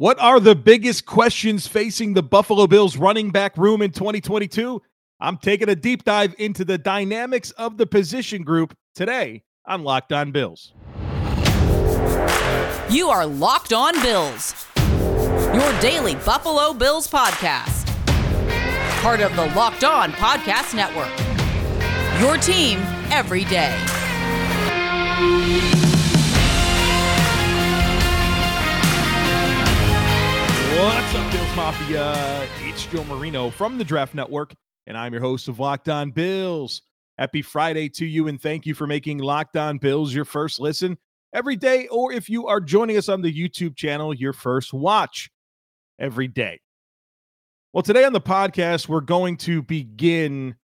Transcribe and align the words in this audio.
What 0.00 0.18
are 0.18 0.40
the 0.40 0.54
biggest 0.54 1.04
questions 1.04 1.66
facing 1.66 2.14
the 2.14 2.22
Buffalo 2.22 2.66
Bills 2.66 2.96
running 2.96 3.28
back 3.28 3.54
room 3.58 3.82
in 3.82 3.90
2022? 3.90 4.80
I'm 5.20 5.36
taking 5.36 5.68
a 5.68 5.76
deep 5.76 6.04
dive 6.04 6.34
into 6.38 6.64
the 6.64 6.78
dynamics 6.78 7.50
of 7.50 7.76
the 7.76 7.86
position 7.86 8.42
group 8.42 8.74
today 8.94 9.42
on 9.66 9.84
Locked 9.84 10.14
On 10.14 10.32
Bills. 10.32 10.72
You 12.88 13.10
are 13.10 13.26
Locked 13.26 13.74
On 13.74 13.92
Bills, 14.00 14.64
your 15.52 15.80
daily 15.80 16.14
Buffalo 16.14 16.72
Bills 16.72 17.06
podcast. 17.06 17.86
Part 19.02 19.20
of 19.20 19.36
the 19.36 19.54
Locked 19.54 19.84
On 19.84 20.12
Podcast 20.12 20.74
Network. 20.74 21.12
Your 22.22 22.38
team 22.38 22.78
every 23.10 23.44
day. 23.44 23.76
What's 30.80 31.14
up, 31.14 31.30
Bills 31.30 31.56
Mafia? 31.56 32.48
It's 32.60 32.86
Joe 32.86 33.04
Marino 33.04 33.50
from 33.50 33.76
the 33.76 33.84
Draft 33.84 34.14
Network, 34.14 34.54
and 34.86 34.96
I'm 34.96 35.12
your 35.12 35.20
host 35.20 35.46
of 35.46 35.58
Locked 35.58 35.90
On 35.90 36.10
Bills. 36.10 36.80
Happy 37.18 37.42
Friday 37.42 37.90
to 37.90 38.06
you, 38.06 38.28
and 38.28 38.40
thank 38.40 38.64
you 38.64 38.72
for 38.72 38.86
making 38.86 39.18
Locked 39.18 39.58
On 39.58 39.76
Bills 39.76 40.14
your 40.14 40.24
first 40.24 40.58
listen 40.58 40.96
every 41.34 41.54
day, 41.54 41.86
or 41.88 42.14
if 42.14 42.30
you 42.30 42.46
are 42.46 42.62
joining 42.62 42.96
us 42.96 43.10
on 43.10 43.20
the 43.20 43.30
YouTube 43.30 43.76
channel, 43.76 44.14
your 44.14 44.32
first 44.32 44.72
watch 44.72 45.28
every 45.98 46.28
day. 46.28 46.58
Well, 47.74 47.82
today 47.82 48.04
on 48.04 48.14
the 48.14 48.20
podcast, 48.22 48.88
we're 48.88 49.02
going 49.02 49.36
to 49.36 49.60
begin 49.60 50.56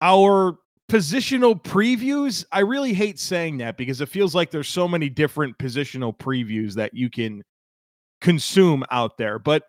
our 0.00 0.58
positional 0.90 1.62
previews. 1.62 2.44
I 2.50 2.58
really 2.62 2.94
hate 2.94 3.20
saying 3.20 3.58
that 3.58 3.76
because 3.76 4.00
it 4.00 4.08
feels 4.08 4.34
like 4.34 4.50
there's 4.50 4.66
so 4.66 4.88
many 4.88 5.08
different 5.08 5.56
positional 5.56 6.18
previews 6.18 6.74
that 6.74 6.94
you 6.94 7.10
can 7.10 7.44
consume 8.22 8.84
out 8.90 9.18
there. 9.18 9.38
But 9.38 9.64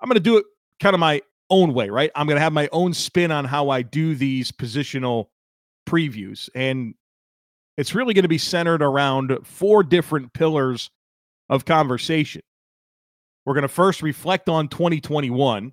I'm 0.00 0.08
going 0.08 0.16
to 0.16 0.20
do 0.20 0.36
it 0.36 0.44
kind 0.80 0.92
of 0.92 1.00
my 1.00 1.22
own 1.48 1.72
way, 1.72 1.88
right? 1.88 2.10
I'm 2.14 2.26
going 2.26 2.36
to 2.36 2.42
have 2.42 2.52
my 2.52 2.68
own 2.72 2.92
spin 2.92 3.30
on 3.30 3.46
how 3.46 3.70
I 3.70 3.80
do 3.82 4.14
these 4.14 4.52
positional 4.52 5.28
previews. 5.88 6.50
And 6.54 6.94
it's 7.78 7.94
really 7.94 8.12
going 8.12 8.24
to 8.24 8.28
be 8.28 8.38
centered 8.38 8.82
around 8.82 9.38
four 9.44 9.82
different 9.82 10.32
pillars 10.34 10.90
of 11.48 11.64
conversation. 11.64 12.42
We're 13.46 13.54
going 13.54 13.62
to 13.62 13.68
first 13.68 14.02
reflect 14.02 14.48
on 14.48 14.68
2021. 14.68 15.72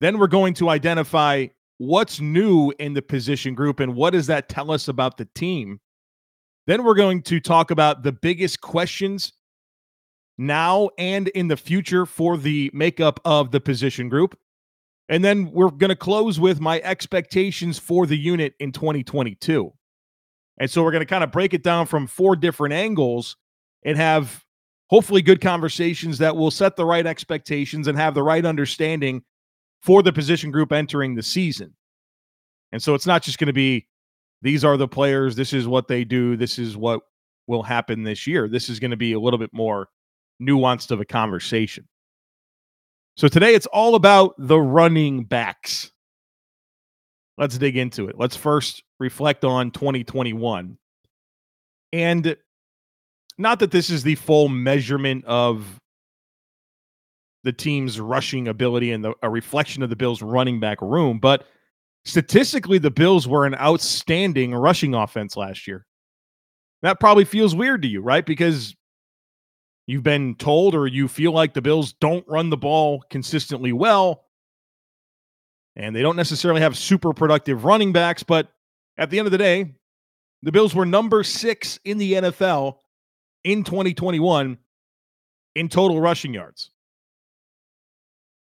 Then 0.00 0.18
we're 0.18 0.26
going 0.28 0.54
to 0.54 0.68
identify 0.68 1.46
what's 1.78 2.20
new 2.20 2.72
in 2.78 2.94
the 2.94 3.02
position 3.02 3.54
group 3.54 3.80
and 3.80 3.94
what 3.94 4.10
does 4.10 4.28
that 4.28 4.48
tell 4.48 4.70
us 4.70 4.88
about 4.88 5.16
the 5.16 5.26
team. 5.34 5.80
Then 6.66 6.84
we're 6.84 6.94
going 6.94 7.22
to 7.22 7.40
talk 7.40 7.70
about 7.70 8.02
the 8.02 8.12
biggest 8.12 8.60
questions 8.60 9.32
now 10.38 10.90
and 10.98 11.28
in 11.28 11.48
the 11.48 11.56
future 11.56 12.06
for 12.06 12.36
the 12.36 12.70
makeup 12.74 13.20
of 13.24 13.50
the 13.50 13.60
position 13.60 14.08
group. 14.08 14.38
And 15.08 15.24
then 15.24 15.50
we're 15.52 15.70
going 15.70 15.90
to 15.90 15.96
close 15.96 16.40
with 16.40 16.60
my 16.60 16.80
expectations 16.80 17.78
for 17.78 18.06
the 18.06 18.16
unit 18.16 18.54
in 18.58 18.72
2022. 18.72 19.72
And 20.58 20.70
so 20.70 20.82
we're 20.82 20.90
going 20.90 21.02
to 21.02 21.06
kind 21.06 21.24
of 21.24 21.30
break 21.30 21.54
it 21.54 21.62
down 21.62 21.86
from 21.86 22.06
four 22.06 22.34
different 22.34 22.74
angles 22.74 23.36
and 23.84 23.96
have 23.96 24.44
hopefully 24.88 25.22
good 25.22 25.40
conversations 25.40 26.18
that 26.18 26.36
will 26.36 26.50
set 26.50 26.76
the 26.76 26.84
right 26.84 27.06
expectations 27.06 27.86
and 27.86 27.98
have 27.98 28.14
the 28.14 28.22
right 28.22 28.44
understanding 28.44 29.22
for 29.82 30.02
the 30.02 30.12
position 30.12 30.50
group 30.50 30.72
entering 30.72 31.14
the 31.14 31.22
season. 31.22 31.74
And 32.72 32.82
so 32.82 32.94
it's 32.94 33.06
not 33.06 33.22
just 33.22 33.38
going 33.38 33.46
to 33.46 33.52
be 33.52 33.86
these 34.42 34.64
are 34.64 34.76
the 34.76 34.88
players, 34.88 35.36
this 35.36 35.52
is 35.52 35.66
what 35.68 35.88
they 35.88 36.04
do, 36.04 36.36
this 36.36 36.58
is 36.58 36.76
what 36.76 37.00
will 37.46 37.62
happen 37.62 38.02
this 38.02 38.26
year. 38.26 38.48
This 38.48 38.68
is 38.68 38.80
going 38.80 38.90
to 38.90 38.96
be 38.96 39.12
a 39.12 39.20
little 39.20 39.38
bit 39.38 39.50
more 39.52 39.88
nuanced 40.40 40.90
of 40.90 41.00
a 41.00 41.04
conversation. 41.04 41.86
So 43.16 43.28
today 43.28 43.54
it's 43.54 43.66
all 43.66 43.94
about 43.94 44.34
the 44.38 44.60
running 44.60 45.24
backs. 45.24 45.90
Let's 47.38 47.58
dig 47.58 47.76
into 47.76 48.08
it. 48.08 48.18
Let's 48.18 48.36
first 48.36 48.82
reflect 48.98 49.44
on 49.44 49.70
2021. 49.70 50.76
And 51.92 52.36
not 53.38 53.58
that 53.60 53.70
this 53.70 53.90
is 53.90 54.02
the 54.02 54.14
full 54.14 54.48
measurement 54.48 55.24
of 55.24 55.80
the 57.42 57.52
team's 57.52 58.00
rushing 58.00 58.48
ability 58.48 58.92
and 58.92 59.04
the, 59.04 59.14
a 59.22 59.30
reflection 59.30 59.82
of 59.82 59.90
the 59.90 59.96
Bills' 59.96 60.20
running 60.20 60.60
back 60.60 60.82
room, 60.82 61.18
but 61.18 61.46
statistically, 62.04 62.78
the 62.78 62.90
Bills 62.90 63.26
were 63.26 63.46
an 63.46 63.54
outstanding 63.54 64.54
rushing 64.54 64.94
offense 64.94 65.36
last 65.36 65.66
year. 65.66 65.86
That 66.82 67.00
probably 67.00 67.24
feels 67.24 67.54
weird 67.54 67.82
to 67.82 67.88
you, 67.88 68.00
right? 68.00 68.24
Because 68.24 68.75
you've 69.86 70.02
been 70.02 70.34
told 70.34 70.74
or 70.74 70.86
you 70.86 71.08
feel 71.08 71.32
like 71.32 71.54
the 71.54 71.62
Bills 71.62 71.92
don't 71.94 72.26
run 72.28 72.50
the 72.50 72.56
ball 72.56 73.02
consistently 73.10 73.72
well. 73.72 74.24
And 75.76 75.94
they 75.94 76.02
don't 76.02 76.16
necessarily 76.16 76.60
have 76.60 76.76
super 76.76 77.12
productive 77.12 77.64
running 77.64 77.92
backs, 77.92 78.22
but 78.22 78.48
at 78.98 79.10
the 79.10 79.18
end 79.18 79.26
of 79.26 79.32
the 79.32 79.38
day, 79.38 79.74
the 80.42 80.52
Bills 80.52 80.74
were 80.74 80.86
number 80.86 81.22
six 81.22 81.78
in 81.84 81.98
the 81.98 82.14
NFL 82.14 82.76
in 83.44 83.62
2021 83.62 84.58
in 85.54 85.68
total 85.68 86.00
rushing 86.00 86.34
yards. 86.34 86.70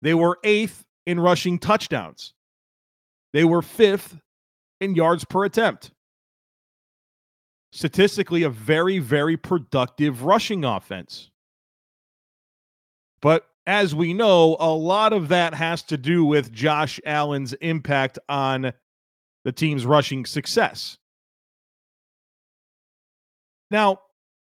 They 0.01 0.13
were 0.13 0.39
eighth 0.43 0.85
in 1.05 1.19
rushing 1.19 1.59
touchdowns. 1.59 2.33
They 3.33 3.43
were 3.43 3.61
fifth 3.61 4.17
in 4.79 4.95
yards 4.95 5.25
per 5.25 5.45
attempt 5.45 5.91
statistically 7.71 8.43
a 8.43 8.49
very, 8.49 8.99
very 8.99 9.37
productive 9.37 10.23
rushing 10.23 10.65
offense. 10.65 11.29
But 13.21 13.45
as 13.67 13.93
we 13.93 14.13
know, 14.13 14.57
a 14.59 14.73
lot 14.73 15.13
of 15.13 15.27
that 15.27 15.53
has 15.53 15.83
to 15.83 15.97
do 15.97 16.25
with 16.25 16.51
Josh 16.51 16.99
Allen's 17.05 17.53
impact 17.53 18.17
on 18.27 18.73
the 19.43 19.51
team's 19.51 19.85
rushing 19.85 20.25
success. 20.25 20.97
Now, 23.69 23.99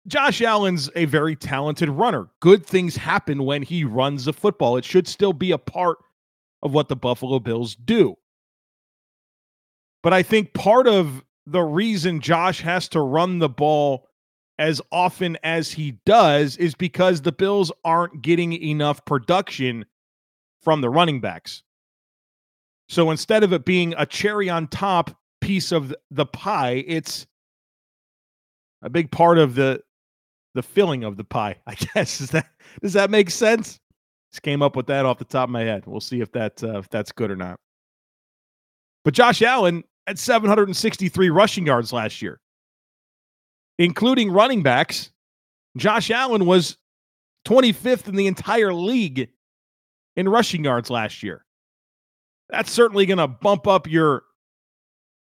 Josh 0.08 0.42
Allen's 0.42 0.90
a 0.96 1.06
very 1.06 1.36
talented 1.36 1.90
runner. 1.90 2.28
Good 2.40 2.66
things 2.66 2.96
happen 2.96 3.44
when 3.44 3.64
he 3.64 3.84
runs 3.84 4.26
the 4.26 4.34
football. 4.34 4.78
It 4.78 4.86
should 4.86 5.08
still 5.08 5.34
be 5.34 5.52
a 5.52 5.58
part 5.58 5.98
of 6.62 6.74
what 6.74 6.90
the 6.90 6.96
Buffalo 6.96 7.40
Bills 7.40 7.76
do. 7.76 8.16
But 10.04 10.14
I 10.14 10.22
think 10.22 10.54
part 10.54 10.88
of 10.88 11.24
the 11.48 11.62
reason 11.62 12.20
Josh 12.20 12.62
has 12.62 12.88
to 12.90 13.02
run 13.02 13.40
the 13.40 13.50
ball 13.50 14.08
as 14.58 14.82
often 14.92 15.38
as 15.44 15.72
he 15.72 15.98
does 16.06 16.58
is 16.58 16.76
because 16.76 17.22
the 17.22 17.32
Bills 17.32 17.72
aren't 17.84 18.22
getting 18.22 18.54
enough 18.54 19.04
production 19.06 19.86
from 20.62 20.82
the 20.82 20.90
running 20.90 21.20
backs. 21.20 21.64
So 22.88 23.12
instead 23.12 23.44
of 23.44 23.54
it 23.54 23.66
being 23.66 23.94
a 23.98 24.06
cherry 24.06 24.50
on 24.50 24.68
top 24.68 25.18
piece 25.42 25.72
of 25.72 25.94
the 26.12 26.26
pie, 26.26 26.84
it's 26.88 27.28
a 28.82 28.90
big 28.90 29.12
part 29.12 29.38
of 29.38 29.56
the 29.56 29.82
the 30.54 30.64
filling 30.64 31.04
of 31.04 31.18
the 31.18 31.24
pie. 31.24 31.58
I 31.68 31.76
guess 31.94 32.22
is 32.22 32.32
that 32.32 32.48
does 32.82 32.94
that 32.94 33.10
make 33.10 33.30
sense? 33.30 33.80
Just 34.32 34.44
came 34.44 34.62
up 34.62 34.76
with 34.76 34.88
that 34.88 35.06
off 35.06 35.18
the 35.18 35.26
top 35.26 35.46
of 35.46 35.52
my 35.52 35.62
head. 35.62 35.86
We'll 35.86 36.00
see 36.00 36.22
if 36.22 36.32
that 36.32 36.64
uh, 36.64 36.80
if 36.80 36.90
that's 36.90 37.12
good 37.12 37.32
or 37.32 37.36
not. 37.36 37.60
But 39.04 39.14
Josh 39.14 39.42
Allen 39.42 39.84
at 40.08 40.20
763 40.20 41.30
rushing 41.30 41.66
yards 41.66 41.92
last 41.92 42.22
year. 42.22 42.40
Including 43.78 44.32
running 44.32 44.64
backs, 44.64 45.12
Josh 45.76 46.10
Allen 46.10 46.46
was 46.46 46.78
25th 47.46 48.08
in 48.08 48.16
the 48.16 48.28
entire 48.28 48.74
league 48.74 49.30
in 50.16 50.30
rushing 50.30 50.64
yards 50.64 50.90
last 50.90 51.24
year. 51.24 51.46
That's 52.50 52.72
certainly 52.72 53.06
going 53.06 53.18
to 53.18 53.28
bump 53.28 53.68
up 53.68 53.90
your 53.90 54.24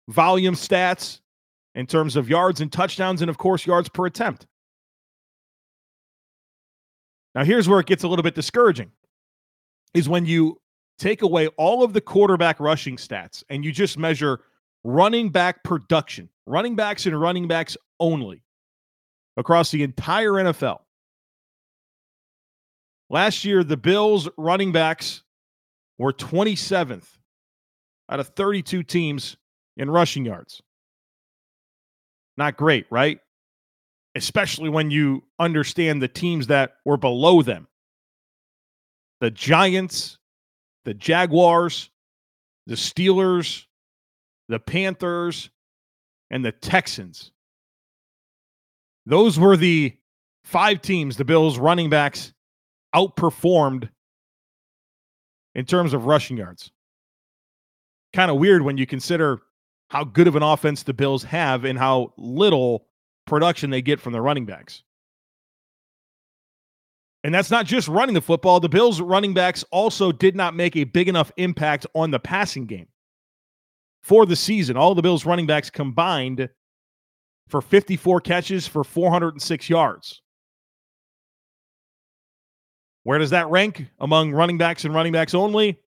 volume 0.09 0.55
stats 0.55 1.21
in 1.75 1.87
terms 1.87 2.17
of 2.17 2.29
yards 2.29 2.61
and 2.61 2.73
touchdowns, 2.73 3.23
and 3.23 3.31
of 3.31 3.39
course, 3.39 3.67
yards 3.67 3.89
per 3.89 4.07
attempt. 4.07 4.47
Now, 7.35 7.45
here's 7.45 7.69
where 7.69 7.81
it 7.81 7.87
gets 7.87 8.03
a 8.03 8.09
little 8.09 8.23
bit 8.23 8.35
discouraging 8.35 8.91
is 9.95 10.09
when 10.09 10.27
you 10.27 10.61
take 10.99 11.23
away 11.23 11.49
all 11.57 11.83
of 11.83 11.93
the 11.93 12.01
quarterback 12.01 12.59
rushing 12.61 12.97
stats 12.97 13.45
and 13.49 13.65
you 13.65 13.73
just 13.73 13.97
measure 13.97 14.41
running 14.85 15.31
back 15.31 15.63
production, 15.65 16.29
running 16.47 16.77
backs 16.77 17.07
and 17.07 17.21
running 17.21 17.49
backs 17.49 17.77
only 18.01 18.43
across 19.37 19.71
the 19.71 19.83
entire 19.83 20.33
NFL. 20.33 20.81
Last 23.11 23.45
year, 23.45 23.65
the 23.65 23.77
Bills 23.77 24.29
running 24.37 24.73
backs 24.73 25.23
were 25.99 26.13
27th 26.13 27.07
out 28.11 28.21
of 28.21 28.29
32 28.29 28.83
teams 28.83 29.37
in 29.77 29.91
rushing 29.91 30.25
yards. 30.25 30.63
Not 32.37 32.57
great, 32.57 32.87
right? 32.91 33.19
Especially 34.15 34.69
when 34.69 34.91
you 34.91 35.25
understand 35.39 36.03
the 36.03 36.09
teams 36.09 36.47
that 36.49 36.75
were 36.85 36.97
below 36.97 37.43
them 37.43 37.67
the 39.21 39.31
Giants, 39.31 40.19
the 40.85 40.95
Jaguars, 40.95 41.91
the 42.67 42.77
Steelers, 42.77 43.65
the 44.49 44.59
Panthers, 44.59 45.51
and 46.31 46.45
the 46.45 46.53
Texans. 46.53 47.33
Those 49.07 49.39
were 49.39 49.57
the 49.57 49.97
five 50.45 50.83
teams, 50.83 51.17
the 51.17 51.25
Bills 51.25 51.59
running 51.59 51.91
backs 51.91 52.33
outperformed 52.95 53.89
in 55.55 55.65
terms 55.65 55.95
of 55.95 56.07
rushing 56.07 56.37
yards. 56.37 56.71
Kind 58.13 58.31
of 58.31 58.39
weird 58.39 58.63
when 58.63 58.79
you 58.79 58.87
consider 58.87 59.41
how 59.91 60.05
good 60.05 60.27
of 60.27 60.37
an 60.37 60.43
offense 60.43 60.83
the 60.83 60.95
Bills 60.95 61.25
have 61.25 61.65
and 61.65 61.79
how 61.79 62.13
little 62.17 62.87
production 63.27 63.71
they 63.71 63.83
get 63.83 64.01
from 64.01 64.13
the 64.13 64.21
running 64.21 64.47
backs. 64.47 64.83
And 67.25 67.35
that's 67.35 67.51
not 67.51 67.67
just 67.67 67.89
running 67.89 68.15
the 68.15 68.21
football. 68.21 68.61
The 68.61 68.69
Bills 68.69 69.01
running 69.01 69.35
backs 69.35 69.65
also 69.71 70.13
did 70.13 70.37
not 70.37 70.55
make 70.55 70.77
a 70.77 70.85
big 70.85 71.09
enough 71.09 71.33
impact 71.37 71.87
on 71.95 72.11
the 72.11 72.19
passing 72.19 72.67
game. 72.67 72.87
For 74.03 74.27
the 74.27 74.37
season, 74.37 74.77
all 74.77 74.95
the 74.95 75.03
Bills 75.03 75.27
running 75.27 75.47
backs 75.47 75.71
combined 75.71 76.49
for 77.49 77.61
54 77.61 78.21
catches 78.21 78.67
for 78.67 78.85
406 78.85 79.69
yards. 79.69 80.23
Where 83.05 83.19
does 83.19 83.31
that 83.31 83.49
rank 83.49 83.87
among 84.01 84.33
running 84.33 84.59
backs 84.59 84.85
and 84.85 84.95
running 84.95 85.13
backs 85.13 85.35
only? 85.35 85.79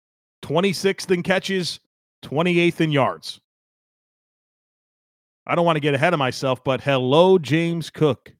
26th 0.42 1.10
in 1.10 1.22
catches, 1.22 1.80
28th 2.22 2.80
in 2.80 2.90
yards. 2.90 3.40
I 5.46 5.54
don't 5.54 5.66
want 5.66 5.76
to 5.76 5.80
get 5.80 5.94
ahead 5.94 6.12
of 6.12 6.18
myself, 6.18 6.62
but 6.64 6.80
hello, 6.80 7.38
James 7.38 7.90
Cook. 7.90 8.32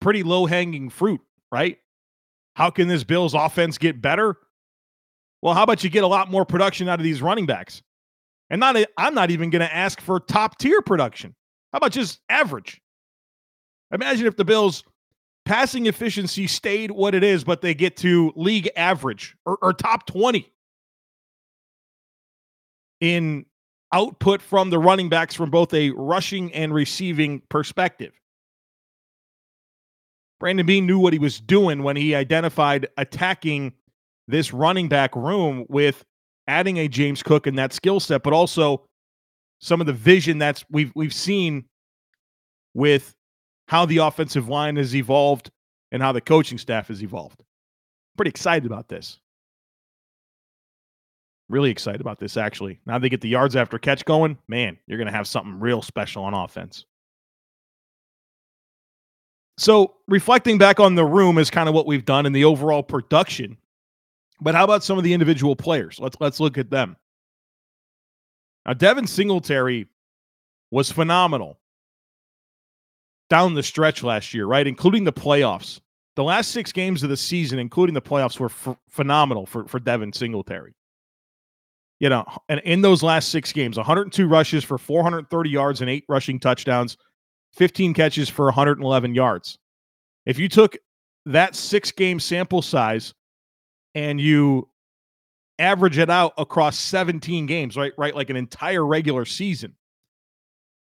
Pretty 0.00 0.22
low 0.22 0.46
hanging 0.46 0.90
fruit, 0.90 1.20
right? 1.50 1.78
How 2.54 2.70
can 2.70 2.88
this 2.88 3.04
Bills 3.04 3.34
offense 3.34 3.78
get 3.78 4.02
better? 4.02 4.36
Well, 5.42 5.54
how 5.54 5.62
about 5.62 5.84
you 5.84 5.90
get 5.90 6.04
a 6.04 6.08
lot 6.08 6.30
more 6.30 6.44
production 6.44 6.88
out 6.88 6.98
of 6.98 7.04
these 7.04 7.22
running 7.22 7.46
backs? 7.46 7.82
And 8.50 8.60
not 8.60 8.76
I'm 8.96 9.14
not 9.14 9.30
even 9.30 9.50
going 9.50 9.60
to 9.60 9.74
ask 9.74 10.00
for 10.00 10.20
top 10.20 10.58
tier 10.58 10.80
production. 10.82 11.34
How 11.72 11.78
about 11.78 11.92
just 11.92 12.20
average? 12.28 12.80
Imagine 13.92 14.26
if 14.26 14.36
the 14.36 14.44
Bills 14.44 14.84
passing 15.44 15.86
efficiency 15.86 16.46
stayed 16.46 16.90
what 16.90 17.14
it 17.14 17.22
is, 17.22 17.44
but 17.44 17.62
they 17.62 17.74
get 17.74 17.96
to 17.98 18.32
league 18.36 18.68
average 18.76 19.36
or, 19.46 19.58
or 19.62 19.72
top 19.72 20.06
20 20.06 20.50
in 23.00 23.46
output 23.92 24.42
from 24.42 24.70
the 24.70 24.78
running 24.78 25.08
backs 25.08 25.34
from 25.34 25.50
both 25.50 25.72
a 25.72 25.90
rushing 25.90 26.52
and 26.52 26.74
receiving 26.74 27.40
perspective. 27.48 28.12
Brandon 30.38 30.66
Beane 30.66 30.86
knew 30.86 30.98
what 30.98 31.12
he 31.12 31.18
was 31.18 31.40
doing 31.40 31.82
when 31.82 31.96
he 31.96 32.14
identified 32.14 32.88
attacking 32.96 33.72
this 34.28 34.52
running 34.52 34.88
back 34.88 35.16
room 35.16 35.64
with 35.68 36.04
adding 36.46 36.76
a 36.78 36.86
James 36.86 37.22
Cook 37.22 37.46
and 37.46 37.58
that 37.58 37.72
skill 37.72 37.98
set, 37.98 38.22
but 38.22 38.32
also 38.32 38.84
some 39.60 39.80
of 39.80 39.86
the 39.86 39.92
vision 39.92 40.38
that's 40.38 40.64
we've 40.70 40.92
we've 40.94 41.14
seen 41.14 41.64
with 42.74 43.14
how 43.66 43.84
the 43.86 43.98
offensive 43.98 44.48
line 44.48 44.76
has 44.76 44.94
evolved 44.94 45.50
and 45.90 46.00
how 46.02 46.12
the 46.12 46.20
coaching 46.20 46.58
staff 46.58 46.88
has 46.88 47.02
evolved. 47.02 47.42
Pretty 48.16 48.30
excited 48.30 48.66
about 48.66 48.88
this. 48.88 49.18
Really 51.48 51.70
excited 51.70 52.00
about 52.00 52.18
this, 52.18 52.36
actually. 52.36 52.78
Now 52.86 52.98
they 52.98 53.08
get 53.08 53.22
the 53.22 53.28
yards 53.28 53.56
after 53.56 53.78
catch 53.78 54.04
going. 54.04 54.38
Man, 54.48 54.76
you're 54.86 54.98
going 54.98 55.06
to 55.06 55.12
have 55.12 55.26
something 55.26 55.58
real 55.58 55.80
special 55.80 56.24
on 56.24 56.34
offense. 56.34 56.84
So, 59.56 59.94
reflecting 60.06 60.56
back 60.56 60.78
on 60.78 60.94
the 60.94 61.04
room 61.04 61.36
is 61.36 61.50
kind 61.50 61.68
of 61.68 61.74
what 61.74 61.86
we've 61.86 62.04
done 62.04 62.26
in 62.26 62.32
the 62.32 62.44
overall 62.44 62.82
production. 62.82 63.56
But 64.40 64.54
how 64.54 64.64
about 64.64 64.84
some 64.84 64.98
of 64.98 65.04
the 65.04 65.12
individual 65.12 65.56
players? 65.56 65.98
Let's 65.98 66.16
let's 66.20 66.40
look 66.40 66.58
at 66.58 66.70
them. 66.70 66.96
Now, 68.66 68.74
Devin 68.74 69.06
Singletary 69.06 69.86
was 70.70 70.92
phenomenal 70.92 71.58
down 73.30 73.54
the 73.54 73.62
stretch 73.62 74.02
last 74.02 74.34
year, 74.34 74.46
right? 74.46 74.66
Including 74.66 75.04
the 75.04 75.12
playoffs. 75.12 75.80
The 76.16 76.24
last 76.24 76.50
six 76.50 76.72
games 76.72 77.02
of 77.02 77.10
the 77.10 77.16
season, 77.16 77.58
including 77.58 77.94
the 77.94 78.02
playoffs, 78.02 78.40
were 78.40 78.46
f- 78.46 78.76
phenomenal 78.88 79.46
for, 79.46 79.66
for 79.68 79.78
Devin 79.78 80.12
Singletary 80.12 80.74
you 82.00 82.08
know, 82.08 82.24
and 82.48 82.60
in 82.60 82.80
those 82.80 83.02
last 83.02 83.30
six 83.30 83.52
games, 83.52 83.76
102 83.76 84.28
rushes 84.28 84.62
for 84.62 84.78
430 84.78 85.50
yards 85.50 85.80
and 85.80 85.90
eight 85.90 86.04
rushing 86.08 86.38
touchdowns, 86.38 86.96
15 87.54 87.94
catches 87.94 88.28
for 88.28 88.46
111 88.46 89.14
yards. 89.14 89.58
If 90.24 90.38
you 90.38 90.48
took 90.48 90.76
that 91.26 91.56
six 91.56 91.90
game 91.90 92.20
sample 92.20 92.62
size 92.62 93.14
and 93.94 94.20
you 94.20 94.68
average 95.58 95.98
it 95.98 96.10
out 96.10 96.32
across 96.38 96.78
17 96.78 97.46
games, 97.46 97.76
right? 97.76 97.92
Right, 97.98 98.14
like 98.14 98.30
an 98.30 98.36
entire 98.36 98.86
regular 98.86 99.24
season. 99.24 99.74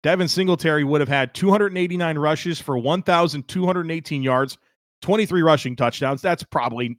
Devin 0.02 0.28
Singletary 0.28 0.84
would 0.84 1.00
have 1.00 1.08
had 1.08 1.34
289 1.34 2.18
rushes 2.18 2.60
for 2.60 2.78
1,218 2.78 4.22
yards, 4.22 4.58
23 5.02 5.42
rushing 5.42 5.76
touchdowns. 5.76 6.22
That's 6.22 6.44
probably 6.44 6.98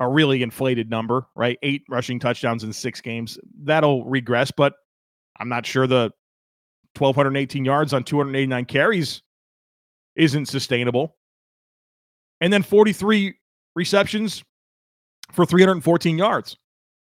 a 0.00 0.08
really 0.08 0.42
inflated 0.42 0.88
number, 0.88 1.26
right? 1.34 1.58
Eight 1.62 1.82
rushing 1.88 2.18
touchdowns 2.18 2.64
in 2.64 2.72
six 2.72 3.00
games. 3.00 3.38
That'll 3.62 4.04
regress, 4.04 4.50
but 4.50 4.74
I'm 5.38 5.48
not 5.48 5.66
sure 5.66 5.86
the 5.86 6.12
1,218 6.98 7.64
yards 7.64 7.92
on 7.92 8.04
289 8.04 8.64
carries 8.66 9.22
isn't 10.16 10.46
sustainable. 10.46 11.16
And 12.40 12.52
then 12.52 12.62
43 12.62 13.34
receptions 13.74 14.44
for 15.32 15.46
314 15.46 16.18
yards. 16.18 16.56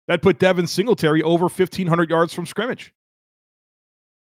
That 0.08 0.22
put 0.22 0.38
Devin 0.38 0.66
Singletary 0.66 1.22
over 1.22 1.44
1,500 1.44 2.10
yards 2.10 2.32
from 2.32 2.46
scrimmage. 2.46 2.92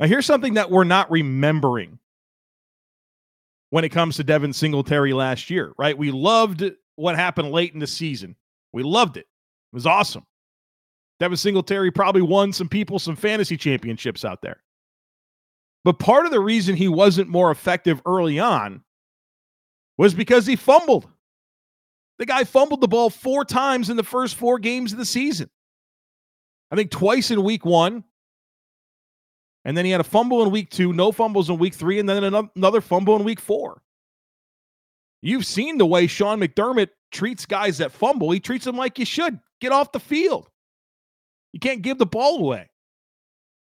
Now, 0.00 0.06
here's 0.06 0.26
something 0.26 0.55
that 0.55 0.70
we're 0.70 0.85
not 0.85 1.11
remembering 1.11 1.99
when 3.70 3.85
it 3.85 3.90
comes 3.90 4.17
to 4.17 4.25
Devin 4.25 4.52
Singletary 4.52 5.12
last 5.12 5.50
year, 5.50 5.73
right? 5.79 5.96
We 5.96 6.11
loved 6.11 6.64
what 6.96 7.17
happened 7.17 7.52
late 7.52 7.75
in 7.75 7.81
the 7.81 7.87
season. 7.87 8.35
We 8.73 8.82
loved 8.82 9.17
it. 9.17 9.26
It 9.73 9.76
was 9.76 9.87
awesome. 9.87 10.25
Devin 11.20 11.37
Singletary 11.37 11.90
probably 11.90 12.23
won 12.23 12.52
some 12.52 12.69
people 12.69 12.99
some 12.99 13.17
fantasy 13.17 13.56
championships 13.56 14.25
out 14.25 14.40
there. 14.40 14.62
But 15.85 15.99
part 15.99 16.26
of 16.26 16.32
the 16.32 16.40
reason 16.40 16.76
he 16.76 16.88
wasn't 16.88 17.29
more 17.29 17.50
effective 17.50 18.00
early 18.06 18.38
on 18.38 18.82
was 19.96 20.14
because 20.14 20.46
he 20.46 20.56
fumbled. 20.56 21.08
The 22.18 22.26
guy 22.26 22.44
fumbled 22.44 22.80
the 22.80 22.88
ball 22.88 23.10
four 23.10 23.44
times 23.44 23.90
in 23.90 23.96
the 23.96 24.02
first 24.02 24.34
four 24.34 24.58
games 24.58 24.92
of 24.92 24.98
the 24.98 25.04
season. 25.04 25.48
I 26.70 26.76
think 26.76 26.90
twice 26.90 27.30
in 27.30 27.42
week 27.42 27.64
one. 27.64 28.04
And 29.64 29.76
then 29.76 29.84
he 29.84 29.90
had 29.90 30.00
a 30.00 30.04
fumble 30.04 30.42
in 30.42 30.50
week 30.50 30.70
two, 30.70 30.92
no 30.92 31.12
fumbles 31.12 31.50
in 31.50 31.58
week 31.58 31.74
three, 31.74 31.98
and 31.98 32.08
then 32.08 32.50
another 32.56 32.80
fumble 32.80 33.16
in 33.16 33.24
week 33.24 33.40
four. 33.40 33.82
You've 35.20 35.46
seen 35.46 35.78
the 35.78 35.87
way 35.87 36.06
Sean 36.06 36.40
McDermott 36.40 36.88
treats 37.10 37.44
guys 37.44 37.78
that 37.78 37.92
fumble. 37.92 38.30
He 38.30 38.40
treats 38.40 38.64
them 38.64 38.76
like 38.76 38.98
you 38.98 39.04
should. 39.04 39.38
Get 39.60 39.72
off 39.72 39.92
the 39.92 40.00
field. 40.00 40.48
You 41.52 41.60
can't 41.60 41.82
give 41.82 41.98
the 41.98 42.06
ball 42.06 42.38
away. 42.38 42.68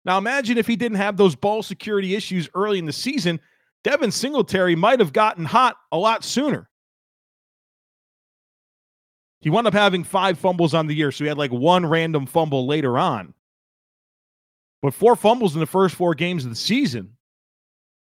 Now, 0.06 0.18
imagine 0.18 0.58
if 0.58 0.68
he 0.68 0.75
didn't 0.75 0.98
have 0.98 1.18
those 1.18 1.36
ball 1.36 1.63
security 1.63 2.15
issues 2.15 2.50
early 2.53 2.79
in 2.79 2.86
the 2.86 2.94
season, 2.94 3.39
Devin 3.84 4.12
Singletary 4.12 4.75
might 4.75 5.00
have 5.00 5.13
gotten 5.13 5.46
hot 5.46 5.75
a 5.91 5.98
lot 5.98 6.24
sooner. 6.24 6.69
He 9.41 9.50
wound 9.50 9.67
up 9.67 9.74
having 9.74 10.03
five 10.03 10.38
fumbles 10.38 10.74
on 10.74 10.88
the 10.88 10.96
year, 10.96 11.12
so 11.12 11.24
he 11.24 11.27
had 11.27 11.38
like 11.38 11.51
one 11.51 11.86
random 11.86 12.25
fumble 12.25 12.67
later 12.67 12.98
on. 12.98 13.34
But 14.81 14.93
four 14.93 15.15
fumbles 15.15 15.53
in 15.53 15.60
the 15.60 15.65
first 15.65 15.96
four 15.96 16.13
games 16.13 16.43
of 16.43 16.51
the 16.51 16.55
season, 16.55 17.15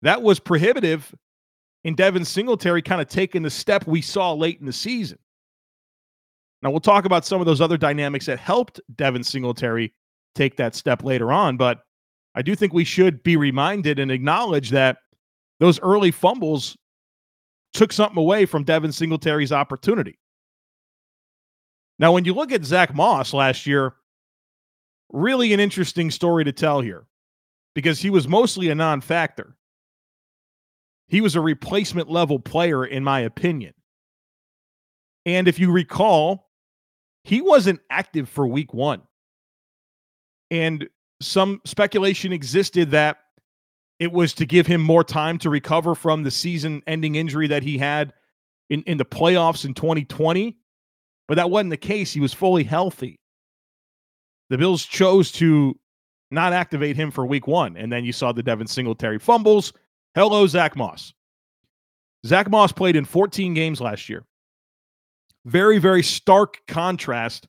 that 0.01 0.21
was 0.21 0.39
prohibitive 0.39 1.13
in 1.83 1.95
Devin 1.95 2.25
Singletary 2.25 2.81
kind 2.81 3.01
of 3.01 3.07
taking 3.07 3.41
the 3.41 3.49
step 3.49 3.87
we 3.87 4.01
saw 4.01 4.33
late 4.33 4.59
in 4.59 4.65
the 4.65 4.73
season. 4.73 5.17
Now, 6.61 6.69
we'll 6.69 6.79
talk 6.79 7.05
about 7.05 7.25
some 7.25 7.39
of 7.39 7.47
those 7.47 7.61
other 7.61 7.77
dynamics 7.77 8.27
that 8.27 8.39
helped 8.39 8.79
Devin 8.95 9.23
Singletary 9.23 9.93
take 10.35 10.57
that 10.57 10.75
step 10.75 11.03
later 11.03 11.31
on, 11.31 11.57
but 11.57 11.81
I 12.35 12.41
do 12.41 12.55
think 12.55 12.73
we 12.73 12.83
should 12.85 13.23
be 13.23 13.35
reminded 13.35 13.99
and 13.99 14.11
acknowledge 14.11 14.69
that 14.69 14.97
those 15.59 15.79
early 15.81 16.11
fumbles 16.11 16.77
took 17.73 17.91
something 17.91 18.17
away 18.17 18.45
from 18.45 18.63
Devin 18.63 18.91
Singletary's 18.91 19.51
opportunity. 19.51 20.17
Now, 22.01 22.11
when 22.11 22.25
you 22.25 22.33
look 22.33 22.51
at 22.51 22.65
Zach 22.65 22.95
Moss 22.95 23.31
last 23.31 23.67
year, 23.67 23.93
really 25.13 25.53
an 25.53 25.59
interesting 25.59 26.09
story 26.09 26.43
to 26.43 26.51
tell 26.51 26.81
here 26.81 27.05
because 27.75 27.99
he 27.99 28.09
was 28.09 28.27
mostly 28.27 28.69
a 28.69 28.75
non 28.75 29.01
factor. 29.01 29.55
He 31.07 31.21
was 31.21 31.35
a 31.35 31.41
replacement 31.41 32.09
level 32.09 32.39
player, 32.39 32.83
in 32.83 33.03
my 33.03 33.19
opinion. 33.19 33.75
And 35.27 35.47
if 35.47 35.59
you 35.59 35.71
recall, 35.71 36.49
he 37.23 37.39
wasn't 37.39 37.81
active 37.91 38.27
for 38.27 38.47
week 38.47 38.73
one. 38.73 39.03
And 40.49 40.89
some 41.21 41.61
speculation 41.65 42.33
existed 42.33 42.91
that 42.91 43.17
it 43.99 44.11
was 44.11 44.33
to 44.33 44.47
give 44.47 44.65
him 44.65 44.81
more 44.81 45.03
time 45.03 45.37
to 45.37 45.51
recover 45.51 45.93
from 45.93 46.23
the 46.23 46.31
season 46.31 46.81
ending 46.87 47.13
injury 47.13 47.45
that 47.49 47.61
he 47.61 47.77
had 47.77 48.11
in, 48.71 48.81
in 48.83 48.97
the 48.97 49.05
playoffs 49.05 49.65
in 49.65 49.75
2020. 49.75 50.57
But 51.31 51.35
that 51.35 51.49
wasn't 51.49 51.69
the 51.69 51.77
case. 51.77 52.11
He 52.11 52.19
was 52.19 52.33
fully 52.33 52.65
healthy. 52.65 53.17
The 54.49 54.57
Bills 54.57 54.83
chose 54.83 55.31
to 55.31 55.79
not 56.29 56.51
activate 56.51 56.97
him 56.97 57.09
for 57.09 57.25
week 57.25 57.47
one. 57.47 57.77
And 57.77 57.89
then 57.89 58.03
you 58.03 58.11
saw 58.11 58.33
the 58.33 58.43
Devin 58.43 58.67
Singletary 58.67 59.17
fumbles 59.17 59.71
Hello, 60.13 60.45
Zach 60.45 60.75
Moss. 60.75 61.13
Zach 62.25 62.49
Moss 62.49 62.73
played 62.73 62.97
in 62.97 63.05
14 63.05 63.53
games 63.53 63.79
last 63.79 64.09
year. 64.09 64.25
Very, 65.45 65.77
very 65.77 66.03
stark 66.03 66.57
contrast 66.67 67.47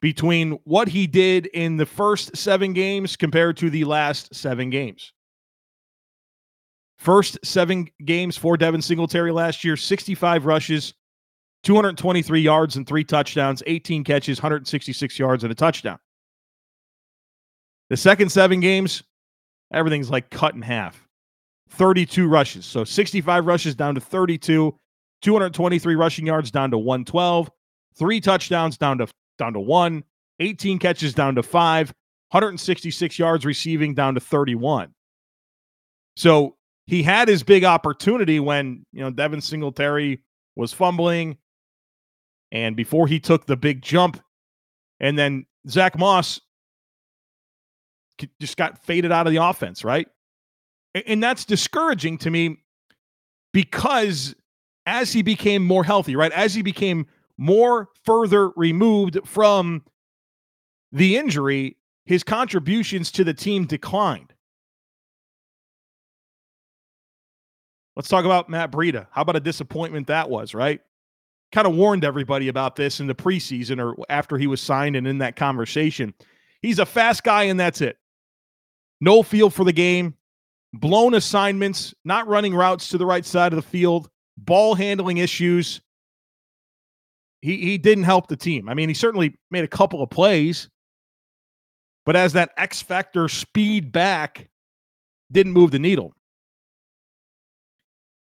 between 0.00 0.52
what 0.62 0.86
he 0.86 1.08
did 1.08 1.46
in 1.46 1.76
the 1.76 1.86
first 1.86 2.36
seven 2.36 2.72
games 2.74 3.16
compared 3.16 3.56
to 3.56 3.70
the 3.70 3.82
last 3.82 4.32
seven 4.32 4.70
games. 4.70 5.12
First 6.98 7.40
seven 7.42 7.88
games 8.04 8.36
for 8.36 8.56
Devin 8.56 8.82
Singletary 8.82 9.32
last 9.32 9.64
year 9.64 9.76
65 9.76 10.46
rushes, 10.46 10.94
223 11.64 12.40
yards, 12.40 12.76
and 12.76 12.86
three 12.86 13.04
touchdowns, 13.04 13.62
18 13.66 14.04
catches, 14.04 14.38
166 14.38 15.18
yards, 15.18 15.44
and 15.44 15.50
a 15.50 15.54
touchdown. 15.54 15.98
The 17.90 17.96
second 17.96 18.30
seven 18.30 18.60
games, 18.60 19.02
everything's 19.72 20.10
like 20.10 20.30
cut 20.30 20.54
in 20.54 20.62
half. 20.62 21.06
32 21.70 22.28
rushes. 22.28 22.66
So 22.66 22.84
65 22.84 23.46
rushes 23.46 23.74
down 23.74 23.94
to 23.94 24.00
32, 24.00 24.74
223 25.22 25.94
rushing 25.94 26.26
yards 26.26 26.50
down 26.50 26.70
to 26.70 26.78
112, 26.78 27.50
three 27.96 28.20
touchdowns 28.20 28.78
down 28.78 28.98
to 28.98 29.08
down 29.38 29.52
to 29.54 29.60
1, 29.60 30.04
18 30.40 30.78
catches 30.78 31.14
down 31.14 31.34
to 31.34 31.42
5, 31.42 31.88
166 32.30 33.18
yards 33.18 33.44
receiving 33.44 33.94
down 33.94 34.14
to 34.14 34.20
31. 34.20 34.94
So 36.16 36.56
he 36.86 37.02
had 37.02 37.28
his 37.28 37.42
big 37.42 37.64
opportunity 37.64 38.38
when, 38.38 38.84
you 38.92 39.00
know, 39.00 39.10
Devin 39.10 39.40
Singletary 39.40 40.22
was 40.54 40.72
fumbling 40.72 41.36
and 42.54 42.76
before 42.76 43.06
he 43.08 43.20
took 43.20 43.44
the 43.44 43.56
big 43.56 43.82
jump 43.82 44.22
and 45.00 45.18
then 45.18 45.44
Zach 45.68 45.98
Moss 45.98 46.40
just 48.40 48.56
got 48.56 48.82
faded 48.84 49.10
out 49.10 49.26
of 49.26 49.32
the 49.32 49.42
offense, 49.42 49.84
right? 49.84 50.06
And 51.06 51.20
that's 51.20 51.44
discouraging 51.44 52.18
to 52.18 52.30
me 52.30 52.58
because 53.52 54.36
as 54.86 55.12
he 55.12 55.22
became 55.22 55.66
more 55.66 55.82
healthy, 55.82 56.14
right? 56.14 56.30
As 56.30 56.54
he 56.54 56.62
became 56.62 57.06
more 57.36 57.88
further 58.04 58.50
removed 58.50 59.18
from 59.24 59.82
the 60.92 61.16
injury, 61.16 61.76
his 62.06 62.22
contributions 62.22 63.10
to 63.12 63.24
the 63.24 63.34
team 63.34 63.66
declined. 63.66 64.32
Let's 67.96 68.08
talk 68.08 68.24
about 68.24 68.48
Matt 68.48 68.70
Breida. 68.70 69.08
How 69.10 69.22
about 69.22 69.36
a 69.36 69.40
disappointment 69.40 70.06
that 70.06 70.30
was, 70.30 70.54
right? 70.54 70.80
Kind 71.54 71.68
of 71.68 71.76
warned 71.76 72.04
everybody 72.04 72.48
about 72.48 72.74
this 72.74 72.98
in 72.98 73.06
the 73.06 73.14
preseason 73.14 73.80
or 73.80 73.94
after 74.08 74.36
he 74.36 74.48
was 74.48 74.60
signed 74.60 74.96
and 74.96 75.06
in 75.06 75.18
that 75.18 75.36
conversation. 75.36 76.12
He's 76.62 76.80
a 76.80 76.84
fast 76.84 77.22
guy, 77.22 77.44
and 77.44 77.60
that's 77.60 77.80
it. 77.80 77.96
No 79.00 79.22
feel 79.22 79.50
for 79.50 79.62
the 79.62 79.72
game, 79.72 80.16
blown 80.72 81.14
assignments, 81.14 81.94
not 82.04 82.26
running 82.26 82.56
routes 82.56 82.88
to 82.88 82.98
the 82.98 83.06
right 83.06 83.24
side 83.24 83.52
of 83.52 83.56
the 83.56 83.62
field, 83.62 84.10
ball 84.36 84.74
handling 84.74 85.18
issues. 85.18 85.80
He 87.40 87.58
he 87.58 87.78
didn't 87.78 88.02
help 88.02 88.26
the 88.26 88.36
team. 88.36 88.68
I 88.68 88.74
mean, 88.74 88.88
he 88.88 88.94
certainly 88.94 89.38
made 89.52 89.62
a 89.62 89.68
couple 89.68 90.02
of 90.02 90.10
plays, 90.10 90.68
but 92.04 92.16
as 92.16 92.32
that 92.32 92.50
X 92.56 92.82
factor 92.82 93.28
speed 93.28 93.92
back 93.92 94.48
didn't 95.30 95.52
move 95.52 95.70
the 95.70 95.78
needle. 95.78 96.16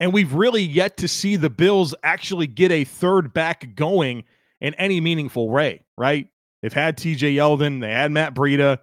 And 0.02 0.12
we've 0.12 0.34
really 0.34 0.64
yet 0.64 0.98
to 0.98 1.08
see 1.08 1.38
the 1.38 1.50
Bills 1.50 1.96
actually 2.04 2.48
get 2.48 2.72
a 2.72 2.84
third 2.84 3.34
back 3.34 3.76
going 3.76 4.26
in 4.60 4.74
any 4.74 5.00
meaningful 5.00 5.50
way, 5.50 5.86
right? 5.98 6.28
They've 6.62 6.74
had 6.74 6.98
TJ 6.98 7.36
Yeldon, 7.36 7.80
they 7.80 7.92
had 7.92 8.12
Matt 8.12 8.36
Breida 8.36 8.80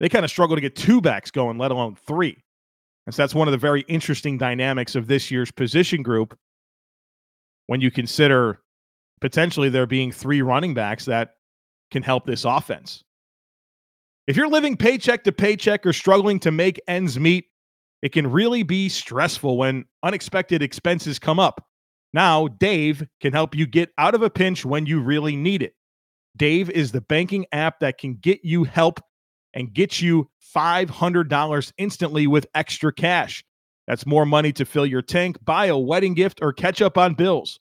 they 0.00 0.08
kind 0.08 0.24
of 0.24 0.30
struggle 0.30 0.56
to 0.56 0.60
get 0.60 0.76
two 0.76 1.00
backs 1.00 1.30
going, 1.30 1.58
let 1.58 1.70
alone 1.70 1.96
three. 1.96 2.42
And 3.06 3.14
so 3.14 3.22
that's 3.22 3.34
one 3.34 3.48
of 3.48 3.52
the 3.52 3.58
very 3.58 3.82
interesting 3.82 4.38
dynamics 4.38 4.94
of 4.94 5.06
this 5.06 5.30
year's 5.30 5.50
position 5.50 6.02
group 6.02 6.38
when 7.66 7.80
you 7.80 7.90
consider 7.90 8.60
potentially 9.20 9.68
there 9.68 9.86
being 9.86 10.12
three 10.12 10.42
running 10.42 10.74
backs 10.74 11.06
that 11.06 11.34
can 11.90 12.02
help 12.02 12.26
this 12.26 12.44
offense. 12.44 13.02
If 14.26 14.36
you're 14.36 14.48
living 14.48 14.76
paycheck 14.76 15.24
to 15.24 15.32
paycheck 15.32 15.86
or 15.86 15.92
struggling 15.92 16.38
to 16.40 16.52
make 16.52 16.80
ends 16.86 17.18
meet, 17.18 17.46
it 18.02 18.12
can 18.12 18.30
really 18.30 18.62
be 18.62 18.88
stressful 18.88 19.56
when 19.56 19.84
unexpected 20.02 20.62
expenses 20.62 21.18
come 21.18 21.38
up. 21.40 21.64
Now, 22.12 22.48
Dave 22.48 23.06
can 23.20 23.32
help 23.32 23.54
you 23.54 23.66
get 23.66 23.90
out 23.98 24.14
of 24.14 24.22
a 24.22 24.30
pinch 24.30 24.64
when 24.64 24.86
you 24.86 25.00
really 25.00 25.36
need 25.36 25.62
it. 25.62 25.74
Dave 26.36 26.70
is 26.70 26.92
the 26.92 27.00
banking 27.00 27.46
app 27.52 27.80
that 27.80 27.98
can 27.98 28.14
get 28.14 28.44
you 28.44 28.64
help 28.64 29.00
and 29.54 29.72
get 29.72 30.00
you 30.00 30.30
$500 30.54 31.72
instantly 31.78 32.26
with 32.26 32.46
extra 32.54 32.92
cash. 32.92 33.44
That's 33.86 34.06
more 34.06 34.26
money 34.26 34.52
to 34.52 34.64
fill 34.64 34.86
your 34.86 35.02
tank, 35.02 35.38
buy 35.44 35.66
a 35.66 35.78
wedding 35.78 36.14
gift, 36.14 36.40
or 36.42 36.52
catch 36.52 36.80
up 36.80 36.96
on 36.96 37.14
bills. 37.14 37.58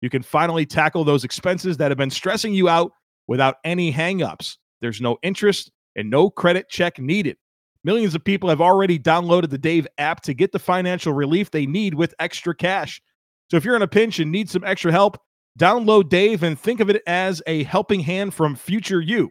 You 0.00 0.10
can 0.10 0.22
finally 0.22 0.66
tackle 0.66 1.04
those 1.04 1.24
expenses 1.24 1.76
that 1.78 1.90
have 1.90 1.98
been 1.98 2.10
stressing 2.10 2.54
you 2.54 2.68
out 2.68 2.92
without 3.26 3.56
any 3.64 3.92
hangups. 3.92 4.56
There's 4.80 5.00
no 5.00 5.18
interest 5.22 5.70
and 5.96 6.10
no 6.10 6.28
credit 6.30 6.68
check 6.68 6.98
needed. 6.98 7.36
Millions 7.84 8.14
of 8.14 8.24
people 8.24 8.48
have 8.48 8.60
already 8.60 8.98
downloaded 8.98 9.50
the 9.50 9.58
Dave 9.58 9.86
app 9.98 10.20
to 10.22 10.34
get 10.34 10.52
the 10.52 10.58
financial 10.58 11.12
relief 11.12 11.50
they 11.50 11.66
need 11.66 11.94
with 11.94 12.14
extra 12.18 12.54
cash. 12.54 13.02
So 13.50 13.56
if 13.56 13.64
you're 13.64 13.76
in 13.76 13.82
a 13.82 13.88
pinch 13.88 14.18
and 14.18 14.30
need 14.30 14.48
some 14.48 14.64
extra 14.64 14.92
help, 14.92 15.18
download 15.58 16.08
Dave 16.08 16.42
and 16.42 16.58
think 16.58 16.80
of 16.80 16.88
it 16.88 17.02
as 17.06 17.42
a 17.46 17.64
helping 17.64 18.00
hand 18.00 18.34
from 18.34 18.54
future 18.54 19.00
you. 19.00 19.30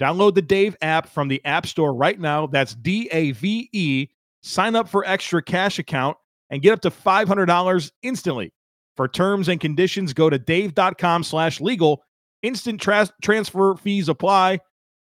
Download 0.00 0.34
the 0.34 0.42
Dave 0.42 0.76
app 0.80 1.08
from 1.08 1.28
the 1.28 1.44
App 1.44 1.66
Store 1.66 1.92
right 1.92 2.18
now. 2.18 2.46
That's 2.46 2.74
D 2.74 3.08
A 3.12 3.32
V 3.32 3.68
E. 3.72 4.08
Sign 4.42 4.76
up 4.76 4.88
for 4.88 5.04
extra 5.04 5.42
cash 5.42 5.78
account 5.78 6.16
and 6.50 6.62
get 6.62 6.72
up 6.72 6.80
to 6.82 6.90
$500 6.90 7.90
instantly. 8.02 8.52
For 8.96 9.08
terms 9.08 9.48
and 9.48 9.60
conditions, 9.60 10.12
go 10.12 10.30
to 10.30 10.38
dave.com 10.38 11.22
slash 11.22 11.60
legal. 11.60 12.02
Instant 12.42 12.80
tra- 12.80 13.10
transfer 13.22 13.74
fees 13.76 14.08
apply. 14.08 14.60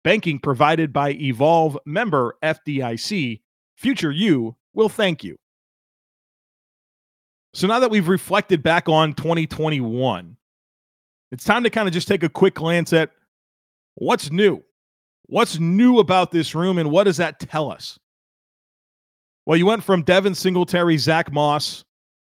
Banking 0.07 0.39
provided 0.39 0.93
by 0.93 1.11
Evolve 1.15 1.77
member 1.85 2.37
FDIC. 2.41 3.41
Future 3.77 4.13
you 4.13 4.55
will 4.73 4.89
thank 4.89 5.25
you. 5.25 5.37
So 7.55 7.67
now 7.67 7.81
that 7.81 7.91
we've 7.91 8.07
reflected 8.07 8.63
back 8.63 8.89
on 8.89 9.15
2021, 9.15 10.37
it's 11.33 11.43
time 11.43 11.65
to 11.65 11.71
kind 11.71 11.89
of 11.89 11.93
just 11.93 12.07
take 12.07 12.23
a 12.23 12.29
quick 12.29 12.55
glance 12.55 12.93
at 12.93 13.11
what's 13.97 14.31
new 14.31 14.63
What's 15.29 15.59
new 15.59 15.99
about 15.99 16.31
this 16.31 16.55
room 16.55 16.79
and 16.79 16.91
what 16.91 17.05
does 17.05 17.17
that 17.17 17.41
tell 17.41 17.71
us? 17.71 17.99
Well, 19.45 19.57
you 19.57 19.67
went 19.67 19.83
from 19.83 20.03
Devin 20.03 20.35
Singletary, 20.35 20.99
Zach 20.99 21.33
Moss, 21.33 21.85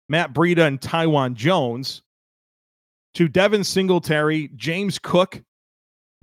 Matt 0.09 0.33
Breida, 0.33 0.65
and 0.65 0.81
Taiwan 0.81 1.35
Jones 1.35 2.01
to 3.13 3.27
Devin 3.27 3.63
Singletary, 3.63 4.49
James 4.55 4.97
Cook, 4.97 5.41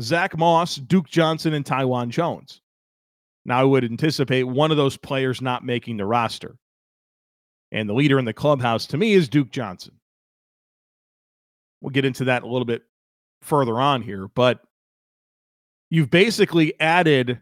Zach 0.02 0.36
Moss, 0.36 0.76
Duke 0.76 1.08
Johnson, 1.08 1.54
and 1.54 1.64
Taiwan 1.64 2.10
Jones. 2.10 2.60
Now, 3.44 3.60
I 3.60 3.64
would 3.64 3.84
anticipate 3.84 4.42
one 4.42 4.70
of 4.70 4.76
those 4.76 4.96
players 4.96 5.40
not 5.40 5.64
making 5.64 5.96
the 5.96 6.04
roster. 6.04 6.56
And 7.72 7.88
the 7.88 7.94
leader 7.94 8.18
in 8.18 8.24
the 8.24 8.32
clubhouse 8.32 8.86
to 8.86 8.96
me 8.96 9.12
is 9.12 9.28
Duke 9.28 9.50
Johnson. 9.50 9.94
We'll 11.80 11.90
get 11.90 12.04
into 12.04 12.24
that 12.24 12.42
a 12.42 12.46
little 12.46 12.64
bit 12.64 12.82
further 13.42 13.80
on 13.80 14.02
here, 14.02 14.28
but 14.28 14.60
you've 15.90 16.10
basically 16.10 16.78
added 16.80 17.40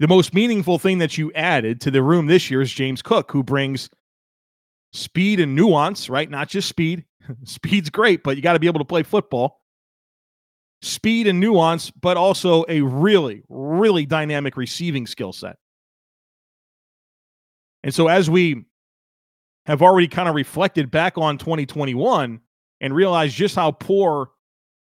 the 0.00 0.08
most 0.08 0.34
meaningful 0.34 0.78
thing 0.78 0.98
that 0.98 1.16
you 1.16 1.32
added 1.34 1.80
to 1.82 1.90
the 1.90 2.02
room 2.02 2.26
this 2.26 2.50
year 2.50 2.62
is 2.62 2.72
James 2.72 3.00
Cook, 3.00 3.30
who 3.30 3.42
brings 3.42 3.88
speed 4.92 5.40
and 5.40 5.54
nuance, 5.54 6.08
right? 6.08 6.28
Not 6.28 6.48
just 6.48 6.68
speed. 6.68 7.04
Speed's 7.44 7.90
great, 7.90 8.22
but 8.22 8.36
you 8.36 8.42
got 8.42 8.52
to 8.54 8.58
be 8.58 8.66
able 8.66 8.80
to 8.80 8.84
play 8.84 9.02
football. 9.02 9.60
Speed 10.84 11.26
and 11.26 11.40
nuance, 11.40 11.90
but 11.90 12.18
also 12.18 12.64
a 12.68 12.82
really, 12.82 13.42
really 13.48 14.04
dynamic 14.04 14.56
receiving 14.56 15.06
skill 15.06 15.32
set. 15.32 15.56
And 17.82 17.94
so, 17.94 18.08
as 18.08 18.28
we 18.28 18.64
have 19.64 19.80
already 19.80 20.08
kind 20.08 20.28
of 20.28 20.34
reflected 20.34 20.90
back 20.90 21.16
on 21.16 21.38
2021 21.38 22.38
and 22.82 22.94
realized 22.94 23.34
just 23.34 23.54
how 23.54 23.70
poor 23.70 24.30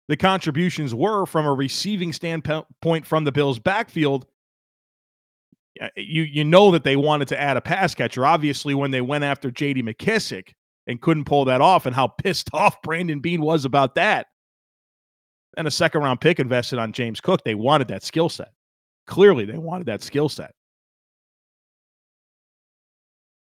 the 0.08 0.16
contributions 0.16 0.94
were 0.94 1.24
from 1.24 1.46
a 1.46 1.54
receiving 1.54 2.12
standpoint 2.12 3.06
from 3.06 3.24
the 3.24 3.32
Bills' 3.32 3.58
backfield, 3.58 4.26
you 5.96 6.22
you 6.22 6.44
know 6.44 6.70
that 6.70 6.84
they 6.84 6.96
wanted 6.96 7.28
to 7.28 7.40
add 7.40 7.56
a 7.56 7.62
pass 7.62 7.94
catcher. 7.94 8.26
Obviously, 8.26 8.74
when 8.74 8.90
they 8.90 9.00
went 9.00 9.24
after 9.24 9.50
J.D. 9.50 9.82
McKissic 9.82 10.52
and 10.86 11.00
couldn't 11.00 11.24
pull 11.24 11.46
that 11.46 11.62
off, 11.62 11.86
and 11.86 11.96
how 11.96 12.08
pissed 12.08 12.50
off 12.52 12.82
Brandon 12.82 13.20
Beane 13.20 13.40
was 13.40 13.64
about 13.64 13.94
that, 13.94 14.26
and 15.58 15.68
a 15.68 15.70
second 15.70 16.00
round 16.02 16.20
pick 16.22 16.40
invested 16.40 16.78
on 16.78 16.92
James 16.92 17.20
Cook, 17.20 17.44
they 17.44 17.54
wanted 17.54 17.88
that 17.88 18.02
skill 18.02 18.30
set. 18.30 18.52
Clearly, 19.06 19.44
they 19.44 19.58
wanted 19.58 19.86
that 19.88 20.02
skill 20.02 20.30
set. 20.30 20.54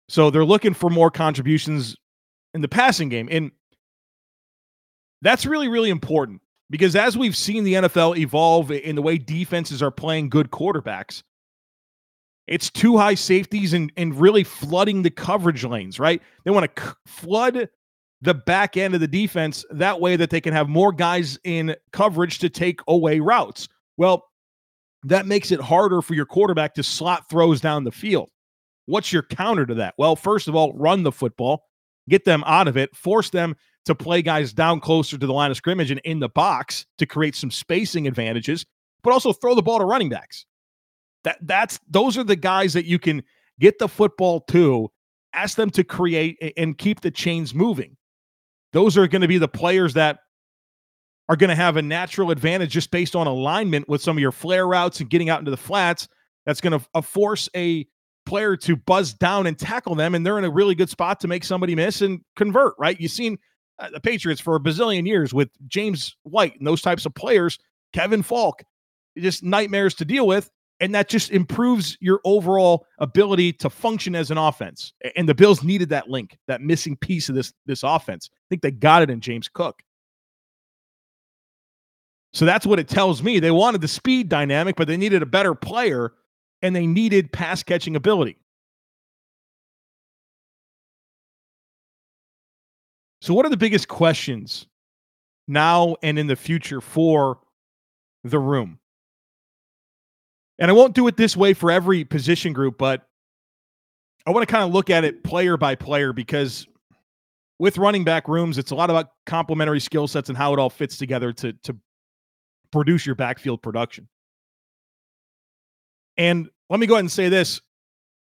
So 0.10 0.30
they're 0.30 0.46
looking 0.46 0.74
for 0.76 0.90
more 0.92 1.10
contributions 1.10 1.96
in 2.54 2.62
the 2.62 2.68
passing 2.68 3.10
game. 3.10 3.28
And 3.32 3.52
that's 5.22 5.46
really, 5.46 5.70
really 5.70 5.90
important 5.90 6.42
because 6.70 6.96
as 6.96 7.18
we've 7.18 7.36
seen 7.38 7.64
the 7.64 7.74
NFL 7.76 8.18
evolve 8.18 8.70
in 8.72 8.96
the 8.96 9.02
way 9.02 9.18
defenses 9.18 9.82
are 9.82 9.92
playing 9.92 10.30
good 10.30 10.52
quarterbacks, 10.52 11.24
It's 12.48 12.70
two 12.70 12.98
high 12.98 13.16
safeties 13.16 13.74
and, 13.74 13.92
and 13.96 14.14
really 14.20 14.44
flooding 14.44 15.02
the 15.04 15.10
coverage 15.10 15.64
lanes, 15.64 16.00
right? 16.00 16.22
They 16.44 16.52
want 16.52 16.76
to 16.76 16.84
c- 16.84 16.94
flood 17.06 17.70
the 18.24 18.34
back 18.34 18.78
end 18.78 18.96
of 18.96 19.02
the 19.02 19.08
defense 19.08 19.66
that 19.70 20.00
way 20.00 20.16
that 20.16 20.30
they 20.30 20.40
can 20.40 20.54
have 20.54 20.70
more 20.70 20.94
guys 20.94 21.38
in 21.44 21.76
coverage 21.92 22.40
to 22.40 22.50
take 22.50 22.80
away 22.88 23.20
routes. 23.20 23.68
Well, 23.98 24.24
that 25.04 25.26
makes 25.26 25.52
it 25.52 25.60
harder 25.60 26.02
for 26.02 26.14
your 26.14 26.26
quarterback 26.26 26.74
to 26.76 26.84
slot 26.84 27.30
throws 27.30 27.60
down 27.60 27.84
the 27.84 27.92
field. 27.92 28.30
What's 28.86 29.12
your 29.12 29.24
counter 29.24 29.66
to 29.66 29.76
that? 29.76 29.96
Well, 29.98 30.16
first 30.16 30.48
of 30.48 30.56
all, 30.56 30.72
run 30.74 31.04
the 31.04 31.12
football, 31.12 31.66
get 32.08 32.24
them 32.24 32.46
out 32.48 32.70
of 32.70 32.78
it, 32.78 32.96
force 32.96 33.30
them 33.30 33.58
to 33.86 33.94
play 33.94 34.22
guys 34.22 34.54
down 34.54 34.80
closer 34.80 35.18
to 35.18 35.28
the 35.28 35.34
line 35.34 35.52
of 35.52 35.58
scrimmage 35.58 35.92
and 35.92 36.00
in 36.06 36.20
the 36.20 36.30
box 36.30 36.86
to 37.00 37.06
create 37.06 37.36
some 37.36 37.52
spacing 37.52 38.08
advantages, 38.08 38.66
but 39.04 39.12
also 39.12 39.34
throw 39.34 39.54
the 39.54 39.62
ball 39.62 39.80
to 39.80 39.86
running 39.86 40.08
backs. 40.08 40.46
That 41.26 41.40
that's 41.42 41.78
those 41.90 42.18
are 42.18 42.24
the 42.24 42.38
guys 42.38 42.72
that 42.72 42.86
you 42.86 43.00
can 43.00 43.22
get 43.60 43.80
the 43.80 43.90
football 43.90 44.40
to, 44.52 44.90
ask 45.34 45.58
them 45.58 45.70
to 45.72 45.84
create 45.84 46.54
and 46.56 46.78
keep 46.78 47.02
the 47.02 47.12
chains 47.12 47.54
moving. 47.54 47.98
Those 48.74 48.98
are 48.98 49.08
going 49.08 49.22
to 49.22 49.28
be 49.28 49.38
the 49.38 49.48
players 49.48 49.94
that 49.94 50.20
are 51.30 51.36
going 51.36 51.50
to 51.50 51.56
have 51.56 51.78
a 51.78 51.82
natural 51.82 52.32
advantage 52.32 52.72
just 52.72 52.92
based 52.92 53.16
on 53.16 53.28
alignment 53.28 53.88
with 53.88 54.02
some 54.02 54.18
of 54.18 54.22
your 54.22 54.32
flare 54.32 54.68
routes 54.68 55.00
and 55.00 55.10
getting 55.10 55.30
out 55.30 55.40
into 55.40 55.52
the 55.52 55.58
flats. 55.58 56.08
That's 56.46 56.60
going 56.60 56.78
to 56.78 56.86
uh, 56.94 57.02
force 57.02 57.48
a 57.56 57.88
player 58.26 58.58
to 58.58 58.76
buzz 58.76 59.14
down 59.14 59.48
and 59.48 59.58
tackle 59.58 59.96
them, 59.96 60.16
and 60.16 60.26
they're 60.26 60.38
in 60.38 60.44
a 60.44 60.50
really 60.50 60.76
good 60.76 60.90
spot 60.90 61.20
to 61.22 61.28
make 61.28 61.44
somebody 61.44 61.76
miss 61.76 62.02
and 62.02 62.22
convert. 62.36 62.74
Right? 62.78 63.00
You've 63.00 63.12
seen 63.12 63.38
uh, 63.80 63.90
the 63.94 64.02
Patriots 64.02 64.42
for 64.42 64.56
a 64.56 64.60
bazillion 64.60 65.08
years 65.08 65.34
with 65.34 65.50
James 65.68 66.16
White 66.24 66.58
and 66.58 66.68
those 66.68 66.82
types 66.82 67.06
of 67.06 67.16
players, 67.16 67.60
Kevin 67.94 68.22
Faulk, 68.22 68.64
just 69.18 69.44
nightmares 69.44 69.94
to 69.96 70.06
deal 70.06 70.28
with. 70.28 70.50
And 70.80 70.94
that 70.96 71.08
just 71.08 71.32
improves 71.32 71.98
your 72.02 72.20
overall 72.26 72.86
ability 73.00 73.54
to 73.54 73.70
function 73.70 74.16
as 74.16 74.32
an 74.32 74.38
offense. 74.38 74.94
And 75.16 75.30
the 75.30 75.36
Bills 75.36 75.64
needed 75.64 75.90
that 75.90 76.10
link, 76.10 76.38
that 76.48 76.62
missing 76.62 76.98
piece 76.98 77.30
of 77.30 77.36
this, 77.36 77.54
this 77.66 77.84
offense. 77.84 78.30
I 78.34 78.46
think 78.50 78.62
they 78.62 78.72
got 78.72 79.02
it 79.02 79.10
in 79.10 79.22
James 79.22 79.48
Cook. 79.48 79.82
So 82.34 82.46
that's 82.46 82.66
what 82.66 82.80
it 82.80 82.88
tells 82.88 83.22
me. 83.22 83.40
They 83.40 83.52
wanted 83.52 83.82
the 83.82 83.88
speed 83.88 84.28
dynamic, 84.28 84.76
but 84.76 84.88
they 84.88 84.98
needed 84.98 85.22
a 85.22 85.28
better 85.28 85.54
player 85.54 86.14
and 86.64 86.76
they 86.76 86.88
needed 86.88 87.32
pass 87.32 87.62
catching 87.62 87.96
ability. 87.96 88.38
So, 93.22 93.34
what 93.34 93.46
are 93.46 93.50
the 93.50 93.58
biggest 93.58 93.88
questions 93.88 94.68
now 95.48 95.96
and 96.04 96.20
in 96.20 96.28
the 96.28 96.36
future 96.36 96.82
for 96.82 97.40
the 98.24 98.40
room? 98.40 98.80
And 100.60 100.70
I 100.70 100.74
won't 100.74 100.94
do 100.94 101.08
it 101.08 101.18
this 101.18 101.36
way 101.36 101.54
for 101.54 101.72
every 101.72 102.04
position 102.04 102.54
group, 102.54 102.78
but 102.78 103.08
I 104.26 104.32
want 104.32 104.48
to 104.48 104.52
kind 104.52 104.64
of 104.64 104.72
look 104.72 104.90
at 104.90 105.04
it 105.04 105.24
player 105.24 105.58
by 105.58 105.76
player 105.76 106.14
because 106.14 106.68
with 107.60 107.78
running 107.78 108.04
back 108.04 108.28
rooms, 108.28 108.58
it's 108.58 108.72
a 108.72 108.76
lot 108.76 108.90
about 108.90 109.10
complementary 109.26 109.80
skill 109.80 110.08
sets 110.08 110.30
and 110.30 110.38
how 110.38 110.54
it 110.54 110.60
all 110.60 110.70
fits 110.70 110.98
together 110.98 111.34
to, 111.34 111.54
to 111.64 111.76
produce 112.72 113.06
your 113.06 113.16
backfield 113.16 113.62
production. 113.62 114.08
And 116.18 116.50
let 116.70 116.80
me 116.80 116.88
go 116.88 116.96
ahead 116.96 117.02
and 117.02 117.12
say 117.12 117.30
this. 117.30 117.62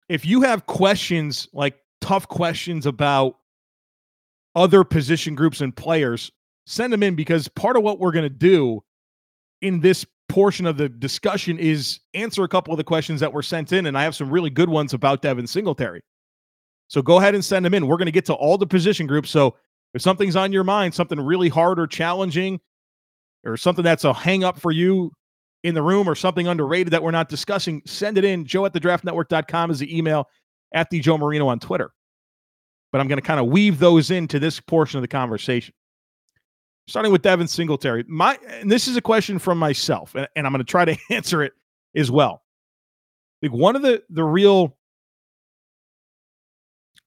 If 0.09 0.25
you 0.25 0.41
have 0.41 0.65
questions, 0.65 1.47
like 1.53 1.77
tough 2.01 2.27
questions 2.27 2.85
about 2.85 3.37
other 4.55 4.83
position 4.83 5.35
groups 5.35 5.61
and 5.61 5.75
players, 5.75 6.31
send 6.65 6.91
them 6.91 7.03
in 7.03 7.15
because 7.15 7.47
part 7.47 7.77
of 7.77 7.83
what 7.83 7.99
we're 7.99 8.11
going 8.11 8.23
to 8.23 8.29
do 8.29 8.83
in 9.61 9.79
this 9.79 10.05
portion 10.29 10.65
of 10.65 10.77
the 10.77 10.87
discussion 10.87 11.59
is 11.59 11.99
answer 12.13 12.43
a 12.43 12.47
couple 12.47 12.73
of 12.73 12.77
the 12.77 12.83
questions 12.83 13.19
that 13.19 13.33
were 13.33 13.41
sent 13.41 13.71
in. 13.71 13.85
And 13.85 13.97
I 13.97 14.03
have 14.03 14.15
some 14.15 14.29
really 14.29 14.49
good 14.49 14.69
ones 14.69 14.93
about 14.93 15.21
Devin 15.21 15.47
Singletary. 15.47 16.01
So 16.87 17.01
go 17.01 17.17
ahead 17.17 17.35
and 17.35 17.43
send 17.43 17.65
them 17.65 17.73
in. 17.73 17.87
We're 17.87 17.97
going 17.97 18.07
to 18.07 18.11
get 18.11 18.25
to 18.25 18.33
all 18.33 18.57
the 18.57 18.65
position 18.65 19.07
groups. 19.07 19.29
So 19.29 19.55
if 19.93 20.01
something's 20.01 20.35
on 20.35 20.51
your 20.51 20.63
mind, 20.63 20.93
something 20.93 21.19
really 21.19 21.49
hard 21.49 21.79
or 21.79 21.87
challenging, 21.87 22.59
or 23.45 23.57
something 23.57 23.83
that's 23.83 24.03
a 24.03 24.13
hang 24.13 24.43
up 24.43 24.59
for 24.59 24.71
you 24.71 25.11
in 25.63 25.75
the 25.75 25.81
room, 25.81 26.07
or 26.07 26.15
something 26.15 26.47
underrated 26.47 26.93
that 26.93 27.03
we're 27.03 27.11
not 27.11 27.29
discussing, 27.29 27.81
send 27.85 28.17
it 28.17 28.23
in. 28.23 28.45
Joe 28.45 28.65
at 28.65 28.73
the 28.73 28.79
draftnetwork.com 28.79 29.71
is 29.71 29.79
the 29.79 29.97
email 29.97 30.27
at 30.73 30.89
the 30.89 30.99
Joe 30.99 31.17
Marino 31.17 31.47
on 31.47 31.59
Twitter 31.59 31.91
but 32.91 33.01
I'm 33.01 33.07
going 33.07 33.17
to 33.17 33.25
kind 33.25 33.39
of 33.39 33.47
weave 33.47 33.79
those 33.79 34.11
into 34.11 34.39
this 34.39 34.59
portion 34.59 34.97
of 34.97 35.01
the 35.01 35.07
conversation. 35.07 35.73
Starting 36.89 37.11
with 37.11 37.21
Devin 37.21 37.47
Singletary. 37.47 38.03
My 38.07 38.39
and 38.47 38.69
this 38.69 38.87
is 38.87 38.97
a 38.97 39.01
question 39.01 39.37
from 39.37 39.59
myself, 39.59 40.15
and, 40.15 40.27
and 40.35 40.47
I'm 40.47 40.51
going 40.51 40.65
to 40.65 40.69
try 40.69 40.85
to 40.85 40.97
answer 41.11 41.43
it 41.43 41.53
as 41.95 42.09
well. 42.09 42.41
Like 43.43 43.51
one 43.51 43.75
of 43.75 43.83
the 43.83 44.01
the 44.09 44.23
real 44.23 44.75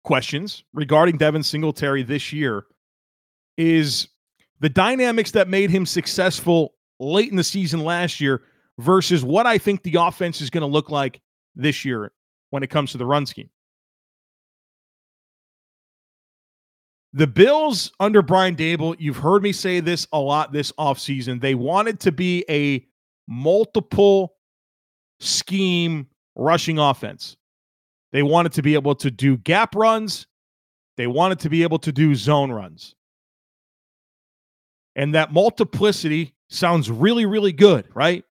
questions 0.05 0.63
regarding 0.73 1.17
Devin 1.17 1.43
Singletary 1.43 2.05
this 2.05 2.33
year 2.33 2.65
is 3.57 4.09
the 4.61 4.69
dynamics 4.69 5.33
that 5.33 5.49
made 5.49 5.71
him 5.71 5.85
successful 5.85 6.75
late 7.01 7.31
in 7.31 7.37
the 7.37 7.45
season 7.45 7.81
last 7.81 8.21
year 8.21 8.43
versus 8.79 9.25
what 9.25 9.47
I 9.47 9.59
think 9.59 9.83
the 9.83 9.97
offense 9.97 10.41
is 10.41 10.49
going 10.49 10.63
to 10.63 10.67
look 10.69 10.91
like 10.91 11.21
this 11.57 11.85
year 11.85 12.13
when 12.51 12.63
it 12.63 12.71
comes 12.71 12.93
to 12.93 12.99
the 12.99 13.07
run 13.07 13.27
scheme. 13.27 13.51
The 17.15 17.27
Bills 17.27 17.93
under 18.01 18.23
Brian 18.23 18.57
Daboll, 18.57 18.97
you've 18.99 19.19
heard 19.19 19.43
me 19.43 19.53
say 19.53 19.81
this 19.81 20.07
a 20.13 20.19
lot 20.19 20.53
this 20.53 20.73
offseason. 20.73 21.41
They 21.41 21.55
wanted 21.55 22.01
to 22.01 22.13
be 22.13 22.45
a 22.49 22.87
multiple 23.29 24.35
scheme 25.21 26.07
rushing 26.35 26.79
offense. 26.79 27.37
They 28.13 28.23
wanted 28.23 28.53
to 28.53 28.63
be 28.63 28.75
able 28.75 28.95
to 28.97 29.11
do 29.11 29.37
gap 29.37 29.75
runs, 29.75 30.27
they 30.97 31.07
wanted 31.07 31.41
to 31.41 31.51
be 31.51 31.63
able 31.63 31.79
to 31.81 31.93
do 31.93 32.15
zone 32.15 32.51
runs. 32.51 32.95
And 34.95 35.15
that 35.15 35.33
multiplicity 35.33 36.35
sounds 36.51 36.91
really, 36.91 37.25
really 37.25 37.53
good, 37.53 37.87
right? 37.95 38.25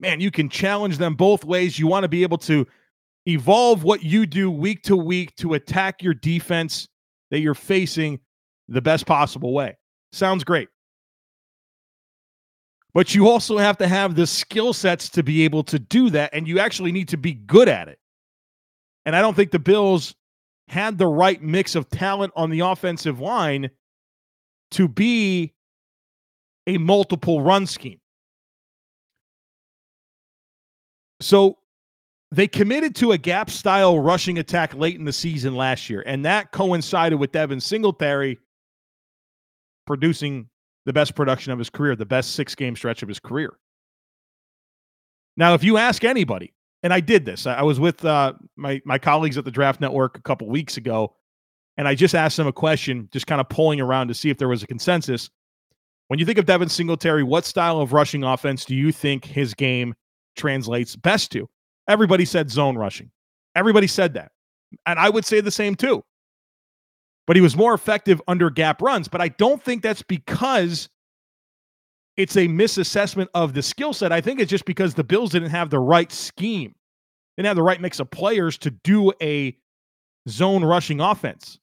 Man, 0.00 0.20
you 0.20 0.30
can 0.30 0.50
challenge 0.50 0.98
them 0.98 1.14
both 1.14 1.44
ways. 1.44 1.78
You 1.78 1.86
want 1.86 2.04
to 2.04 2.08
be 2.08 2.22
able 2.22 2.36
to 2.38 2.66
evolve 3.26 3.84
what 3.84 4.02
you 4.02 4.26
do 4.26 4.50
week 4.50 4.82
to 4.82 4.96
week 4.96 5.34
to 5.36 5.54
attack 5.54 6.02
your 6.02 6.12
defense 6.12 6.88
that 7.30 7.40
you're 7.40 7.54
facing 7.54 8.20
the 8.68 8.82
best 8.82 9.06
possible 9.06 9.52
way. 9.52 9.76
Sounds 10.12 10.44
great. 10.44 10.68
But 12.92 13.14
you 13.14 13.28
also 13.28 13.58
have 13.58 13.76
to 13.78 13.88
have 13.88 14.14
the 14.14 14.26
skill 14.26 14.72
sets 14.72 15.08
to 15.10 15.22
be 15.22 15.42
able 15.44 15.64
to 15.64 15.78
do 15.78 16.10
that, 16.10 16.30
and 16.32 16.46
you 16.46 16.60
actually 16.60 16.92
need 16.92 17.08
to 17.08 17.16
be 17.16 17.34
good 17.34 17.68
at 17.68 17.88
it. 17.88 17.98
And 19.04 19.16
I 19.16 19.20
don't 19.20 19.34
think 19.34 19.50
the 19.50 19.58
Bills 19.58 20.14
had 20.68 20.96
the 20.96 21.06
right 21.06 21.42
mix 21.42 21.74
of 21.74 21.90
talent 21.90 22.32
on 22.36 22.50
the 22.50 22.60
offensive 22.60 23.20
line 23.20 23.70
to 24.70 24.88
be 24.88 25.52
a 26.66 26.78
multiple 26.78 27.42
run 27.42 27.66
scheme. 27.66 28.00
So 31.20 31.58
they 32.36 32.48
committed 32.48 32.94
to 32.96 33.12
a 33.12 33.18
gap 33.18 33.50
style 33.50 33.98
rushing 33.98 34.38
attack 34.38 34.74
late 34.74 34.96
in 34.96 35.04
the 35.04 35.12
season 35.12 35.54
last 35.54 35.90
year, 35.90 36.02
and 36.06 36.24
that 36.24 36.52
coincided 36.52 37.16
with 37.16 37.32
Devin 37.32 37.60
Singletary 37.60 38.38
producing 39.86 40.48
the 40.86 40.92
best 40.92 41.14
production 41.14 41.52
of 41.52 41.58
his 41.58 41.70
career, 41.70 41.96
the 41.96 42.06
best 42.06 42.32
six 42.32 42.54
game 42.54 42.76
stretch 42.76 43.02
of 43.02 43.08
his 43.08 43.20
career. 43.20 43.52
Now, 45.36 45.54
if 45.54 45.64
you 45.64 45.76
ask 45.76 46.04
anybody, 46.04 46.54
and 46.82 46.92
I 46.92 47.00
did 47.00 47.24
this, 47.24 47.46
I 47.46 47.62
was 47.62 47.80
with 47.80 48.04
uh, 48.04 48.34
my 48.56 48.80
my 48.84 48.98
colleagues 48.98 49.38
at 49.38 49.44
the 49.44 49.50
Draft 49.50 49.80
Network 49.80 50.18
a 50.18 50.22
couple 50.22 50.48
weeks 50.48 50.76
ago, 50.76 51.14
and 51.76 51.88
I 51.88 51.94
just 51.94 52.14
asked 52.14 52.36
them 52.36 52.46
a 52.46 52.52
question, 52.52 53.08
just 53.12 53.26
kind 53.26 53.40
of 53.40 53.48
pulling 53.48 53.80
around 53.80 54.08
to 54.08 54.14
see 54.14 54.30
if 54.30 54.38
there 54.38 54.48
was 54.48 54.62
a 54.62 54.66
consensus. 54.66 55.30
When 56.08 56.18
you 56.18 56.26
think 56.26 56.38
of 56.38 56.46
Devin 56.46 56.68
Singletary, 56.68 57.22
what 57.22 57.44
style 57.44 57.80
of 57.80 57.92
rushing 57.92 58.24
offense 58.24 58.64
do 58.64 58.74
you 58.74 58.92
think 58.92 59.24
his 59.24 59.54
game 59.54 59.94
translates 60.36 60.96
best 60.96 61.32
to? 61.32 61.48
Everybody 61.88 62.24
said 62.24 62.50
zone 62.50 62.76
rushing. 62.76 63.10
Everybody 63.54 63.86
said 63.86 64.14
that. 64.14 64.32
And 64.86 64.98
I 64.98 65.08
would 65.10 65.24
say 65.24 65.40
the 65.40 65.50
same 65.50 65.74
too. 65.74 66.02
But 67.26 67.36
he 67.36 67.42
was 67.42 67.56
more 67.56 67.74
effective 67.74 68.20
under 68.28 68.50
gap 68.50 68.82
runs. 68.82 69.08
But 69.08 69.20
I 69.20 69.28
don't 69.28 69.62
think 69.62 69.82
that's 69.82 70.02
because 70.02 70.88
it's 72.16 72.36
a 72.36 72.46
misassessment 72.46 73.28
of 73.34 73.54
the 73.54 73.62
skill 73.62 73.92
set. 73.92 74.12
I 74.12 74.20
think 74.20 74.40
it's 74.40 74.50
just 74.50 74.64
because 74.66 74.94
the 74.94 75.04
Bills 75.04 75.30
didn't 75.30 75.50
have 75.50 75.70
the 75.70 75.78
right 75.78 76.12
scheme, 76.12 76.74
didn't 77.36 77.46
have 77.46 77.56
the 77.56 77.62
right 77.62 77.80
mix 77.80 77.98
of 77.98 78.10
players 78.10 78.58
to 78.58 78.70
do 78.70 79.12
a 79.22 79.56
zone 80.28 80.64
rushing 80.64 81.00
offense. 81.00 81.58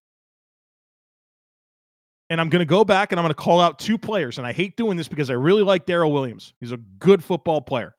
And 2.29 2.39
I'm 2.39 2.49
going 2.49 2.61
to 2.61 2.65
go 2.65 2.85
back 2.85 3.11
and 3.11 3.19
I'm 3.19 3.23
going 3.23 3.33
to 3.33 3.35
call 3.35 3.59
out 3.59 3.77
two 3.77 3.97
players. 3.97 4.37
And 4.37 4.47
I 4.47 4.53
hate 4.53 4.77
doing 4.77 4.97
this 4.97 5.07
because 5.07 5.29
I 5.29 5.33
really 5.33 5.63
like 5.63 5.85
Daryl 5.85 6.13
Williams. 6.13 6.53
He's 6.59 6.71
a 6.71 6.77
good 6.77 7.23
football 7.23 7.61
player. 7.61 7.93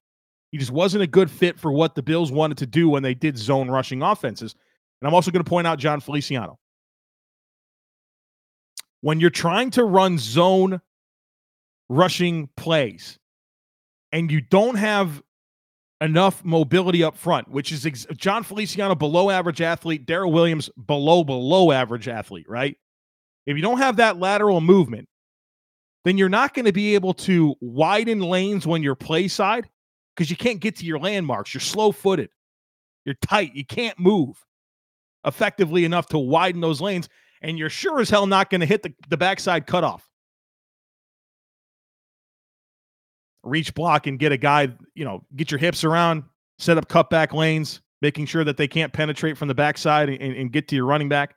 He 0.52 0.58
just 0.58 0.70
wasn't 0.70 1.02
a 1.02 1.06
good 1.06 1.30
fit 1.30 1.58
for 1.58 1.72
what 1.72 1.94
the 1.94 2.02
Bills 2.02 2.30
wanted 2.30 2.58
to 2.58 2.66
do 2.66 2.90
when 2.90 3.02
they 3.02 3.14
did 3.14 3.38
zone 3.38 3.70
rushing 3.70 4.02
offenses. 4.02 4.54
And 5.00 5.08
I'm 5.08 5.14
also 5.14 5.30
going 5.30 5.42
to 5.42 5.48
point 5.48 5.66
out 5.66 5.78
Jon 5.78 6.00
Feliciano. 6.00 6.58
When 9.00 9.18
you're 9.18 9.30
trying 9.30 9.70
to 9.72 9.84
run 9.84 10.18
zone 10.18 10.80
rushing 11.88 12.50
plays 12.56 13.18
and 14.12 14.30
you 14.30 14.42
don't 14.42 14.76
have 14.76 15.22
enough 16.02 16.44
mobility 16.44 17.02
up 17.02 17.16
front, 17.16 17.48
which 17.48 17.72
is 17.72 17.86
ex- 17.86 18.06
Jon 18.16 18.42
Feliciano 18.42 18.94
below 18.94 19.30
average 19.30 19.62
athlete, 19.62 20.06
Daryl 20.06 20.32
Williams 20.32 20.68
below 20.86 21.24
below 21.24 21.72
average 21.72 22.08
athlete, 22.08 22.48
right? 22.48 22.76
If 23.46 23.56
you 23.56 23.62
don't 23.62 23.78
have 23.78 23.96
that 23.96 24.18
lateral 24.18 24.60
movement, 24.60 25.08
then 26.04 26.18
you're 26.18 26.28
not 26.28 26.52
going 26.52 26.66
to 26.66 26.72
be 26.72 26.94
able 26.94 27.14
to 27.14 27.54
widen 27.60 28.20
lanes 28.20 28.66
when 28.66 28.82
you're 28.82 28.94
play 28.94 29.28
side 29.28 29.68
because 30.14 30.30
you 30.30 30.36
can't 30.36 30.60
get 30.60 30.76
to 30.76 30.84
your 30.84 30.98
landmarks. 30.98 31.54
You're 31.54 31.60
slow 31.60 31.92
footed, 31.92 32.30
you're 33.04 33.16
tight, 33.22 33.54
you 33.54 33.64
can't 33.64 33.98
move 33.98 34.44
effectively 35.24 35.84
enough 35.84 36.06
to 36.08 36.18
widen 36.18 36.60
those 36.60 36.80
lanes, 36.80 37.08
and 37.42 37.58
you're 37.58 37.70
sure 37.70 38.00
as 38.00 38.10
hell 38.10 38.26
not 38.26 38.50
going 38.50 38.60
to 38.60 38.66
hit 38.66 38.82
the, 38.82 38.92
the 39.08 39.16
backside 39.16 39.66
cutoff. 39.66 40.08
Reach 43.44 43.74
block 43.74 44.06
and 44.06 44.18
get 44.18 44.30
a 44.32 44.36
guy, 44.36 44.68
you 44.94 45.04
know, 45.04 45.24
get 45.34 45.50
your 45.50 45.58
hips 45.58 45.82
around, 45.84 46.22
set 46.58 46.78
up 46.78 46.88
cutback 46.88 47.32
lanes, 47.32 47.80
making 48.00 48.26
sure 48.26 48.44
that 48.44 48.56
they 48.56 48.68
can't 48.68 48.92
penetrate 48.92 49.36
from 49.36 49.48
the 49.48 49.54
backside 49.54 50.08
and, 50.08 50.20
and 50.20 50.52
get 50.52 50.68
to 50.68 50.76
your 50.76 50.86
running 50.86 51.08
back. 51.08 51.34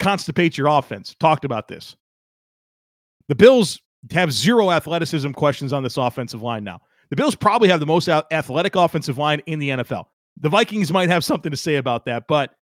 Constipate 0.00 0.56
your 0.56 0.66
offense. 0.66 1.14
Talked 1.18 1.44
about 1.44 1.68
this. 1.68 1.96
The 3.28 3.34
Bills 3.34 3.80
have 4.12 4.32
zero 4.32 4.70
athleticism 4.70 5.32
questions 5.32 5.72
on 5.72 5.82
this 5.82 5.96
offensive 5.96 6.42
line 6.42 6.64
now. 6.64 6.80
The 7.10 7.16
Bills 7.16 7.34
probably 7.34 7.68
have 7.68 7.80
the 7.80 7.86
most 7.86 8.08
athletic 8.08 8.76
offensive 8.76 9.18
line 9.18 9.40
in 9.46 9.58
the 9.58 9.70
NFL. 9.70 10.06
The 10.40 10.48
Vikings 10.48 10.92
might 10.92 11.08
have 11.08 11.24
something 11.24 11.50
to 11.50 11.56
say 11.56 11.76
about 11.76 12.04
that, 12.06 12.26
but 12.28 12.54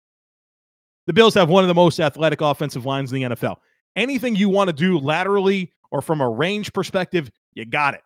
the 1.07 1.12
Bills 1.12 1.35
have 1.35 1.49
one 1.49 1.64
of 1.64 1.68
the 1.68 1.75
most 1.75 2.01
athletic 2.01 2.40
offensive 2.40 2.85
lines 2.87 3.12
in 3.12 3.21
the 3.21 3.35
NFL. 3.35 3.57
Anything 3.97 4.37
you 4.37 4.49
want 4.49 4.68
to 4.68 4.73
do 4.73 4.99
laterally 4.99 5.73
or 5.90 6.03
from 6.03 6.21
a 6.21 6.29
range 6.29 6.73
perspective, 6.73 7.31
you 7.55 7.64
got 7.64 7.95
it. 7.95 8.03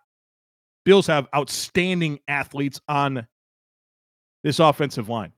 Bills 0.84 1.06
have 1.06 1.26
outstanding 1.34 2.20
athletes 2.28 2.80
on 2.88 3.26
this 4.44 4.58
offensive 4.60 5.08
line. 5.08 5.32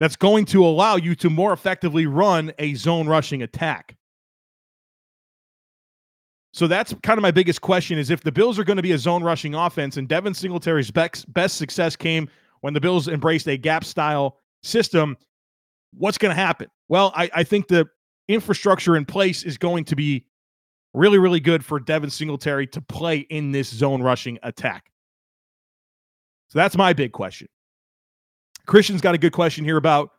That's 0.00 0.16
going 0.16 0.44
to 0.46 0.64
allow 0.64 0.96
you 0.96 1.14
to 1.16 1.30
more 1.30 1.52
effectively 1.52 2.06
run 2.06 2.52
a 2.58 2.74
zone 2.74 3.06
rushing 3.06 3.42
attack. 3.42 3.96
So 6.52 6.66
that's 6.66 6.94
kind 7.02 7.18
of 7.18 7.22
my 7.22 7.30
biggest 7.30 7.60
question 7.60 7.98
is 7.98 8.10
if 8.10 8.22
the 8.22 8.32
Bills 8.32 8.58
are 8.58 8.64
going 8.64 8.78
to 8.78 8.82
be 8.82 8.92
a 8.92 8.98
zone 8.98 9.22
rushing 9.22 9.54
offense 9.54 9.96
and 9.96 10.08
Devin 10.08 10.34
Singletary's 10.34 10.90
best 10.90 11.56
success 11.56 11.94
came 11.94 12.28
when 12.60 12.74
the 12.74 12.80
Bills 12.80 13.06
embraced 13.08 13.46
a 13.48 13.56
gap 13.56 13.84
style 13.84 14.40
system, 14.62 15.16
what's 15.92 16.18
going 16.18 16.34
to 16.34 16.40
happen? 16.40 16.68
Well, 16.88 17.12
I, 17.14 17.30
I 17.34 17.44
think 17.44 17.68
the 17.68 17.86
infrastructure 18.28 18.96
in 18.96 19.04
place 19.04 19.42
is 19.42 19.58
going 19.58 19.84
to 19.84 19.96
be 19.96 20.24
really, 20.94 21.18
really 21.18 21.40
good 21.40 21.64
for 21.64 21.78
Devin 21.78 22.10
Singletary 22.10 22.66
to 22.68 22.80
play 22.80 23.18
in 23.18 23.52
this 23.52 23.68
zone 23.68 24.02
rushing 24.02 24.38
attack. 24.42 24.90
So 26.48 26.58
that's 26.58 26.76
my 26.76 26.92
big 26.92 27.12
question. 27.12 27.48
Christian's 28.66 29.00
got 29.00 29.14
a 29.14 29.18
good 29.18 29.32
question 29.32 29.64
here 29.64 29.76
about 29.76 30.10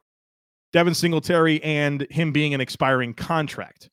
Devin 0.74 0.94
Singletary 0.94 1.62
and 1.63 2.06
him 2.12 2.32
being 2.32 2.54
an 2.54 2.62
expiring 2.62 3.13
contract. 3.13 3.89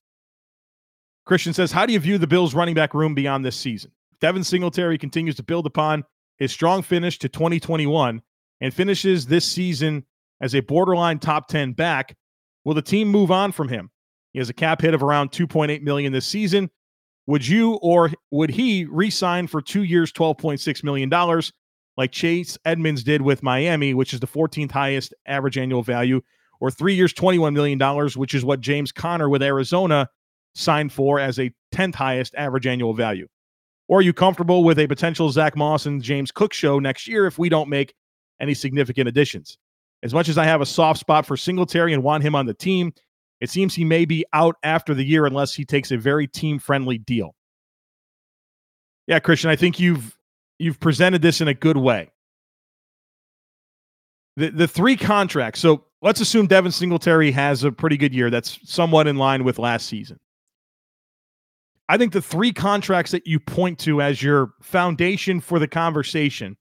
Christian 1.26 1.52
says, 1.52 1.72
How 1.72 1.84
do 1.84 1.92
you 1.92 1.98
view 1.98 2.18
the 2.18 2.26
Bills' 2.26 2.54
running 2.54 2.74
back 2.74 2.94
room 2.94 3.14
beyond 3.14 3.44
this 3.44 3.56
season? 3.56 3.90
Devin 4.20 4.44
Singletary 4.44 4.96
continues 4.96 5.34
to 5.36 5.42
build 5.42 5.66
upon 5.66 6.04
his 6.38 6.52
strong 6.52 6.82
finish 6.82 7.18
to 7.18 7.28
2021 7.28 8.22
and 8.60 8.74
finishes 8.74 9.26
this 9.26 9.44
season 9.44 10.06
as 10.40 10.54
a 10.54 10.60
borderline 10.60 11.18
top 11.18 11.48
10 11.48 11.72
back. 11.72 12.16
Will 12.64 12.74
the 12.74 12.82
team 12.82 13.08
move 13.08 13.30
on 13.30 13.52
from 13.52 13.68
him? 13.68 13.90
He 14.32 14.38
has 14.38 14.48
a 14.48 14.54
cap 14.54 14.80
hit 14.80 14.94
of 14.94 15.02
around 15.02 15.32
2.8 15.32 15.82
million 15.82 16.12
this 16.12 16.26
season. 16.26 16.70
Would 17.26 17.46
you 17.46 17.74
or 17.82 18.12
would 18.30 18.50
he 18.50 18.84
re-sign 18.84 19.48
for 19.48 19.60
two 19.60 19.82
years, 19.82 20.12
12.6 20.12 20.84
million 20.84 21.08
dollars, 21.08 21.52
like 21.96 22.12
Chase 22.12 22.56
Edmonds 22.64 23.02
did 23.02 23.20
with 23.20 23.42
Miami, 23.42 23.94
which 23.94 24.14
is 24.14 24.20
the 24.20 24.26
14th 24.26 24.70
highest 24.70 25.12
average 25.26 25.58
annual 25.58 25.82
value, 25.82 26.20
or 26.60 26.70
three 26.70 26.94
years, 26.94 27.12
21 27.12 27.52
million 27.52 27.78
dollars, 27.78 28.16
which 28.16 28.34
is 28.34 28.44
what 28.44 28.60
James 28.60 28.92
Conner 28.92 29.28
with 29.28 29.42
Arizona 29.42 30.08
signed 30.56 30.92
for 30.92 31.20
as 31.20 31.38
a 31.38 31.52
10th 31.72 31.94
highest 31.94 32.34
average 32.34 32.66
annual 32.66 32.94
value? 32.94 33.28
Or 33.88 33.98
are 33.98 34.02
you 34.02 34.12
comfortable 34.12 34.64
with 34.64 34.78
a 34.78 34.86
potential 34.86 35.30
Zach 35.30 35.56
Moss 35.56 35.86
and 35.86 36.02
James 36.02 36.32
Cook 36.32 36.52
show 36.52 36.78
next 36.78 37.06
year 37.06 37.26
if 37.26 37.38
we 37.38 37.48
don't 37.48 37.68
make 37.68 37.94
any 38.40 38.54
significant 38.54 39.08
additions? 39.08 39.58
As 40.02 40.12
much 40.12 40.28
as 40.28 40.38
I 40.38 40.44
have 40.44 40.60
a 40.60 40.66
soft 40.66 40.98
spot 40.98 41.24
for 41.24 41.36
Singletary 41.36 41.92
and 41.92 42.02
want 42.02 42.24
him 42.24 42.34
on 42.34 42.46
the 42.46 42.54
team, 42.54 42.92
it 43.40 43.50
seems 43.50 43.74
he 43.74 43.84
may 43.84 44.04
be 44.04 44.24
out 44.32 44.56
after 44.62 44.94
the 44.94 45.04
year 45.04 45.26
unless 45.26 45.54
he 45.54 45.64
takes 45.64 45.90
a 45.90 45.96
very 45.96 46.26
team 46.26 46.58
friendly 46.58 46.98
deal. 46.98 47.34
Yeah, 49.06 49.20
Christian, 49.20 49.50
I 49.50 49.56
think 49.56 49.78
you've 49.78 50.16
you've 50.58 50.80
presented 50.80 51.22
this 51.22 51.40
in 51.40 51.48
a 51.48 51.54
good 51.54 51.76
way. 51.76 52.10
The 54.36 54.50
the 54.50 54.66
three 54.66 54.96
contracts. 54.96 55.60
So 55.60 55.84
let's 56.02 56.20
assume 56.20 56.46
Devin 56.46 56.72
Singletary 56.72 57.30
has 57.30 57.62
a 57.62 57.70
pretty 57.70 57.96
good 57.96 58.14
year 58.14 58.30
that's 58.30 58.58
somewhat 58.64 59.06
in 59.06 59.16
line 59.16 59.44
with 59.44 59.58
last 59.58 59.86
season. 59.86 60.18
I 61.88 61.98
think 61.98 62.12
the 62.12 62.22
three 62.22 62.52
contracts 62.52 63.12
that 63.12 63.26
you 63.26 63.38
point 63.38 63.78
to 63.80 64.02
as 64.02 64.22
your 64.22 64.52
foundation 64.60 65.40
for 65.40 65.58
the 65.58 65.68
conversation, 65.68 66.56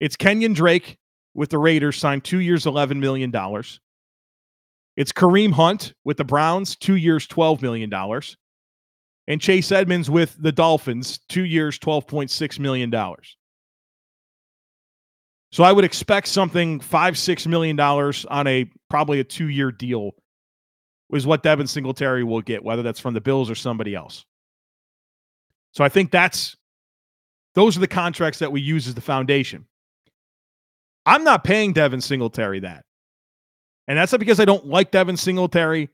it's 0.00 0.16
Kenyan 0.16 0.54
Drake 0.54 0.98
with 1.34 1.50
the 1.50 1.58
Raiders 1.58 1.98
signed 1.98 2.24
two 2.24 2.40
years, 2.40 2.64
$11 2.64 2.96
million. 2.96 3.32
It's 4.96 5.12
Kareem 5.12 5.52
Hunt 5.52 5.92
with 6.04 6.16
the 6.16 6.24
Browns, 6.24 6.76
two 6.76 6.96
years, 6.96 7.26
$12 7.26 7.62
million. 7.62 7.92
And 9.28 9.40
Chase 9.40 9.70
Edmonds 9.70 10.10
with 10.10 10.36
the 10.40 10.52
Dolphins, 10.52 11.20
two 11.28 11.44
years, 11.44 11.78
$12.6 11.78 12.58
million. 12.58 12.92
So 15.52 15.64
I 15.64 15.72
would 15.72 15.84
expect 15.84 16.28
something 16.28 16.80
five, 16.80 17.18
six 17.18 17.46
million 17.46 17.76
dollars 17.76 18.24
on 18.26 18.46
a 18.46 18.70
probably 18.88 19.20
a 19.20 19.24
two 19.24 19.48
year 19.48 19.72
deal 19.72 20.12
is 21.12 21.26
what 21.26 21.42
Devin 21.42 21.66
Singletary 21.66 22.22
will 22.22 22.40
get, 22.40 22.62
whether 22.62 22.82
that's 22.82 23.00
from 23.00 23.14
the 23.14 23.20
Bills 23.20 23.50
or 23.50 23.56
somebody 23.56 23.94
else. 23.94 24.24
So 25.72 25.84
I 25.84 25.88
think 25.88 26.10
that's 26.10 26.56
those 27.54 27.76
are 27.76 27.80
the 27.80 27.88
contracts 27.88 28.38
that 28.38 28.52
we 28.52 28.60
use 28.60 28.86
as 28.86 28.94
the 28.94 29.00
foundation. 29.00 29.66
I'm 31.06 31.24
not 31.24 31.44
paying 31.44 31.72
Devin 31.72 32.00
Singletary 32.00 32.60
that. 32.60 32.84
And 33.88 33.98
that's 33.98 34.12
not 34.12 34.20
because 34.20 34.38
I 34.38 34.44
don't 34.44 34.66
like 34.66 34.90
Devin 34.90 35.16
Singletary. 35.16 35.88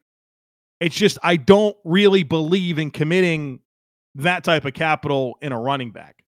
It's 0.80 0.94
just 0.94 1.18
I 1.22 1.36
don't 1.36 1.76
really 1.84 2.22
believe 2.22 2.78
in 2.78 2.90
committing 2.90 3.60
that 4.16 4.44
type 4.44 4.64
of 4.64 4.74
capital 4.74 5.38
in 5.40 5.52
a 5.52 5.58
running 5.58 5.92
back. 5.92 6.22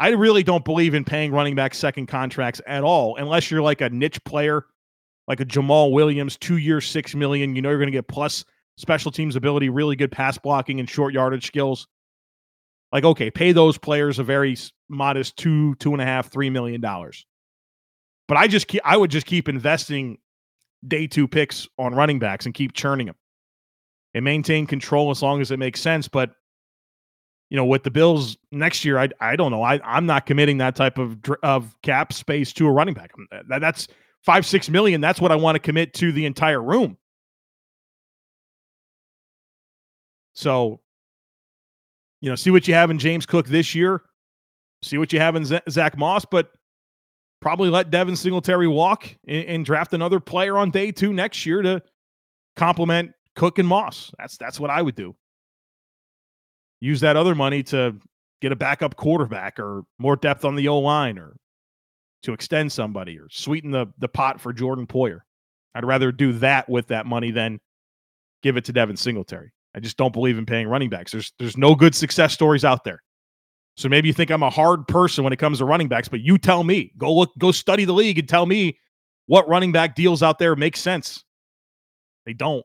I 0.00 0.10
really 0.10 0.42
don't 0.42 0.64
believe 0.64 0.94
in 0.94 1.04
paying 1.04 1.32
running 1.32 1.54
back 1.54 1.74
second 1.74 2.06
contracts 2.06 2.60
at 2.66 2.84
all, 2.84 3.16
unless 3.16 3.50
you're 3.50 3.62
like 3.62 3.80
a 3.80 3.90
niche 3.90 4.22
player, 4.24 4.64
like 5.26 5.40
a 5.40 5.44
Jamaal 5.44 5.92
Williams, 5.92 6.36
two 6.36 6.56
years, 6.56 6.88
six 6.88 7.14
million. 7.14 7.54
You 7.54 7.62
know 7.62 7.68
you're 7.68 7.78
going 7.78 7.88
to 7.88 7.92
get 7.92 8.08
plus 8.08 8.44
special 8.78 9.10
teams 9.10 9.34
ability, 9.36 9.68
really 9.68 9.96
good 9.96 10.12
pass 10.12 10.38
blocking 10.38 10.78
and 10.78 10.88
short 10.88 11.12
yardage 11.12 11.46
skills. 11.46 11.88
Like, 12.92 13.04
okay, 13.04 13.30
pay 13.30 13.52
those 13.52 13.76
players 13.76 14.18
a 14.18 14.24
very 14.24 14.56
modest 14.88 15.36
two, 15.36 15.74
two 15.74 15.92
and 15.92 16.00
a 16.00 16.04
half, 16.04 16.30
three 16.30 16.48
million 16.48 16.80
dollars. 16.80 17.26
But 18.28 18.36
I 18.36 18.46
just 18.46 18.68
keep, 18.68 18.80
I 18.84 18.96
would 18.96 19.10
just 19.10 19.26
keep 19.26 19.48
investing 19.48 20.18
day 20.86 21.06
two 21.06 21.26
picks 21.26 21.68
on 21.76 21.94
running 21.94 22.18
backs 22.18 22.46
and 22.46 22.54
keep 22.54 22.72
churning 22.72 23.06
them 23.06 23.16
and 24.14 24.24
maintain 24.24 24.66
control 24.66 25.10
as 25.10 25.22
long 25.22 25.40
as 25.40 25.50
it 25.50 25.58
makes 25.58 25.80
sense. 25.80 26.08
But 26.08 26.30
you 27.50 27.56
know, 27.56 27.64
with 27.64 27.82
the 27.82 27.90
Bills 27.90 28.36
next 28.52 28.84
year, 28.84 28.98
I 28.98 29.08
I 29.20 29.34
don't 29.34 29.50
know. 29.50 29.62
I 29.62 29.80
I'm 29.82 30.06
not 30.06 30.24
committing 30.24 30.58
that 30.58 30.76
type 30.76 30.98
of 30.98 31.18
of 31.42 31.74
cap 31.82 32.12
space 32.12 32.52
to 32.54 32.66
a 32.66 32.70
running 32.70 32.94
back. 32.94 33.10
Mm, 33.18 33.48
that, 33.48 33.60
that's 33.60 33.88
five 34.24 34.46
six 34.46 34.68
million. 34.68 35.00
That's 35.00 35.20
what 35.20 35.32
I 35.32 35.36
want 35.36 35.56
to 35.56 35.60
commit 35.60 35.94
to 35.94 36.12
the 36.12 36.26
entire 36.26 36.62
room. 36.62 36.96
So, 40.38 40.78
you 42.20 42.30
know, 42.30 42.36
see 42.36 42.52
what 42.52 42.68
you 42.68 42.74
have 42.74 42.92
in 42.92 43.00
James 43.00 43.26
Cook 43.26 43.48
this 43.48 43.74
year, 43.74 44.02
see 44.84 44.96
what 44.96 45.12
you 45.12 45.18
have 45.18 45.34
in 45.34 45.44
Z- 45.44 45.62
Zach 45.68 45.98
Moss, 45.98 46.24
but 46.24 46.52
probably 47.40 47.70
let 47.70 47.90
Devin 47.90 48.14
Singletary 48.14 48.68
walk 48.68 49.16
and, 49.26 49.44
and, 49.46 49.64
draft 49.64 49.94
another 49.94 50.20
player 50.20 50.56
on 50.56 50.70
day 50.70 50.92
two 50.92 51.12
next 51.12 51.44
year 51.44 51.60
to 51.62 51.82
complement 52.54 53.10
Cook 53.34 53.58
and 53.58 53.66
Moss. 53.66 54.12
That's 54.16 54.36
that's 54.36 54.60
what 54.60 54.70
I 54.70 54.80
would 54.80 54.94
do. 54.94 55.16
Use 56.80 57.00
that 57.00 57.16
other 57.16 57.34
money 57.34 57.64
to 57.64 57.96
get 58.40 58.52
a 58.52 58.56
backup 58.56 58.94
quarterback 58.94 59.58
or 59.58 59.82
more 59.98 60.14
depth 60.14 60.44
on 60.44 60.54
the 60.54 60.68
O 60.68 60.78
line 60.78 61.18
or 61.18 61.34
to 62.22 62.32
extend 62.32 62.70
somebody 62.70 63.18
or 63.18 63.26
sweeten 63.28 63.72
the 63.72 63.86
the 63.98 64.08
pot 64.08 64.40
for 64.40 64.52
Jordan 64.52 64.86
Poyer. 64.86 65.22
I'd 65.74 65.84
rather 65.84 66.12
do 66.12 66.34
that 66.34 66.68
with 66.68 66.86
that 66.88 67.06
money 67.06 67.32
than 67.32 67.58
give 68.44 68.56
it 68.56 68.66
to 68.66 68.72
Devin 68.72 68.96
Singletary. 68.96 69.50
I 69.74 69.80
just 69.80 69.96
don't 69.96 70.12
believe 70.12 70.38
in 70.38 70.46
paying 70.46 70.68
running 70.68 70.90
backs. 70.90 71.12
There's 71.12 71.32
there's 71.38 71.56
no 71.56 71.74
good 71.74 71.94
success 71.94 72.32
stories 72.32 72.64
out 72.64 72.84
there. 72.84 73.02
So 73.76 73.88
maybe 73.88 74.08
you 74.08 74.14
think 74.14 74.30
I'm 74.30 74.42
a 74.42 74.50
hard 74.50 74.88
person 74.88 75.22
when 75.22 75.32
it 75.32 75.38
comes 75.38 75.58
to 75.58 75.64
running 75.64 75.88
backs, 75.88 76.08
but 76.08 76.20
you 76.20 76.36
tell 76.36 76.64
me. 76.64 76.92
Go 76.98 77.14
look, 77.14 77.30
go 77.38 77.52
study 77.52 77.84
the 77.84 77.92
league 77.92 78.18
and 78.18 78.28
tell 78.28 78.44
me 78.44 78.76
what 79.26 79.48
running 79.48 79.70
back 79.70 79.94
deals 79.94 80.22
out 80.22 80.38
there 80.38 80.56
make 80.56 80.76
sense. 80.76 81.22
They 82.26 82.32
don't. 82.32 82.64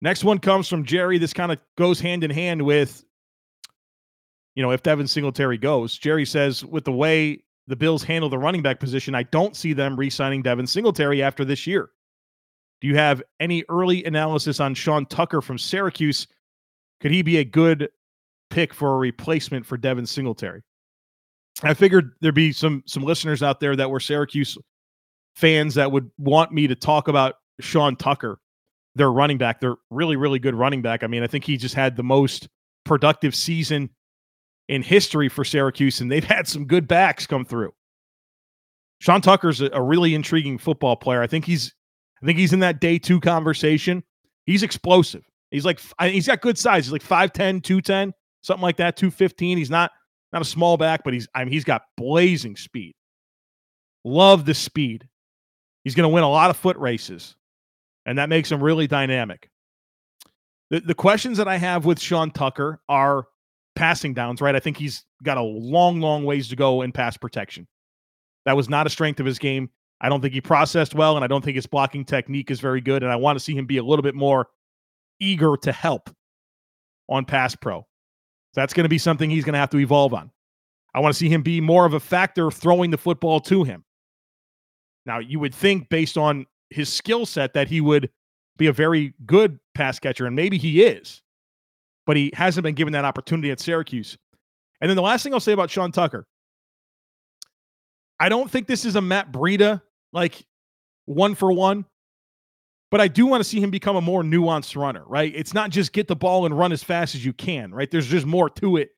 Next 0.00 0.22
one 0.22 0.38
comes 0.38 0.68
from 0.68 0.84
Jerry. 0.84 1.18
This 1.18 1.32
kind 1.32 1.50
of 1.50 1.58
goes 1.76 1.98
hand 1.98 2.22
in 2.22 2.30
hand 2.30 2.62
with 2.62 3.04
you 4.54 4.62
know, 4.62 4.70
if 4.70 4.82
Devin 4.82 5.08
Singletary 5.08 5.58
goes. 5.58 5.98
Jerry 5.98 6.24
says 6.24 6.64
with 6.64 6.84
the 6.84 6.92
way 6.92 7.42
the 7.66 7.76
Bills 7.76 8.02
handle 8.02 8.28
the 8.28 8.38
running 8.38 8.62
back 8.62 8.78
position, 8.78 9.14
I 9.14 9.24
don't 9.24 9.56
see 9.56 9.72
them 9.72 9.96
re-signing 9.96 10.42
Devin 10.42 10.66
Singletary 10.66 11.22
after 11.22 11.44
this 11.44 11.66
year. 11.66 11.90
Do 12.80 12.88
you 12.88 12.96
have 12.96 13.22
any 13.40 13.64
early 13.68 14.04
analysis 14.04 14.60
on 14.60 14.74
Sean 14.74 15.06
Tucker 15.06 15.40
from 15.40 15.58
Syracuse? 15.58 16.26
Could 17.00 17.12
he 17.12 17.22
be 17.22 17.38
a 17.38 17.44
good 17.44 17.88
pick 18.50 18.74
for 18.74 18.94
a 18.94 18.96
replacement 18.96 19.64
for 19.64 19.76
Devin 19.76 20.06
Singletary? 20.06 20.62
I 21.62 21.74
figured 21.74 22.12
there'd 22.20 22.34
be 22.34 22.52
some 22.52 22.82
some 22.86 23.04
listeners 23.04 23.42
out 23.42 23.60
there 23.60 23.76
that 23.76 23.90
were 23.90 24.00
Syracuse 24.00 24.58
fans 25.36 25.74
that 25.74 25.90
would 25.90 26.10
want 26.18 26.52
me 26.52 26.66
to 26.66 26.74
talk 26.74 27.08
about 27.08 27.36
Sean 27.60 27.96
Tucker, 27.96 28.38
their 28.94 29.10
running 29.10 29.38
back. 29.38 29.60
They're 29.60 29.76
really, 29.90 30.16
really 30.16 30.38
good 30.38 30.54
running 30.54 30.82
back. 30.82 31.02
I 31.02 31.06
mean, 31.06 31.22
I 31.22 31.26
think 31.26 31.44
he 31.44 31.56
just 31.56 31.74
had 31.74 31.96
the 31.96 32.02
most 32.02 32.48
productive 32.84 33.34
season 33.34 33.90
in 34.68 34.82
history 34.82 35.28
for 35.28 35.44
Syracuse, 35.44 36.00
and 36.00 36.10
they've 36.10 36.24
had 36.36 36.48
some 36.48 36.66
good 36.66 36.88
backs 36.88 37.26
come 37.26 37.44
through. 37.44 37.72
Sean 39.00 39.20
Tucker's 39.20 39.60
a, 39.60 39.70
a 39.72 39.82
really 39.82 40.14
intriguing 40.14 40.58
football 40.58 40.96
player. 40.96 41.22
I 41.22 41.26
think 41.26 41.44
he's 41.44 41.74
I 42.24 42.26
think 42.26 42.38
he's 42.38 42.54
in 42.54 42.60
that 42.60 42.80
day 42.80 42.98
two 42.98 43.20
conversation. 43.20 44.02
He's 44.46 44.62
explosive. 44.62 45.28
He's 45.50 45.66
like 45.66 45.78
he's 46.00 46.26
got 46.26 46.40
good 46.40 46.56
size. 46.56 46.86
He's 46.86 46.92
like 46.92 47.02
5'10, 47.02 47.62
210, 47.62 48.14
something 48.42 48.62
like 48.62 48.78
that, 48.78 48.96
215. 48.96 49.58
He's 49.58 49.68
not 49.68 49.90
not 50.32 50.40
a 50.40 50.46
small 50.46 50.78
back, 50.78 51.04
but 51.04 51.12
he's 51.12 51.28
I 51.34 51.44
mean 51.44 51.52
he's 51.52 51.64
got 51.64 51.82
blazing 51.98 52.56
speed. 52.56 52.94
Love 54.04 54.46
the 54.46 54.54
speed. 54.54 55.06
He's 55.84 55.94
going 55.94 56.08
to 56.08 56.12
win 56.14 56.24
a 56.24 56.30
lot 56.30 56.48
of 56.48 56.56
foot 56.56 56.78
races, 56.78 57.36
and 58.06 58.16
that 58.16 58.30
makes 58.30 58.50
him 58.50 58.62
really 58.62 58.86
dynamic. 58.86 59.50
The, 60.70 60.80
the 60.80 60.94
questions 60.94 61.36
that 61.36 61.46
I 61.46 61.58
have 61.58 61.84
with 61.84 62.00
Sean 62.00 62.30
Tucker 62.30 62.80
are 62.88 63.26
passing 63.76 64.14
downs, 64.14 64.40
right? 64.40 64.56
I 64.56 64.60
think 64.60 64.78
he's 64.78 65.04
got 65.22 65.36
a 65.36 65.42
long, 65.42 66.00
long 66.00 66.24
ways 66.24 66.48
to 66.48 66.56
go 66.56 66.80
in 66.80 66.90
pass 66.90 67.18
protection. 67.18 67.66
That 68.46 68.56
was 68.56 68.70
not 68.70 68.86
a 68.86 68.90
strength 68.90 69.20
of 69.20 69.26
his 69.26 69.38
game. 69.38 69.68
I 70.04 70.10
don't 70.10 70.20
think 70.20 70.34
he 70.34 70.42
processed 70.42 70.94
well, 70.94 71.16
and 71.16 71.24
I 71.24 71.28
don't 71.28 71.42
think 71.42 71.54
his 71.54 71.66
blocking 71.66 72.04
technique 72.04 72.50
is 72.50 72.60
very 72.60 72.82
good. 72.82 73.02
And 73.02 73.10
I 73.10 73.16
want 73.16 73.38
to 73.38 73.40
see 73.42 73.54
him 73.54 73.64
be 73.64 73.78
a 73.78 73.82
little 73.82 74.02
bit 74.02 74.14
more 74.14 74.48
eager 75.18 75.56
to 75.62 75.72
help 75.72 76.10
on 77.08 77.24
pass 77.24 77.56
pro. 77.56 77.86
That's 78.52 78.74
going 78.74 78.84
to 78.84 78.90
be 78.90 78.98
something 78.98 79.30
he's 79.30 79.44
going 79.44 79.54
to 79.54 79.58
have 79.58 79.70
to 79.70 79.78
evolve 79.78 80.12
on. 80.12 80.30
I 80.94 81.00
want 81.00 81.14
to 81.14 81.18
see 81.18 81.30
him 81.30 81.40
be 81.40 81.58
more 81.58 81.86
of 81.86 81.94
a 81.94 82.00
factor 82.00 82.50
throwing 82.50 82.90
the 82.90 82.98
football 82.98 83.40
to 83.40 83.64
him. 83.64 83.82
Now, 85.06 85.20
you 85.20 85.40
would 85.40 85.54
think 85.54 85.88
based 85.88 86.18
on 86.18 86.44
his 86.68 86.92
skill 86.92 87.24
set 87.24 87.54
that 87.54 87.68
he 87.68 87.80
would 87.80 88.10
be 88.58 88.66
a 88.66 88.74
very 88.74 89.14
good 89.24 89.58
pass 89.74 89.98
catcher, 89.98 90.26
and 90.26 90.36
maybe 90.36 90.58
he 90.58 90.82
is, 90.84 91.22
but 92.04 92.14
he 92.14 92.30
hasn't 92.34 92.62
been 92.62 92.74
given 92.74 92.92
that 92.92 93.06
opportunity 93.06 93.50
at 93.50 93.58
Syracuse. 93.58 94.18
And 94.82 94.90
then 94.90 94.96
the 94.96 95.02
last 95.02 95.22
thing 95.22 95.32
I'll 95.32 95.40
say 95.40 95.52
about 95.52 95.70
Sean 95.70 95.92
Tucker 95.92 96.26
I 98.20 98.28
don't 98.28 98.50
think 98.50 98.66
this 98.66 98.84
is 98.84 98.96
a 98.96 99.00
Matt 99.00 99.32
Breida 99.32 99.80
like 100.14 100.46
one 101.04 101.34
for 101.34 101.52
one, 101.52 101.84
but 102.90 103.00
I 103.00 103.08
do 103.08 103.26
want 103.26 103.40
to 103.40 103.44
see 103.44 103.60
him 103.60 103.70
become 103.70 103.96
a 103.96 104.00
more 104.00 104.22
nuanced 104.22 104.80
runner, 104.80 105.02
right? 105.06 105.32
It's 105.34 105.52
not 105.52 105.70
just 105.70 105.92
get 105.92 106.06
the 106.06 106.16
ball 106.16 106.46
and 106.46 106.56
run 106.56 106.72
as 106.72 106.82
fast 106.82 107.14
as 107.14 107.24
you 107.24 107.32
can, 107.32 107.74
right? 107.74 107.90
There's 107.90 108.06
just 108.06 108.24
more 108.24 108.48
to 108.50 108.76
it. 108.76 108.90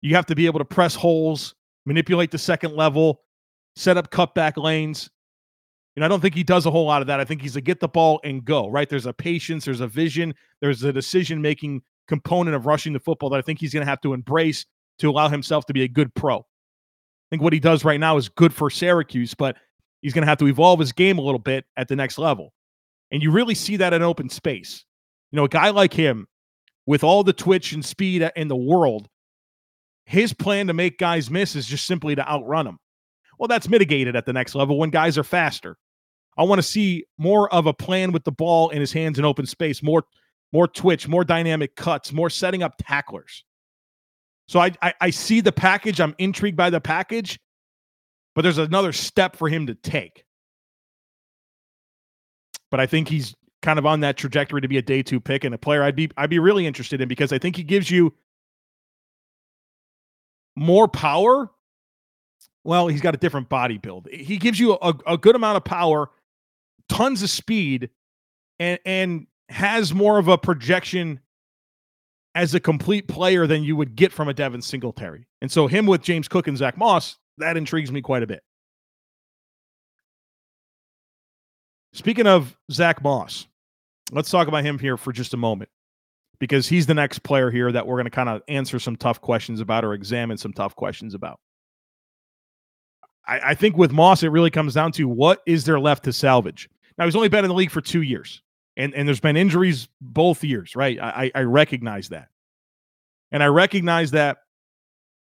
You 0.00 0.16
have 0.16 0.26
to 0.26 0.34
be 0.34 0.46
able 0.46 0.58
to 0.58 0.64
press 0.64 0.94
holes, 0.94 1.54
manipulate 1.84 2.30
the 2.30 2.38
second 2.38 2.74
level, 2.74 3.20
set 3.76 3.96
up 3.96 4.10
cutback 4.10 4.56
lanes. 4.56 5.10
You 5.94 6.00
know, 6.00 6.06
I 6.06 6.08
don't 6.08 6.20
think 6.20 6.34
he 6.34 6.42
does 6.42 6.64
a 6.64 6.70
whole 6.70 6.86
lot 6.86 7.02
of 7.02 7.06
that. 7.08 7.20
I 7.20 7.24
think 7.24 7.42
he's 7.42 7.56
a 7.56 7.60
get 7.60 7.80
the 7.80 7.88
ball 7.88 8.18
and 8.24 8.42
go, 8.44 8.68
right? 8.68 8.88
There's 8.88 9.06
a 9.06 9.12
patience, 9.12 9.66
there's 9.66 9.80
a 9.82 9.86
vision, 9.86 10.34
there's 10.60 10.82
a 10.82 10.92
decision 10.92 11.42
making 11.42 11.82
component 12.08 12.56
of 12.56 12.64
rushing 12.64 12.94
the 12.94 13.00
football 13.00 13.28
that 13.30 13.38
I 13.38 13.42
think 13.42 13.60
he's 13.60 13.74
going 13.74 13.84
to 13.84 13.90
have 13.90 14.00
to 14.00 14.14
embrace 14.14 14.64
to 15.00 15.10
allow 15.10 15.28
himself 15.28 15.66
to 15.66 15.74
be 15.74 15.82
a 15.82 15.88
good 15.88 16.14
pro. 16.14 16.38
I 16.38 16.44
think 17.30 17.42
what 17.42 17.52
he 17.52 17.60
does 17.60 17.84
right 17.84 18.00
now 18.00 18.16
is 18.16 18.28
good 18.30 18.54
for 18.54 18.70
Syracuse, 18.70 19.34
but 19.34 19.56
he's 20.02 20.12
going 20.12 20.22
to 20.22 20.28
have 20.28 20.38
to 20.38 20.48
evolve 20.48 20.80
his 20.80 20.92
game 20.92 21.18
a 21.18 21.22
little 21.22 21.38
bit 21.38 21.64
at 21.76 21.88
the 21.88 21.96
next 21.96 22.18
level. 22.18 22.52
And 23.10 23.22
you 23.22 23.30
really 23.30 23.54
see 23.54 23.76
that 23.78 23.92
in 23.92 24.02
open 24.02 24.28
space. 24.28 24.84
You 25.30 25.36
know, 25.36 25.44
a 25.44 25.48
guy 25.48 25.70
like 25.70 25.94
him 25.94 26.26
with 26.86 27.04
all 27.04 27.24
the 27.24 27.32
twitch 27.32 27.72
and 27.72 27.84
speed 27.84 28.28
in 28.36 28.48
the 28.48 28.56
world, 28.56 29.08
his 30.04 30.32
plan 30.32 30.66
to 30.66 30.74
make 30.74 30.98
guys 30.98 31.30
miss 31.30 31.56
is 31.56 31.66
just 31.66 31.86
simply 31.86 32.14
to 32.14 32.28
outrun 32.28 32.66
them. 32.66 32.78
Well, 33.38 33.48
that's 33.48 33.68
mitigated 33.68 34.16
at 34.16 34.26
the 34.26 34.32
next 34.32 34.54
level 34.54 34.78
when 34.78 34.90
guys 34.90 35.16
are 35.16 35.24
faster. 35.24 35.76
I 36.36 36.44
want 36.44 36.58
to 36.58 36.62
see 36.62 37.04
more 37.18 37.52
of 37.52 37.66
a 37.66 37.74
plan 37.74 38.12
with 38.12 38.24
the 38.24 38.32
ball 38.32 38.70
in 38.70 38.80
his 38.80 38.92
hands 38.92 39.18
in 39.18 39.24
open 39.24 39.46
space, 39.46 39.82
more 39.82 40.04
more 40.52 40.68
twitch, 40.68 41.08
more 41.08 41.24
dynamic 41.24 41.76
cuts, 41.76 42.12
more 42.12 42.28
setting 42.28 42.62
up 42.62 42.74
tacklers. 42.78 43.44
So 44.48 44.60
I, 44.60 44.72
I, 44.82 44.94
I 45.00 45.10
see 45.10 45.40
the 45.40 45.52
package. 45.52 45.98
I'm 46.00 46.14
intrigued 46.18 46.58
by 46.58 46.68
the 46.68 46.80
package, 46.80 47.40
but 48.34 48.42
there's 48.42 48.58
another 48.58 48.92
step 48.92 49.36
for 49.36 49.48
him 49.48 49.66
to 49.66 49.74
take. 49.74 50.24
But 52.70 52.80
I 52.80 52.86
think 52.86 53.08
he's 53.08 53.34
kind 53.60 53.78
of 53.78 53.86
on 53.86 54.00
that 54.00 54.16
trajectory 54.16 54.60
to 54.60 54.68
be 54.68 54.78
a 54.78 54.82
day 54.82 55.02
two 55.02 55.20
pick 55.20 55.44
and 55.44 55.54
a 55.54 55.58
player 55.58 55.82
I'd 55.82 55.94
be 55.94 56.10
I'd 56.16 56.30
be 56.30 56.38
really 56.38 56.66
interested 56.66 57.00
in 57.00 57.08
because 57.08 57.32
I 57.32 57.38
think 57.38 57.56
he 57.56 57.62
gives 57.62 57.90
you 57.90 58.14
more 60.56 60.88
power 60.88 61.50
well, 62.64 62.86
he's 62.86 63.00
got 63.00 63.14
a 63.14 63.18
different 63.18 63.48
body 63.48 63.78
build. 63.78 64.08
He 64.12 64.36
gives 64.36 64.58
you 64.58 64.74
a, 64.74 64.94
a 65.06 65.18
good 65.18 65.34
amount 65.34 65.56
of 65.56 65.64
power, 65.64 66.10
tons 66.88 67.22
of 67.22 67.30
speed, 67.30 67.90
and 68.58 68.78
and 68.84 69.26
has 69.48 69.92
more 69.92 70.18
of 70.18 70.28
a 70.28 70.38
projection 70.38 71.20
as 72.34 72.54
a 72.54 72.60
complete 72.60 73.08
player 73.08 73.46
than 73.46 73.62
you 73.62 73.76
would 73.76 73.94
get 73.94 74.12
from 74.12 74.28
a 74.28 74.34
Devin 74.34 74.62
Singletary. 74.62 75.26
And 75.42 75.50
so 75.50 75.66
him 75.66 75.86
with 75.86 76.02
James 76.02 76.28
Cook 76.28 76.46
and 76.46 76.56
Zach 76.56 76.78
Moss, 76.78 77.18
that 77.38 77.56
intrigues 77.56 77.90
me 77.90 78.02
quite 78.02 78.22
a 78.22 78.26
bit. 78.26 78.42
Speaking 81.92 82.26
of 82.26 82.56
Zach 82.70 83.02
Moss, 83.02 83.46
let's 84.12 84.30
talk 84.30 84.48
about 84.48 84.64
him 84.64 84.78
here 84.78 84.96
for 84.96 85.12
just 85.12 85.34
a 85.34 85.36
moment 85.36 85.70
because 86.38 86.66
he's 86.66 86.86
the 86.86 86.94
next 86.94 87.20
player 87.20 87.50
here 87.50 87.70
that 87.70 87.86
we're 87.86 87.96
going 87.96 88.06
to 88.06 88.10
kind 88.10 88.28
of 88.28 88.42
answer 88.48 88.78
some 88.78 88.96
tough 88.96 89.20
questions 89.20 89.60
about 89.60 89.84
or 89.84 89.92
examine 89.92 90.38
some 90.38 90.52
tough 90.52 90.74
questions 90.74 91.14
about. 91.14 91.38
I, 93.26 93.50
I, 93.50 93.54
think 93.54 93.76
with 93.76 93.92
Moss, 93.92 94.22
it 94.22 94.28
really 94.28 94.50
comes 94.50 94.74
down 94.74 94.90
to 94.92 95.06
what 95.06 95.42
is 95.46 95.64
there 95.64 95.78
left 95.78 96.04
to 96.04 96.12
salvage. 96.12 96.68
Now 96.98 97.04
he's 97.04 97.14
only 97.14 97.28
been 97.28 97.44
in 97.44 97.48
the 97.48 97.54
league 97.54 97.70
for 97.70 97.80
two 97.80 98.02
years, 98.02 98.42
and 98.76 98.94
and 98.94 99.06
there's 99.06 99.20
been 99.20 99.36
injuries 99.36 99.88
both 100.00 100.42
years, 100.42 100.74
right? 100.74 100.98
I, 101.00 101.30
I 101.34 101.42
recognize 101.42 102.08
that, 102.08 102.28
and 103.30 103.42
I 103.42 103.46
recognize 103.46 104.10
that 104.10 104.38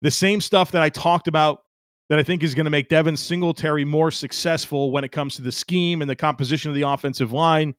the 0.02 0.12
same 0.12 0.42
stuff 0.42 0.72
that 0.72 0.82
I 0.82 0.90
talked 0.90 1.28
about 1.28 1.65
that 2.10 2.20
I 2.20 2.24
think 2.24 2.44
is 2.44 2.54
going 2.54 2.66
to 2.66 2.72
make 2.72 2.90
Devin 2.90 3.18
Singletary 3.18 3.86
more 3.86 4.12
successful 4.12 4.92
when 4.92 5.04
it 5.04 5.12
comes 5.12 5.36
to 5.36 5.42
the 5.42 5.52
scheme 5.52 6.02
and 6.02 6.10
the 6.10 6.16
composition 6.16 6.70
of 6.70 6.76
the 6.76 6.84
offensive 6.84 7.32
line. 7.32 7.74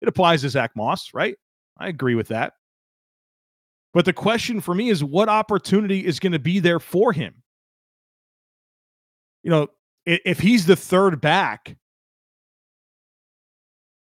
It 0.00 0.08
applies 0.08 0.42
to 0.42 0.48
Zach 0.48 0.72
Moss, 0.74 1.14
right? 1.14 1.36
I 1.78 1.88
agree 1.88 2.14
with 2.14 2.28
that. 2.28 2.54
But 3.92 4.04
the 4.04 4.12
question 4.12 4.60
for 4.60 4.74
me 4.74 4.90
is 4.90 5.04
what 5.04 5.28
opportunity 5.28 6.04
is 6.04 6.18
going 6.18 6.32
to 6.32 6.38
be 6.38 6.58
there 6.58 6.80
for 6.80 7.12
him? 7.12 7.44
you 9.44 9.50
know, 9.50 9.68
if 10.06 10.40
he's 10.40 10.66
the 10.66 10.74
third 10.74 11.20
back, 11.20 11.76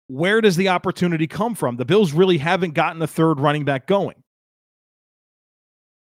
where 0.07 0.41
does 0.41 0.57
the 0.57 0.69
opportunity 0.69 1.27
come 1.27 1.55
from? 1.55 1.77
The 1.77 1.85
Bills 1.85 2.13
really 2.13 2.37
haven't 2.37 2.73
gotten 2.73 3.01
a 3.01 3.07
third 3.07 3.39
running 3.39 3.63
back 3.63 3.87
going. 3.87 4.21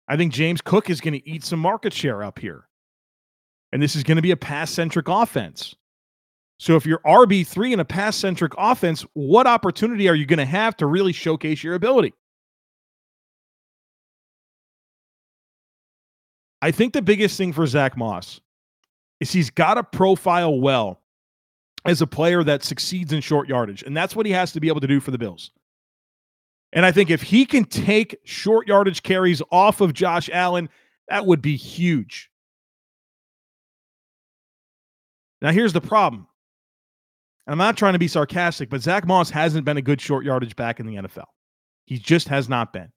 I 0.08 0.16
think 0.16 0.32
James 0.32 0.60
Cook 0.60 0.90
is 0.90 1.00
going 1.00 1.14
to 1.14 1.28
eat 1.28 1.44
some 1.44 1.60
market 1.60 1.92
share 1.92 2.22
up 2.22 2.38
here. 2.38 2.68
And 3.72 3.82
this 3.82 3.96
is 3.96 4.02
going 4.02 4.16
to 4.16 4.22
be 4.22 4.30
a 4.30 4.36
pass 4.36 4.70
centric 4.70 5.08
offense. 5.08 5.74
So 6.58 6.76
if 6.76 6.86
you're 6.86 7.00
RB3 7.00 7.72
in 7.72 7.80
a 7.80 7.84
pass 7.84 8.16
centric 8.16 8.52
offense, 8.56 9.04
what 9.14 9.46
opportunity 9.46 10.08
are 10.08 10.14
you 10.14 10.26
going 10.26 10.38
to 10.38 10.44
have 10.44 10.76
to 10.76 10.86
really 10.86 11.12
showcase 11.12 11.64
your 11.64 11.74
ability? 11.74 12.14
I 16.60 16.70
think 16.70 16.92
the 16.92 17.02
biggest 17.02 17.36
thing 17.36 17.52
for 17.52 17.66
Zach 17.66 17.96
Moss 17.96 18.40
is 19.18 19.32
he's 19.32 19.50
got 19.50 19.74
to 19.74 19.82
profile 19.82 20.60
well 20.60 21.00
as 21.84 22.00
a 22.00 22.06
player 22.06 22.44
that 22.44 22.62
succeeds 22.62 23.12
in 23.12 23.20
short 23.20 23.48
yardage. 23.48 23.82
And 23.82 23.96
that's 23.96 24.14
what 24.14 24.26
he 24.26 24.32
has 24.32 24.52
to 24.52 24.60
be 24.60 24.68
able 24.68 24.80
to 24.80 24.86
do 24.86 25.00
for 25.00 25.10
the 25.10 25.18
Bills. 25.18 25.50
And 26.72 26.86
I 26.86 26.92
think 26.92 27.10
if 27.10 27.22
he 27.22 27.44
can 27.44 27.64
take 27.64 28.20
short 28.24 28.68
yardage 28.68 29.02
carries 29.02 29.42
off 29.50 29.80
of 29.80 29.92
Josh 29.92 30.30
Allen, 30.32 30.68
that 31.08 31.26
would 31.26 31.42
be 31.42 31.56
huge. 31.56 32.30
Now, 35.42 35.50
here's 35.50 35.72
the 35.72 35.80
problem. 35.80 36.26
And 37.46 37.52
I'm 37.52 37.58
not 37.58 37.76
trying 37.76 37.94
to 37.94 37.98
be 37.98 38.08
sarcastic, 38.08 38.70
but 38.70 38.80
Zach 38.80 39.06
Moss 39.06 39.28
hasn't 39.28 39.64
been 39.64 39.76
a 39.76 39.82
good 39.82 40.00
short 40.00 40.24
yardage 40.24 40.54
back 40.54 40.78
in 40.78 40.86
the 40.86 40.94
NFL. 40.94 41.26
He 41.84 41.98
just 41.98 42.28
has 42.28 42.48
not 42.48 42.72
been. 42.72 42.90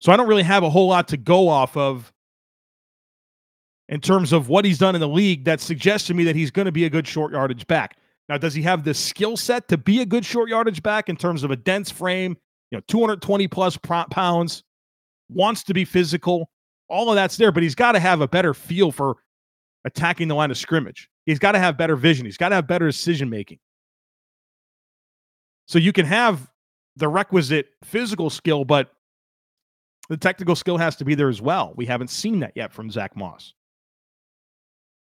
So 0.00 0.12
I 0.12 0.16
don't 0.16 0.28
really 0.28 0.42
have 0.42 0.64
a 0.64 0.70
whole 0.70 0.88
lot 0.88 1.08
to 1.08 1.16
go 1.16 1.48
off 1.48 1.76
of 1.76 2.12
in 3.88 4.00
terms 4.00 4.32
of 4.32 4.48
what 4.48 4.64
he's 4.64 4.78
done 4.78 4.94
in 4.96 5.00
the 5.00 5.08
league 5.08 5.44
that 5.44 5.60
suggests 5.60 6.08
to 6.08 6.14
me 6.14 6.24
that 6.24 6.36
he's 6.36 6.50
going 6.50 6.66
to 6.66 6.72
be 6.72 6.84
a 6.84 6.90
good 6.90 7.06
short 7.06 7.32
yardage 7.32 7.66
back. 7.68 7.96
Now, 8.28 8.36
does 8.36 8.54
he 8.54 8.62
have 8.62 8.84
the 8.84 8.94
skill 8.94 9.36
set 9.36 9.68
to 9.68 9.78
be 9.78 10.00
a 10.00 10.06
good 10.06 10.24
short 10.24 10.50
yardage 10.50 10.82
back 10.82 11.08
in 11.08 11.16
terms 11.16 11.44
of 11.44 11.50
a 11.50 11.56
dense 11.56 11.90
frame, 11.90 12.36
you 12.70 12.76
know, 12.76 12.82
220 12.88 13.48
plus 13.48 13.78
pounds, 14.10 14.64
wants 15.30 15.62
to 15.64 15.74
be 15.74 15.84
physical. 15.84 16.50
All 16.88 17.08
of 17.08 17.14
that's 17.14 17.36
there, 17.36 17.52
but 17.52 17.62
he's 17.62 17.74
got 17.74 17.92
to 17.92 18.00
have 18.00 18.20
a 18.20 18.28
better 18.28 18.52
feel 18.52 18.92
for 18.92 19.16
attacking 19.84 20.28
the 20.28 20.34
line 20.34 20.50
of 20.50 20.58
scrimmage. 20.58 21.08
He's 21.26 21.38
got 21.38 21.52
to 21.52 21.58
have 21.58 21.76
better 21.76 21.96
vision. 21.96 22.24
He's 22.24 22.36
got 22.36 22.50
to 22.50 22.54
have 22.54 22.66
better 22.66 22.86
decision 22.86 23.30
making. 23.30 23.58
So 25.66 25.78
you 25.78 25.92
can 25.92 26.06
have 26.06 26.50
the 26.96 27.08
requisite 27.08 27.68
physical 27.84 28.30
skill, 28.30 28.64
but 28.64 28.90
the 30.08 30.16
technical 30.16 30.56
skill 30.56 30.78
has 30.78 30.96
to 30.96 31.04
be 31.04 31.14
there 31.14 31.28
as 31.28 31.42
well. 31.42 31.74
We 31.76 31.86
haven't 31.86 32.08
seen 32.08 32.40
that 32.40 32.52
yet 32.56 32.72
from 32.72 32.90
Zach 32.90 33.16
Moss. 33.16 33.52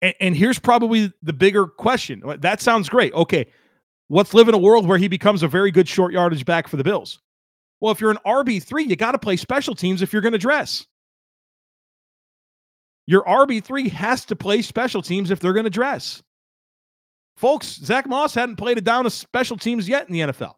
And, 0.02 0.14
and 0.20 0.36
here's 0.36 0.60
probably 0.60 1.12
the 1.22 1.34
bigger 1.34 1.68
question. 1.68 2.24
That 2.40 2.62
sounds 2.62 2.90
great. 2.90 3.14
Okay. 3.14 3.48
Let's 4.10 4.34
live 4.34 4.48
in 4.48 4.54
a 4.54 4.60
world 4.60 4.88
where 4.88 4.98
he 4.98 5.08
becomes 5.08 5.44
a 5.44 5.48
very 5.48 5.72
good 5.72 5.88
short 5.88 6.14
yardage 6.14 6.46
back 6.46 6.68
for 6.68 6.78
the 6.78 6.84
Bills. 6.84 7.20
Well, 7.80 7.92
if 7.92 8.00
you're 8.00 8.12
an 8.12 8.20
RB3, 8.26 8.88
you 8.88 8.96
got 8.96 9.14
to 9.14 9.20
play 9.20 9.36
special 9.36 9.76
teams 9.76 10.02
if 10.02 10.14
you're 10.14 10.22
going 10.22 10.34
to 10.34 10.38
dress. 10.38 10.86
Your 13.06 13.24
RB3 13.24 13.92
has 13.92 14.26
to 14.26 14.36
play 14.36 14.62
special 14.62 15.02
teams 15.02 15.32
if 15.32 15.40
they're 15.40 15.54
going 15.54 15.66
to 15.66 15.70
dress. 15.70 16.24
Folks, 17.36 17.68
Zach 17.68 18.08
Moss 18.08 18.34
hadn't 18.34 18.56
played 18.58 18.78
a 18.78 18.82
down 18.82 19.06
of 19.06 19.14
special 19.14 19.58
teams 19.58 19.90
yet 19.90 20.08
in 20.08 20.14
the 20.14 20.20
NFL. 20.22 20.54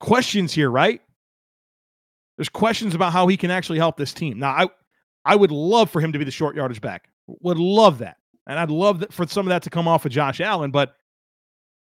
Questions 0.00 0.52
here, 0.52 0.70
right? 0.70 1.00
There's 2.36 2.48
questions 2.48 2.94
about 2.94 3.12
how 3.12 3.26
he 3.26 3.36
can 3.36 3.50
actually 3.50 3.78
help 3.78 3.96
this 3.96 4.12
team. 4.12 4.38
Now, 4.38 4.50
I 4.50 4.68
I 5.24 5.36
would 5.36 5.50
love 5.50 5.90
for 5.90 6.00
him 6.00 6.12
to 6.12 6.18
be 6.18 6.24
the 6.24 6.30
short 6.30 6.56
yardage 6.56 6.80
back. 6.80 7.08
Would 7.26 7.58
love 7.58 7.98
that. 7.98 8.16
And 8.46 8.58
I'd 8.58 8.70
love 8.70 9.00
that 9.00 9.12
for 9.12 9.26
some 9.26 9.46
of 9.46 9.50
that 9.50 9.62
to 9.64 9.70
come 9.70 9.86
off 9.86 10.06
of 10.06 10.12
Josh 10.12 10.40
Allen, 10.40 10.70
but 10.70 10.94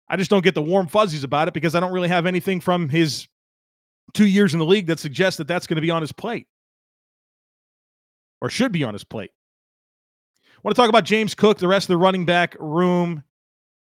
I 0.10 0.18
just 0.18 0.30
don't 0.30 0.44
get 0.44 0.56
the 0.56 0.62
warm 0.62 0.88
fuzzies 0.88 1.24
about 1.24 1.48
it 1.48 1.54
because 1.54 1.76
I 1.76 1.80
don't 1.80 1.94
really 1.94 2.10
have 2.10 2.26
anything 2.26 2.60
from 2.60 2.90
his 2.90 3.28
two 4.14 4.26
years 4.26 4.54
in 4.54 4.60
the 4.60 4.66
league 4.66 4.88
that 4.88 5.00
suggests 5.00 5.38
that 5.38 5.48
that's 5.48 5.68
going 5.68 5.76
to 5.76 5.82
be 5.82 5.92
on 5.92 6.02
his 6.02 6.12
plate 6.12 6.48
or 8.42 8.50
should 8.50 8.72
be 8.72 8.84
on 8.84 8.94
his 8.94 9.04
plate. 9.04 9.32
I 10.46 10.60
want 10.64 10.76
to 10.76 10.82
talk 10.82 10.90
about 10.90 11.06
James 11.06 11.36
Cook, 11.36 11.58
the 11.58 11.68
rest 11.68 11.86
of 11.86 11.94
the 11.94 11.98
running 11.98 12.26
back 12.26 12.56
room, 12.60 13.24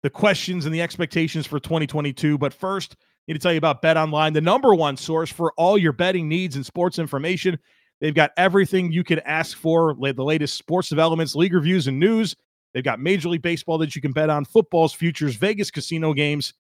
the 0.04 0.10
questions 0.10 0.66
and 0.66 0.74
the 0.74 0.82
expectations 0.82 1.48
for 1.48 1.60
2022. 1.60 2.38
But 2.38 2.54
first, 2.54 2.96
I 3.00 3.06
need 3.28 3.34
to 3.34 3.40
tell 3.40 3.52
you 3.52 3.58
about 3.58 3.82
Bet 3.82 3.98
Online, 3.98 4.34
the 4.34 4.42
number 4.42 4.76
one 4.76 4.96
source 4.96 5.32
for 5.32 5.54
all 5.58 5.78
your 5.78 5.92
betting 5.92 6.30
needs 6.30 6.56
and 6.56 6.66
sports 6.66 7.00
information. 7.00 7.58
They've 8.00 8.14
got 8.14 8.32
everything 8.38 8.92
you 8.92 9.04
could 9.04 9.20
ask 9.26 9.58
for, 9.58 9.96
the 9.96 10.24
latest 10.24 10.56
sports 10.56 10.90
developments, 10.90 11.34
league 11.34 11.54
reviews, 11.54 11.88
and 11.88 12.00
news. 12.00 12.36
They've 12.74 12.84
got 12.84 13.00
Major 13.00 13.30
League 13.30 13.42
Baseball 13.42 13.80
that 13.80 13.96
you 13.96 14.02
can 14.04 14.12
bet 14.12 14.30
on, 14.30 14.46
footballs, 14.46 14.94
futures, 14.94 15.36
Vegas 15.36 15.72
casino 15.72 16.14
games. 16.14 16.54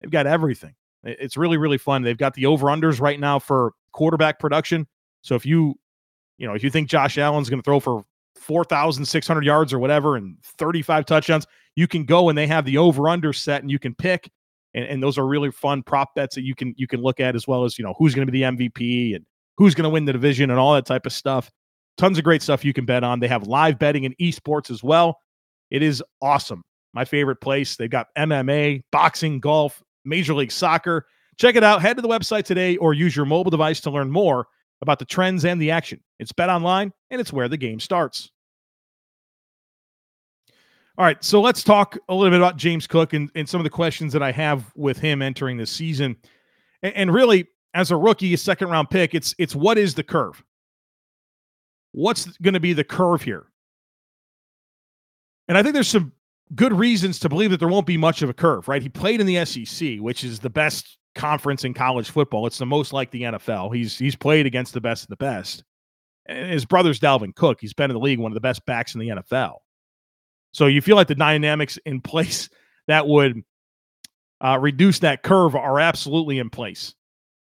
They've 0.00 0.10
got 0.10 0.26
everything. 0.26 0.74
It's 1.04 1.36
really, 1.36 1.56
really 1.56 1.78
fun. 1.78 2.02
They've 2.02 2.18
got 2.18 2.34
the 2.34 2.46
over-unders 2.46 3.00
right 3.00 3.20
now 3.20 3.38
for 3.38 3.74
quarterback 3.92 4.40
production. 4.40 4.88
So 5.22 5.36
if 5.36 5.46
you, 5.46 5.76
you 6.38 6.46
know, 6.46 6.54
if 6.54 6.62
you 6.62 6.70
think 6.70 6.88
Josh 6.88 7.18
Allen's 7.18 7.48
going 7.48 7.60
to 7.60 7.64
throw 7.64 7.80
for 7.80 8.04
4,600 8.36 9.44
yards 9.44 9.72
or 9.72 9.78
whatever 9.78 10.16
and 10.16 10.36
35 10.58 11.06
touchdowns, 11.06 11.46
you 11.74 11.86
can 11.86 12.04
go 12.04 12.28
and 12.28 12.36
they 12.36 12.46
have 12.46 12.64
the 12.64 12.78
over-under 12.78 13.32
set 13.32 13.62
and 13.62 13.70
you 13.70 13.78
can 13.78 13.94
pick. 13.94 14.30
And, 14.74 14.84
and 14.84 15.02
those 15.02 15.18
are 15.18 15.26
really 15.26 15.50
fun 15.50 15.82
prop 15.82 16.14
bets 16.14 16.34
that 16.34 16.42
you 16.42 16.54
can 16.54 16.74
you 16.76 16.86
can 16.86 17.00
look 17.00 17.20
at 17.20 17.34
as 17.34 17.46
well 17.46 17.64
as 17.64 17.78
you 17.78 17.84
know 17.84 17.94
who's 17.98 18.14
going 18.14 18.26
to 18.26 18.32
be 18.32 18.40
the 18.40 18.50
MVP 18.50 19.16
and 19.16 19.24
who's 19.56 19.74
going 19.74 19.84
to 19.84 19.90
win 19.90 20.04
the 20.04 20.12
division 20.12 20.50
and 20.50 20.58
all 20.58 20.74
that 20.74 20.86
type 20.86 21.06
of 21.06 21.12
stuff. 21.12 21.50
Tons 21.96 22.18
of 22.18 22.24
great 22.24 22.42
stuff 22.42 22.64
you 22.64 22.74
can 22.74 22.84
bet 22.84 23.02
on. 23.02 23.20
They 23.20 23.28
have 23.28 23.46
live 23.46 23.78
betting 23.78 24.04
and 24.04 24.16
esports 24.18 24.70
as 24.70 24.82
well. 24.82 25.20
It 25.70 25.82
is 25.82 26.02
awesome. 26.20 26.62
My 26.92 27.04
favorite 27.04 27.40
place. 27.40 27.76
They've 27.76 27.90
got 27.90 28.08
MMA, 28.18 28.82
boxing, 28.92 29.40
golf, 29.40 29.82
Major 30.04 30.34
League 30.34 30.52
Soccer. 30.52 31.06
Check 31.38 31.56
it 31.56 31.64
out. 31.64 31.80
Head 31.80 31.96
to 31.96 32.02
the 32.02 32.08
website 32.08 32.44
today 32.44 32.76
or 32.76 32.92
use 32.92 33.16
your 33.16 33.26
mobile 33.26 33.50
device 33.50 33.80
to 33.80 33.90
learn 33.90 34.10
more 34.10 34.46
about 34.82 34.98
the 34.98 35.04
trends 35.04 35.44
and 35.44 35.60
the 35.60 35.70
action. 35.70 36.00
It's 36.18 36.32
Bet 36.32 36.50
Online, 36.50 36.92
and 37.10 37.20
it's 37.20 37.32
where 37.32 37.48
the 37.48 37.56
game 37.56 37.80
starts. 37.80 38.30
All 40.98 41.04
right, 41.04 41.22
so 41.22 41.42
let's 41.42 41.62
talk 41.62 41.98
a 42.08 42.14
little 42.14 42.30
bit 42.30 42.40
about 42.40 42.56
James 42.56 42.86
Cook 42.86 43.12
and, 43.12 43.30
and 43.34 43.46
some 43.46 43.60
of 43.60 43.64
the 43.64 43.70
questions 43.70 44.12
that 44.14 44.22
I 44.22 44.32
have 44.32 44.72
with 44.74 44.98
him 44.98 45.20
entering 45.20 45.58
this 45.58 45.70
season. 45.70 46.16
And, 46.82 46.94
and 46.94 47.12
really, 47.12 47.48
as 47.74 47.90
a 47.90 47.96
rookie, 47.96 48.32
a 48.32 48.38
second 48.38 48.68
round 48.68 48.88
pick, 48.88 49.14
it's 49.14 49.34
it's 49.38 49.54
what 49.54 49.76
is 49.76 49.94
the 49.94 50.02
curve? 50.02 50.42
What's 51.92 52.26
going 52.38 52.54
to 52.54 52.60
be 52.60 52.72
the 52.72 52.84
curve 52.84 53.22
here? 53.22 53.46
And 55.48 55.58
I 55.58 55.62
think 55.62 55.74
there's 55.74 55.88
some 55.88 56.12
good 56.54 56.72
reasons 56.72 57.18
to 57.20 57.28
believe 57.28 57.50
that 57.50 57.58
there 57.58 57.68
won't 57.68 57.86
be 57.86 57.96
much 57.96 58.22
of 58.22 58.30
a 58.30 58.34
curve, 58.34 58.66
right? 58.66 58.82
He 58.82 58.88
played 58.88 59.20
in 59.20 59.26
the 59.26 59.44
SEC, 59.44 59.98
which 59.98 60.24
is 60.24 60.38
the 60.38 60.50
best 60.50 60.96
conference 61.16 61.64
in 61.64 61.74
college 61.74 62.10
football. 62.10 62.46
It's 62.46 62.58
the 62.58 62.66
most 62.66 62.92
like 62.92 63.10
the 63.10 63.22
NFL. 63.22 63.74
He's 63.74 63.98
he's 63.98 64.14
played 64.14 64.46
against 64.46 64.74
the 64.74 64.80
best 64.80 65.02
of 65.02 65.08
the 65.08 65.16
best. 65.16 65.64
And 66.26 66.50
his 66.50 66.64
brother's 66.64 67.00
Dalvin 67.00 67.34
Cook. 67.34 67.58
He's 67.60 67.74
been 67.74 67.90
in 67.90 67.94
the 67.94 68.00
league, 68.00 68.18
one 68.18 68.30
of 68.30 68.34
the 68.34 68.40
best 68.40 68.64
backs 68.66 68.94
in 68.94 69.00
the 69.00 69.08
NFL. 69.08 69.56
So 70.52 70.66
you 70.66 70.80
feel 70.80 70.96
like 70.96 71.08
the 71.08 71.14
dynamics 71.14 71.78
in 71.84 72.00
place 72.02 72.48
that 72.86 73.08
would 73.08 73.42
uh, 74.40 74.58
reduce 74.60 75.00
that 75.00 75.22
curve 75.22 75.56
are 75.56 75.80
absolutely 75.80 76.38
in 76.38 76.50
place. 76.50 76.94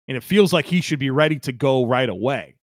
And 0.07 0.15
it 0.15 0.23
feels 0.23 0.53
like 0.53 0.65
he 0.65 0.81
should 0.81 0.99
be 0.99 1.09
ready 1.09 1.39
to 1.39 1.51
go 1.51 1.85
right 1.85 2.07
away. 2.07 2.55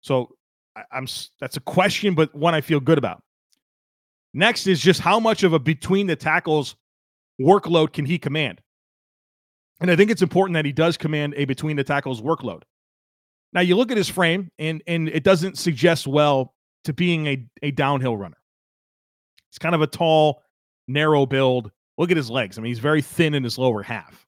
So 0.00 0.34
I, 0.76 0.82
I'm 0.92 1.06
that's 1.40 1.56
a 1.56 1.60
question, 1.60 2.14
but 2.14 2.34
one 2.34 2.54
I 2.54 2.60
feel 2.60 2.80
good 2.80 2.98
about. 2.98 3.22
Next 4.32 4.66
is 4.66 4.80
just 4.80 5.00
how 5.00 5.20
much 5.20 5.44
of 5.44 5.52
a 5.52 5.58
between 5.60 6.08
the 6.08 6.16
tackles 6.16 6.74
workload 7.40 7.92
can 7.92 8.04
he 8.04 8.18
command? 8.18 8.60
And 9.80 9.90
I 9.90 9.96
think 9.96 10.10
it's 10.10 10.22
important 10.22 10.54
that 10.54 10.64
he 10.64 10.72
does 10.72 10.96
command 10.96 11.34
a 11.36 11.44
between 11.44 11.76
the 11.76 11.84
tackles 11.84 12.22
workload. 12.22 12.62
Now 13.52 13.60
you 13.60 13.76
look 13.76 13.90
at 13.90 13.96
his 13.96 14.08
frame 14.08 14.50
and 14.58 14.82
and 14.86 15.08
it 15.08 15.24
doesn't 15.24 15.58
suggest 15.58 16.06
well 16.06 16.54
to 16.84 16.92
being 16.92 17.26
a, 17.26 17.46
a 17.62 17.70
downhill 17.70 18.16
runner. 18.16 18.36
He's 19.50 19.58
kind 19.58 19.74
of 19.74 19.82
a 19.82 19.86
tall, 19.86 20.42
narrow 20.88 21.26
build. 21.26 21.70
Look 21.96 22.10
at 22.10 22.16
his 22.16 22.30
legs. 22.30 22.58
I 22.58 22.62
mean, 22.62 22.70
he's 22.70 22.80
very 22.80 23.02
thin 23.02 23.34
in 23.34 23.44
his 23.44 23.56
lower 23.56 23.82
half. 23.82 24.26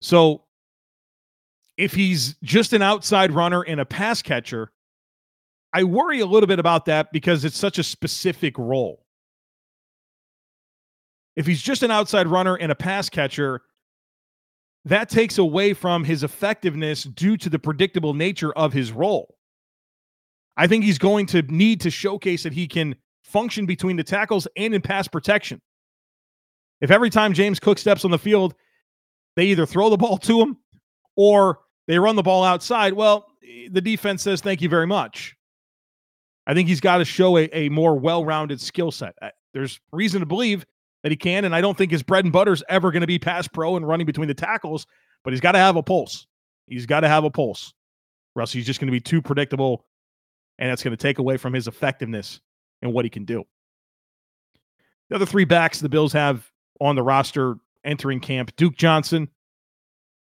So 0.00 0.42
if 1.76 1.92
he's 1.94 2.34
just 2.42 2.72
an 2.72 2.82
outside 2.82 3.32
runner 3.32 3.62
and 3.62 3.80
a 3.80 3.84
pass 3.84 4.20
catcher, 4.22 4.72
I 5.72 5.84
worry 5.84 6.20
a 6.20 6.26
little 6.26 6.46
bit 6.46 6.58
about 6.58 6.86
that 6.86 7.12
because 7.12 7.44
it's 7.44 7.58
such 7.58 7.78
a 7.78 7.82
specific 7.82 8.58
role. 8.58 9.05
If 11.36 11.46
he's 11.46 11.62
just 11.62 11.82
an 11.82 11.90
outside 11.90 12.26
runner 12.26 12.56
and 12.56 12.72
a 12.72 12.74
pass 12.74 13.08
catcher, 13.08 13.62
that 14.86 15.08
takes 15.08 15.38
away 15.38 15.74
from 15.74 16.04
his 16.04 16.22
effectiveness 16.22 17.04
due 17.04 17.36
to 17.36 17.50
the 17.50 17.58
predictable 17.58 18.14
nature 18.14 18.52
of 18.52 18.72
his 18.72 18.92
role. 18.92 19.36
I 20.56 20.66
think 20.66 20.84
he's 20.84 20.98
going 20.98 21.26
to 21.26 21.42
need 21.42 21.82
to 21.82 21.90
showcase 21.90 22.44
that 22.44 22.54
he 22.54 22.66
can 22.66 22.96
function 23.22 23.66
between 23.66 23.96
the 23.96 24.04
tackles 24.04 24.46
and 24.56 24.74
in 24.74 24.80
pass 24.80 25.08
protection. 25.08 25.60
If 26.80 26.90
every 26.90 27.10
time 27.10 27.34
James 27.34 27.60
Cook 27.60 27.78
steps 27.78 28.04
on 28.04 28.10
the 28.10 28.18
field, 28.18 28.54
they 29.34 29.46
either 29.46 29.66
throw 29.66 29.90
the 29.90 29.96
ball 29.96 30.18
to 30.18 30.40
him 30.40 30.56
or 31.16 31.58
they 31.88 31.98
run 31.98 32.16
the 32.16 32.22
ball 32.22 32.44
outside, 32.44 32.92
well, 32.92 33.26
the 33.70 33.80
defense 33.80 34.22
says 34.22 34.40
thank 34.40 34.62
you 34.62 34.68
very 34.68 34.86
much. 34.86 35.34
I 36.46 36.54
think 36.54 36.68
he's 36.68 36.80
got 36.80 36.98
to 36.98 37.04
show 37.04 37.36
a, 37.38 37.48
a 37.52 37.68
more 37.68 37.96
well 37.98 38.24
rounded 38.24 38.60
skill 38.60 38.92
set. 38.92 39.14
There's 39.52 39.80
reason 39.92 40.20
to 40.20 40.26
believe 40.26 40.64
that 41.02 41.12
he 41.12 41.16
can, 41.16 41.44
and 41.44 41.54
I 41.54 41.60
don't 41.60 41.76
think 41.76 41.92
his 41.92 42.02
bread 42.02 42.24
and 42.24 42.32
butter 42.32 42.52
is 42.52 42.64
ever 42.68 42.90
going 42.90 43.02
to 43.02 43.06
be 43.06 43.18
pass 43.18 43.46
pro 43.46 43.76
and 43.76 43.86
running 43.86 44.06
between 44.06 44.28
the 44.28 44.34
tackles, 44.34 44.86
but 45.24 45.32
he's 45.32 45.40
got 45.40 45.52
to 45.52 45.58
have 45.58 45.76
a 45.76 45.82
pulse. 45.82 46.26
He's 46.66 46.86
got 46.86 47.00
to 47.00 47.08
have 47.08 47.24
a 47.24 47.30
pulse, 47.30 47.72
else 48.38 48.52
he's 48.52 48.66
just 48.66 48.80
going 48.80 48.88
to 48.88 48.92
be 48.92 49.00
too 49.00 49.22
predictable, 49.22 49.84
and 50.58 50.70
that's 50.70 50.82
going 50.82 50.96
to 50.96 51.02
take 51.02 51.18
away 51.18 51.36
from 51.36 51.52
his 51.52 51.68
effectiveness 51.68 52.40
and 52.82 52.92
what 52.92 53.04
he 53.04 53.10
can 53.10 53.24
do. 53.24 53.44
The 55.08 55.16
other 55.16 55.26
three 55.26 55.44
backs 55.44 55.80
the 55.80 55.88
Bills 55.88 56.12
have 56.12 56.50
on 56.80 56.96
the 56.96 57.02
roster 57.02 57.56
entering 57.84 58.20
camp 58.20 58.54
Duke 58.56 58.76
Johnson, 58.76 59.28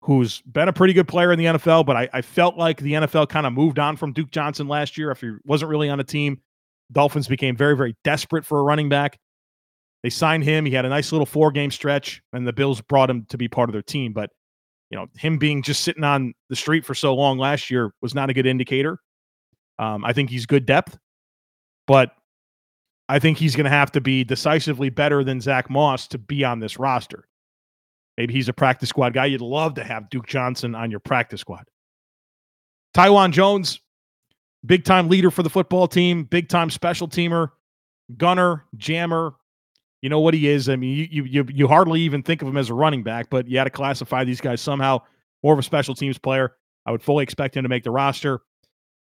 who's 0.01 0.41
been 0.41 0.69
a 0.69 0.73
pretty 0.73 0.93
good 0.93 1.07
player 1.07 1.31
in 1.31 1.39
the 1.39 1.45
NFL, 1.45 1.85
but 1.85 1.97
I, 1.97 2.09
I 2.13 2.21
felt 2.21 2.55
like 2.55 2.79
the 2.79 2.93
NFL 2.93 3.29
kind 3.29 3.45
of 3.45 3.53
moved 3.53 3.79
on 3.79 3.97
from 3.97 4.13
Duke 4.13 4.31
Johnson 4.31 4.67
last 4.67 4.97
year. 4.97 5.11
after 5.11 5.27
he 5.27 5.37
wasn't 5.43 5.69
really 5.69 5.89
on 5.89 5.99
a 5.99 6.03
team, 6.05 6.39
Dolphins 6.91 7.27
became 7.27 7.55
very, 7.55 7.75
very 7.75 7.95
desperate 8.03 8.45
for 8.45 8.59
a 8.59 8.63
running 8.63 8.89
back. 8.89 9.19
They 10.03 10.09
signed 10.09 10.43
him. 10.43 10.65
He 10.65 10.73
had 10.73 10.85
a 10.85 10.89
nice 10.89 11.11
little 11.11 11.25
four 11.25 11.51
game 11.51 11.71
stretch, 11.71 12.21
and 12.33 12.47
the 12.47 12.53
Bills 12.53 12.81
brought 12.81 13.09
him 13.09 13.25
to 13.29 13.37
be 13.37 13.47
part 13.47 13.69
of 13.69 13.73
their 13.73 13.81
team. 13.81 14.13
But, 14.13 14.29
you 14.89 14.97
know, 14.97 15.07
him 15.17 15.37
being 15.37 15.61
just 15.61 15.83
sitting 15.83 16.03
on 16.03 16.33
the 16.49 16.55
street 16.55 16.85
for 16.85 16.95
so 16.95 17.13
long 17.13 17.37
last 17.37 17.69
year 17.69 17.91
was 18.01 18.15
not 18.15 18.29
a 18.29 18.33
good 18.33 18.45
indicator. 18.45 18.99
Um, 19.77 20.05
I 20.05 20.13
think 20.13 20.29
he's 20.29 20.45
good 20.45 20.65
depth, 20.65 20.97
but 21.87 22.11
I 23.07 23.19
think 23.19 23.37
he's 23.37 23.55
going 23.55 23.65
to 23.65 23.71
have 23.71 23.91
to 23.93 24.01
be 24.01 24.23
decisively 24.23 24.89
better 24.89 25.23
than 25.23 25.41
Zach 25.41 25.69
Moss 25.69 26.07
to 26.09 26.17
be 26.17 26.43
on 26.43 26.59
this 26.59 26.77
roster. 26.77 27.27
Maybe 28.17 28.33
he's 28.33 28.49
a 28.49 28.53
practice 28.53 28.89
squad 28.89 29.13
guy. 29.13 29.25
You'd 29.27 29.41
love 29.41 29.75
to 29.75 29.83
have 29.83 30.09
Duke 30.09 30.27
Johnson 30.27 30.75
on 30.75 30.91
your 30.91 30.99
practice 30.99 31.41
squad. 31.41 31.63
Taiwan 32.93 33.31
Jones, 33.31 33.79
big 34.65 34.83
time 34.83 35.07
leader 35.07 35.31
for 35.31 35.43
the 35.43 35.49
football 35.49 35.87
team, 35.87 36.23
big 36.25 36.49
time 36.49 36.69
special 36.69 37.07
teamer, 37.07 37.49
gunner, 38.17 38.65
jammer, 38.75 39.35
You 40.01 40.09
know 40.09 40.19
what 40.19 40.33
he 40.33 40.47
is. 40.47 40.69
I 40.69 40.75
mean, 40.75 41.07
you 41.11 41.23
you 41.25 41.45
you 41.49 41.67
hardly 41.67 42.01
even 42.01 42.23
think 42.23 42.41
of 42.41 42.47
him 42.47 42.57
as 42.57 42.69
a 42.69 42.73
running 42.73 43.03
back, 43.03 43.29
but 43.29 43.47
you 43.47 43.57
had 43.57 43.65
to 43.65 43.69
classify 43.69 44.23
these 44.23 44.39
guys 44.39 44.61
somehow 44.61 45.01
more 45.43 45.53
of 45.53 45.59
a 45.59 45.63
special 45.63 45.93
teams 45.93 46.17
player. 46.17 46.55
I 46.85 46.91
would 46.91 47.03
fully 47.03 47.23
expect 47.23 47.57
him 47.57 47.63
to 47.63 47.69
make 47.69 47.83
the 47.83 47.91
roster. 47.91 48.41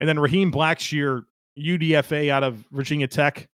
And 0.00 0.08
then 0.08 0.18
Raheem 0.18 0.52
Blackshear, 0.52 1.22
UDFA 1.58 2.28
out 2.28 2.42
of 2.44 2.64
Virginia 2.70 3.06
Tech. 3.06 3.48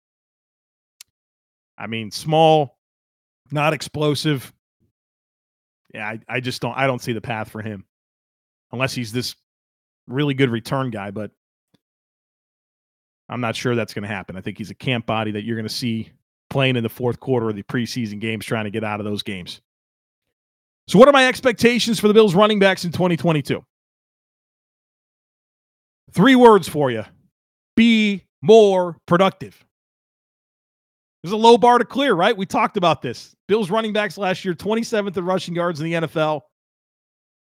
I 1.78 1.87
mean, 1.87 2.11
small, 2.11 2.78
not 3.51 3.74
explosive. 3.74 4.53
Yeah, 5.93 6.09
I, 6.09 6.20
I 6.28 6.41
just 6.41 6.62
don't 6.62 6.76
I 6.76 6.87
don't 6.87 7.03
see 7.03 7.12
the 7.12 7.20
path 7.20 7.51
for 7.51 7.61
him. 7.61 7.84
Unless 8.72 8.95
he's 8.95 9.12
this 9.12 9.34
really 10.09 10.34
good 10.34 10.51
return 10.51 10.91
guy, 10.91 11.11
but 11.11 11.30
I'm 13.28 13.41
not 13.41 13.57
sure 13.57 13.74
that's 13.74 13.95
going 13.95 14.03
to 14.05 14.09
happen. 14.09 14.37
I 14.37 14.41
think 14.41 14.59
he's 14.59 14.70
a 14.70 14.74
camp 14.74 15.07
body 15.07 15.32
that 15.32 15.45
you're 15.45 15.57
going 15.57 15.68
to 15.68 15.74
see 15.74 16.11
playing 16.51 16.76
in 16.76 16.82
the 16.82 16.88
fourth 16.88 17.20
quarter 17.20 17.49
of 17.51 17.57
the 17.57 17.62
preseason 17.62 18.20
games, 18.20 18.44
trying 18.44 18.64
to 18.64 18.70
get 18.70 18.84
out 18.84 19.01
of 19.01 19.07
those 19.07 19.22
games. 19.22 19.61
So, 20.88 20.99
what 20.99 21.09
are 21.09 21.12
my 21.12 21.26
expectations 21.26 21.99
for 21.99 22.09
the 22.09 22.14
Bills 22.14 22.34
running 22.34 22.59
backs 22.59 22.84
in 22.84 22.92
2022? 22.92 23.64
Three 26.12 26.36
words 26.36 26.68
for 26.68 26.90
you 26.90 27.05
be 27.74 28.24
more 28.42 28.97
productive. 29.07 29.62
There's 31.22 31.32
a 31.32 31.36
low 31.36 31.59
bar 31.59 31.78
to 31.78 31.84
clear, 31.84 32.14
right? 32.14 32.36
We 32.36 32.47
talked 32.47 32.76
about 32.76 33.03
this. 33.03 33.34
Bills 33.49 33.68
running 33.68 33.92
backs 33.92 34.16
last 34.16 34.44
year, 34.44 34.55
27th 34.55 35.16
in 35.16 35.24
rushing 35.24 35.55
yards 35.55 35.80
in 35.80 35.86
the 35.86 36.07
NFL. 36.07 36.42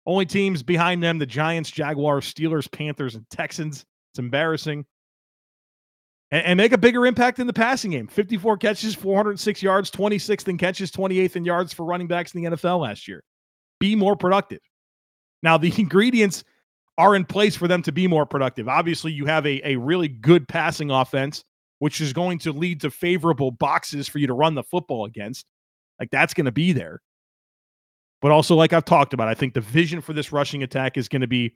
Only 0.06 0.24
teams 0.24 0.62
behind 0.62 1.02
them 1.02 1.18
the 1.18 1.26
Giants, 1.26 1.70
Jaguars, 1.70 2.32
Steelers, 2.32 2.70
Panthers, 2.70 3.16
and 3.16 3.28
Texans. 3.30 3.84
It's 4.12 4.18
embarrassing 4.18 4.84
and, 6.32 6.44
and, 6.44 6.56
make 6.56 6.72
a 6.72 6.78
bigger 6.78 7.06
impact 7.06 7.38
in 7.38 7.46
the 7.46 7.52
passing 7.52 7.92
game. 7.92 8.08
54 8.08 8.56
catches, 8.56 8.94
406 8.94 9.62
yards, 9.62 9.90
26th 9.90 10.48
in 10.48 10.58
catches, 10.58 10.90
28th 10.90 11.36
in 11.36 11.44
yards 11.44 11.72
for 11.72 11.84
running 11.84 12.08
backs 12.08 12.34
in 12.34 12.42
the 12.42 12.50
NFL 12.50 12.80
last 12.80 13.06
year. 13.06 13.22
Be 13.78 13.94
more 13.94 14.16
productive. 14.16 14.60
Now, 15.42 15.58
the 15.58 15.72
ingredients 15.78 16.42
are 16.98 17.14
in 17.14 17.24
place 17.24 17.54
for 17.54 17.68
them 17.68 17.82
to 17.82 17.92
be 17.92 18.06
more 18.06 18.26
productive. 18.26 18.68
Obviously, 18.68 19.12
you 19.12 19.26
have 19.26 19.46
a, 19.46 19.60
a 19.68 19.76
really 19.76 20.08
good 20.08 20.48
passing 20.48 20.90
offense, 20.90 21.44
which 21.78 22.00
is 22.00 22.12
going 22.12 22.38
to 22.40 22.52
lead 22.52 22.80
to 22.80 22.90
favorable 22.90 23.50
boxes 23.50 24.08
for 24.08 24.18
you 24.18 24.26
to 24.26 24.34
run 24.34 24.54
the 24.54 24.62
football 24.62 25.04
against. 25.04 25.46
Like 26.00 26.10
that's 26.10 26.34
going 26.34 26.46
to 26.46 26.52
be 26.52 26.72
there. 26.72 27.00
But 28.20 28.30
also, 28.30 28.54
like 28.54 28.72
I've 28.72 28.84
talked 28.84 29.14
about, 29.14 29.28
I 29.28 29.34
think 29.34 29.52
the 29.52 29.60
vision 29.60 30.00
for 30.00 30.12
this 30.12 30.32
rushing 30.32 30.62
attack 30.62 30.96
is 30.96 31.08
going 31.08 31.22
to 31.22 31.28
be 31.28 31.54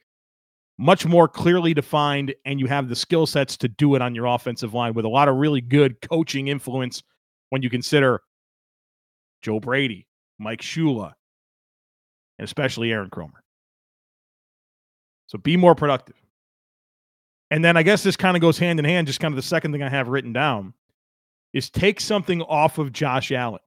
much 0.79 1.07
more 1.07 1.27
clearly 1.27 1.73
defined, 1.73 2.35
and 2.45 2.61
you 2.61 2.67
have 2.67 2.89
the 2.89 2.97
skill 2.97 3.27
sets 3.27 3.57
to 3.59 3.69
do 3.69 3.95
it 3.95 4.03
on 4.03 4.15
your 4.15 4.27
offensive 4.27 4.75
line 4.75 4.95
with 4.95 5.05
a 5.05 5.09
lot 5.09 5.29
of 5.29 5.37
really 5.37 5.61
good 5.61 6.01
coaching 6.03 6.49
influence 6.49 7.03
when 7.51 7.63
you 7.63 7.71
consider 7.71 8.21
Joe 9.43 9.61
Brady, 9.61 10.07
Mike 10.39 10.61
Shula, 10.61 11.13
and 12.39 12.45
especially 12.45 12.93
Aaron 12.93 13.11
Kromer. 13.11 13.41
So 15.29 15.39
be 15.39 15.57
more 15.57 15.75
productive. 15.75 16.17
And 17.51 17.65
then 17.65 17.77
I 17.77 17.83
guess 17.83 18.03
this 18.03 18.17
kind 18.17 18.37
of 18.37 18.41
goes 18.41 18.59
hand 18.59 18.79
in 18.79 18.85
hand, 18.85 19.07
just 19.07 19.21
kind 19.21 19.33
of 19.33 19.37
the 19.37 19.43
second 19.43 19.73
thing 19.73 19.83
I 19.83 19.89
have 19.89 20.09
written 20.09 20.33
down 20.33 20.75
is 21.53 21.71
take 21.71 22.01
something 22.01 22.43
off 22.43 22.79
of 22.79 22.93
Josh 22.93 23.33
Allen. 23.33 23.61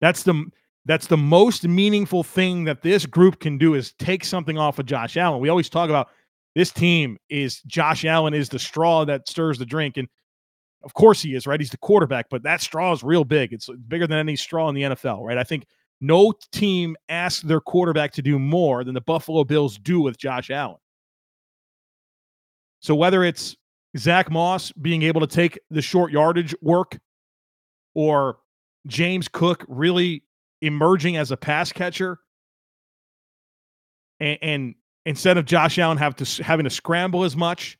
That's 0.00 0.22
the 0.22 0.44
that's 0.88 1.06
the 1.06 1.18
most 1.18 1.68
meaningful 1.68 2.24
thing 2.24 2.64
that 2.64 2.80
this 2.80 3.04
group 3.04 3.40
can 3.40 3.58
do 3.58 3.74
is 3.74 3.92
take 3.98 4.24
something 4.24 4.56
off 4.56 4.78
of 4.78 4.86
Josh 4.86 5.18
Allen. 5.18 5.38
We 5.38 5.50
always 5.50 5.68
talk 5.68 5.90
about 5.90 6.08
this 6.54 6.70
team 6.70 7.18
is 7.28 7.60
Josh 7.66 8.06
Allen 8.06 8.32
is 8.32 8.48
the 8.48 8.58
straw 8.58 9.04
that 9.04 9.28
stirs 9.28 9.58
the 9.58 9.66
drink. 9.66 9.98
And 9.98 10.08
of 10.82 10.94
course 10.94 11.20
he 11.20 11.34
is, 11.34 11.46
right? 11.46 11.60
He's 11.60 11.68
the 11.68 11.76
quarterback, 11.76 12.30
but 12.30 12.42
that 12.44 12.62
straw 12.62 12.90
is 12.92 13.02
real 13.02 13.22
big. 13.22 13.52
It's 13.52 13.68
bigger 13.86 14.06
than 14.06 14.16
any 14.16 14.34
straw 14.34 14.70
in 14.70 14.74
the 14.74 14.82
NFL, 14.82 15.26
right? 15.26 15.36
I 15.36 15.44
think 15.44 15.66
no 16.00 16.32
team 16.52 16.96
asks 17.10 17.42
their 17.42 17.60
quarterback 17.60 18.12
to 18.12 18.22
do 18.22 18.38
more 18.38 18.82
than 18.82 18.94
the 18.94 19.02
Buffalo 19.02 19.44
Bills 19.44 19.76
do 19.76 20.00
with 20.00 20.16
Josh 20.16 20.50
Allen. 20.50 20.78
So 22.80 22.94
whether 22.94 23.24
it's 23.24 23.56
Zach 23.98 24.30
Moss 24.30 24.72
being 24.72 25.02
able 25.02 25.20
to 25.20 25.26
take 25.26 25.58
the 25.70 25.82
short 25.82 26.12
yardage 26.12 26.54
work 26.62 26.98
or 27.94 28.38
James 28.86 29.28
Cook 29.28 29.66
really 29.68 30.22
emerging 30.60 31.16
as 31.16 31.30
a 31.30 31.36
pass 31.36 31.72
catcher, 31.72 32.18
and, 34.20 34.38
and 34.42 34.74
instead 35.06 35.38
of 35.38 35.44
Josh 35.44 35.78
Allen 35.78 35.98
have 35.98 36.16
to 36.16 36.42
having 36.42 36.64
to 36.64 36.70
scramble 36.70 37.24
as 37.24 37.36
much 37.36 37.78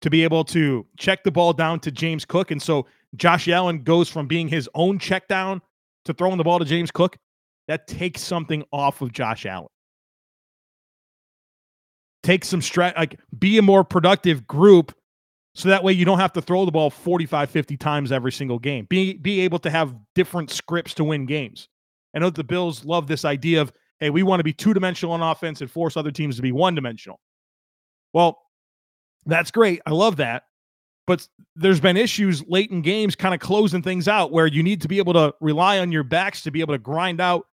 to 0.00 0.10
be 0.10 0.22
able 0.22 0.44
to 0.44 0.86
check 0.96 1.24
the 1.24 1.30
ball 1.30 1.52
down 1.52 1.80
to 1.80 1.90
James 1.90 2.24
Cook, 2.24 2.50
and 2.50 2.62
so 2.62 2.86
Josh 3.16 3.48
Allen 3.48 3.82
goes 3.82 4.08
from 4.08 4.26
being 4.26 4.48
his 4.48 4.68
own 4.74 4.98
check 4.98 5.28
down 5.28 5.60
to 6.04 6.12
throwing 6.12 6.38
the 6.38 6.44
ball 6.44 6.58
to 6.58 6.64
James 6.64 6.90
Cook. 6.90 7.16
That 7.66 7.86
takes 7.86 8.22
something 8.22 8.64
off 8.72 9.02
of 9.02 9.12
Josh 9.12 9.44
Allen. 9.44 9.68
Take 12.22 12.44
some 12.44 12.60
strat, 12.60 12.96
like 12.96 13.18
be 13.38 13.58
a 13.58 13.62
more 13.62 13.84
productive 13.84 14.46
group 14.46 14.92
so 15.58 15.68
that 15.68 15.82
way 15.82 15.92
you 15.92 16.04
don't 16.04 16.20
have 16.20 16.32
to 16.34 16.40
throw 16.40 16.64
the 16.64 16.70
ball 16.70 16.88
45 16.88 17.50
50 17.50 17.76
times 17.76 18.12
every 18.12 18.32
single 18.32 18.58
game 18.58 18.86
be 18.88 19.14
be 19.14 19.40
able 19.40 19.58
to 19.60 19.70
have 19.70 19.94
different 20.14 20.50
scripts 20.50 20.94
to 20.94 21.04
win 21.04 21.26
games 21.26 21.68
I 22.14 22.18
know 22.18 22.30
the 22.30 22.44
Bills 22.44 22.84
love 22.84 23.06
this 23.06 23.24
idea 23.24 23.60
of, 23.60 23.72
hey, 24.00 24.10
we 24.10 24.22
want 24.22 24.40
to 24.40 24.44
be 24.44 24.52
two 24.52 24.74
dimensional 24.74 25.12
on 25.12 25.22
offense 25.22 25.60
and 25.60 25.70
force 25.70 25.96
other 25.96 26.10
teams 26.10 26.36
to 26.36 26.42
be 26.42 26.52
one 26.52 26.74
dimensional. 26.74 27.20
Well, 28.12 28.38
that's 29.26 29.50
great. 29.50 29.80
I 29.86 29.90
love 29.90 30.16
that. 30.16 30.44
But 31.06 31.26
there's 31.56 31.80
been 31.80 31.96
issues 31.96 32.46
late 32.48 32.70
in 32.70 32.82
games 32.82 33.16
kind 33.16 33.34
of 33.34 33.40
closing 33.40 33.82
things 33.82 34.08
out 34.08 34.30
where 34.30 34.46
you 34.46 34.62
need 34.62 34.82
to 34.82 34.88
be 34.88 34.98
able 34.98 35.14
to 35.14 35.34
rely 35.40 35.78
on 35.78 35.90
your 35.90 36.02
backs 36.02 36.42
to 36.42 36.50
be 36.50 36.60
able 36.60 36.74
to 36.74 36.78
grind 36.78 37.20
out 37.20 37.46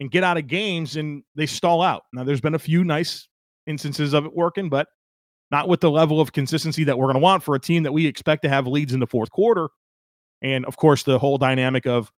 and 0.00 0.10
get 0.10 0.24
out 0.24 0.38
of 0.38 0.46
games 0.46 0.96
and 0.96 1.22
they 1.34 1.46
stall 1.46 1.82
out. 1.82 2.04
Now, 2.12 2.24
there's 2.24 2.40
been 2.40 2.54
a 2.54 2.58
few 2.58 2.84
nice 2.84 3.28
instances 3.66 4.14
of 4.14 4.24
it 4.24 4.34
working, 4.34 4.68
but 4.70 4.88
not 5.50 5.68
with 5.68 5.80
the 5.80 5.90
level 5.90 6.20
of 6.20 6.32
consistency 6.32 6.84
that 6.84 6.98
we're 6.98 7.06
going 7.06 7.16
to 7.16 7.20
want 7.20 7.42
for 7.42 7.54
a 7.54 7.60
team 7.60 7.82
that 7.82 7.92
we 7.92 8.06
expect 8.06 8.42
to 8.42 8.48
have 8.48 8.66
leads 8.66 8.94
in 8.94 9.00
the 9.00 9.06
fourth 9.06 9.30
quarter. 9.30 9.68
And 10.40 10.64
of 10.64 10.76
course, 10.76 11.02
the 11.02 11.18
whole 11.18 11.36
dynamic 11.36 11.86
of 11.86 12.10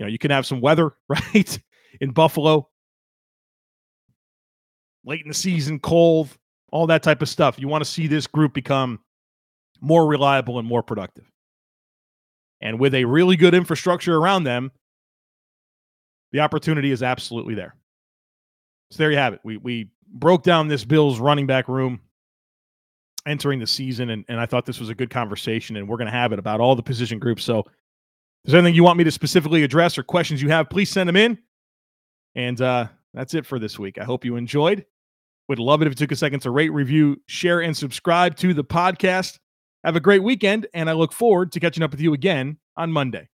you 0.00 0.06
know, 0.06 0.10
you 0.10 0.18
can 0.18 0.30
have 0.30 0.46
some 0.46 0.62
weather, 0.62 0.94
right? 1.08 1.60
in 2.00 2.10
Buffalo. 2.12 2.68
Late 5.04 5.20
in 5.22 5.28
the 5.28 5.34
season, 5.34 5.78
cold, 5.78 6.30
all 6.72 6.86
that 6.86 7.02
type 7.02 7.20
of 7.20 7.28
stuff. 7.28 7.58
You 7.58 7.68
want 7.68 7.84
to 7.84 7.90
see 7.90 8.06
this 8.06 8.26
group 8.26 8.54
become 8.54 9.00
more 9.78 10.06
reliable 10.06 10.58
and 10.58 10.66
more 10.66 10.82
productive. 10.82 11.30
And 12.62 12.80
with 12.80 12.94
a 12.94 13.04
really 13.04 13.36
good 13.36 13.54
infrastructure 13.54 14.16
around 14.16 14.44
them, 14.44 14.72
the 16.32 16.40
opportunity 16.40 16.92
is 16.92 17.02
absolutely 17.02 17.54
there. 17.54 17.74
So 18.90 18.98
there 18.98 19.10
you 19.10 19.18
have 19.18 19.34
it. 19.34 19.40
We 19.44 19.58
we 19.58 19.90
broke 20.12 20.42
down 20.42 20.68
this 20.68 20.84
Bills 20.84 21.18
running 21.18 21.46
back 21.46 21.68
room 21.68 22.00
entering 23.26 23.58
the 23.58 23.66
season, 23.66 24.10
and, 24.10 24.24
and 24.28 24.40
I 24.40 24.46
thought 24.46 24.64
this 24.64 24.80
was 24.80 24.88
a 24.88 24.94
good 24.94 25.10
conversation, 25.10 25.76
and 25.76 25.86
we're 25.86 25.98
going 25.98 26.06
to 26.06 26.12
have 26.12 26.32
it 26.32 26.38
about 26.38 26.60
all 26.60 26.74
the 26.74 26.82
position 26.82 27.18
groups. 27.18 27.44
So 27.44 27.66
there's 28.44 28.54
anything 28.54 28.74
you 28.74 28.84
want 28.84 28.98
me 28.98 29.04
to 29.04 29.10
specifically 29.10 29.62
address 29.62 29.98
or 29.98 30.02
questions 30.02 30.42
you 30.42 30.48
have, 30.50 30.70
please 30.70 30.90
send 30.90 31.08
them 31.08 31.16
in. 31.16 31.38
And 32.34 32.60
uh, 32.60 32.88
that's 33.14 33.34
it 33.34 33.46
for 33.46 33.58
this 33.58 33.78
week. 33.78 33.98
I 33.98 34.04
hope 34.04 34.24
you 34.24 34.36
enjoyed. 34.36 34.84
Would 35.48 35.58
love 35.58 35.82
it 35.82 35.86
if 35.86 35.92
you 35.92 35.96
took 35.96 36.12
a 36.12 36.16
second 36.16 36.40
to 36.40 36.50
rate, 36.50 36.70
review, 36.70 37.20
share, 37.26 37.60
and 37.60 37.76
subscribe 37.76 38.36
to 38.36 38.54
the 38.54 38.62
podcast. 38.62 39.38
Have 39.82 39.96
a 39.96 40.00
great 40.00 40.22
weekend, 40.22 40.66
and 40.74 40.88
I 40.88 40.92
look 40.92 41.12
forward 41.12 41.52
to 41.52 41.60
catching 41.60 41.82
up 41.82 41.90
with 41.90 42.00
you 42.00 42.12
again 42.12 42.58
on 42.76 42.92
Monday. 42.92 43.29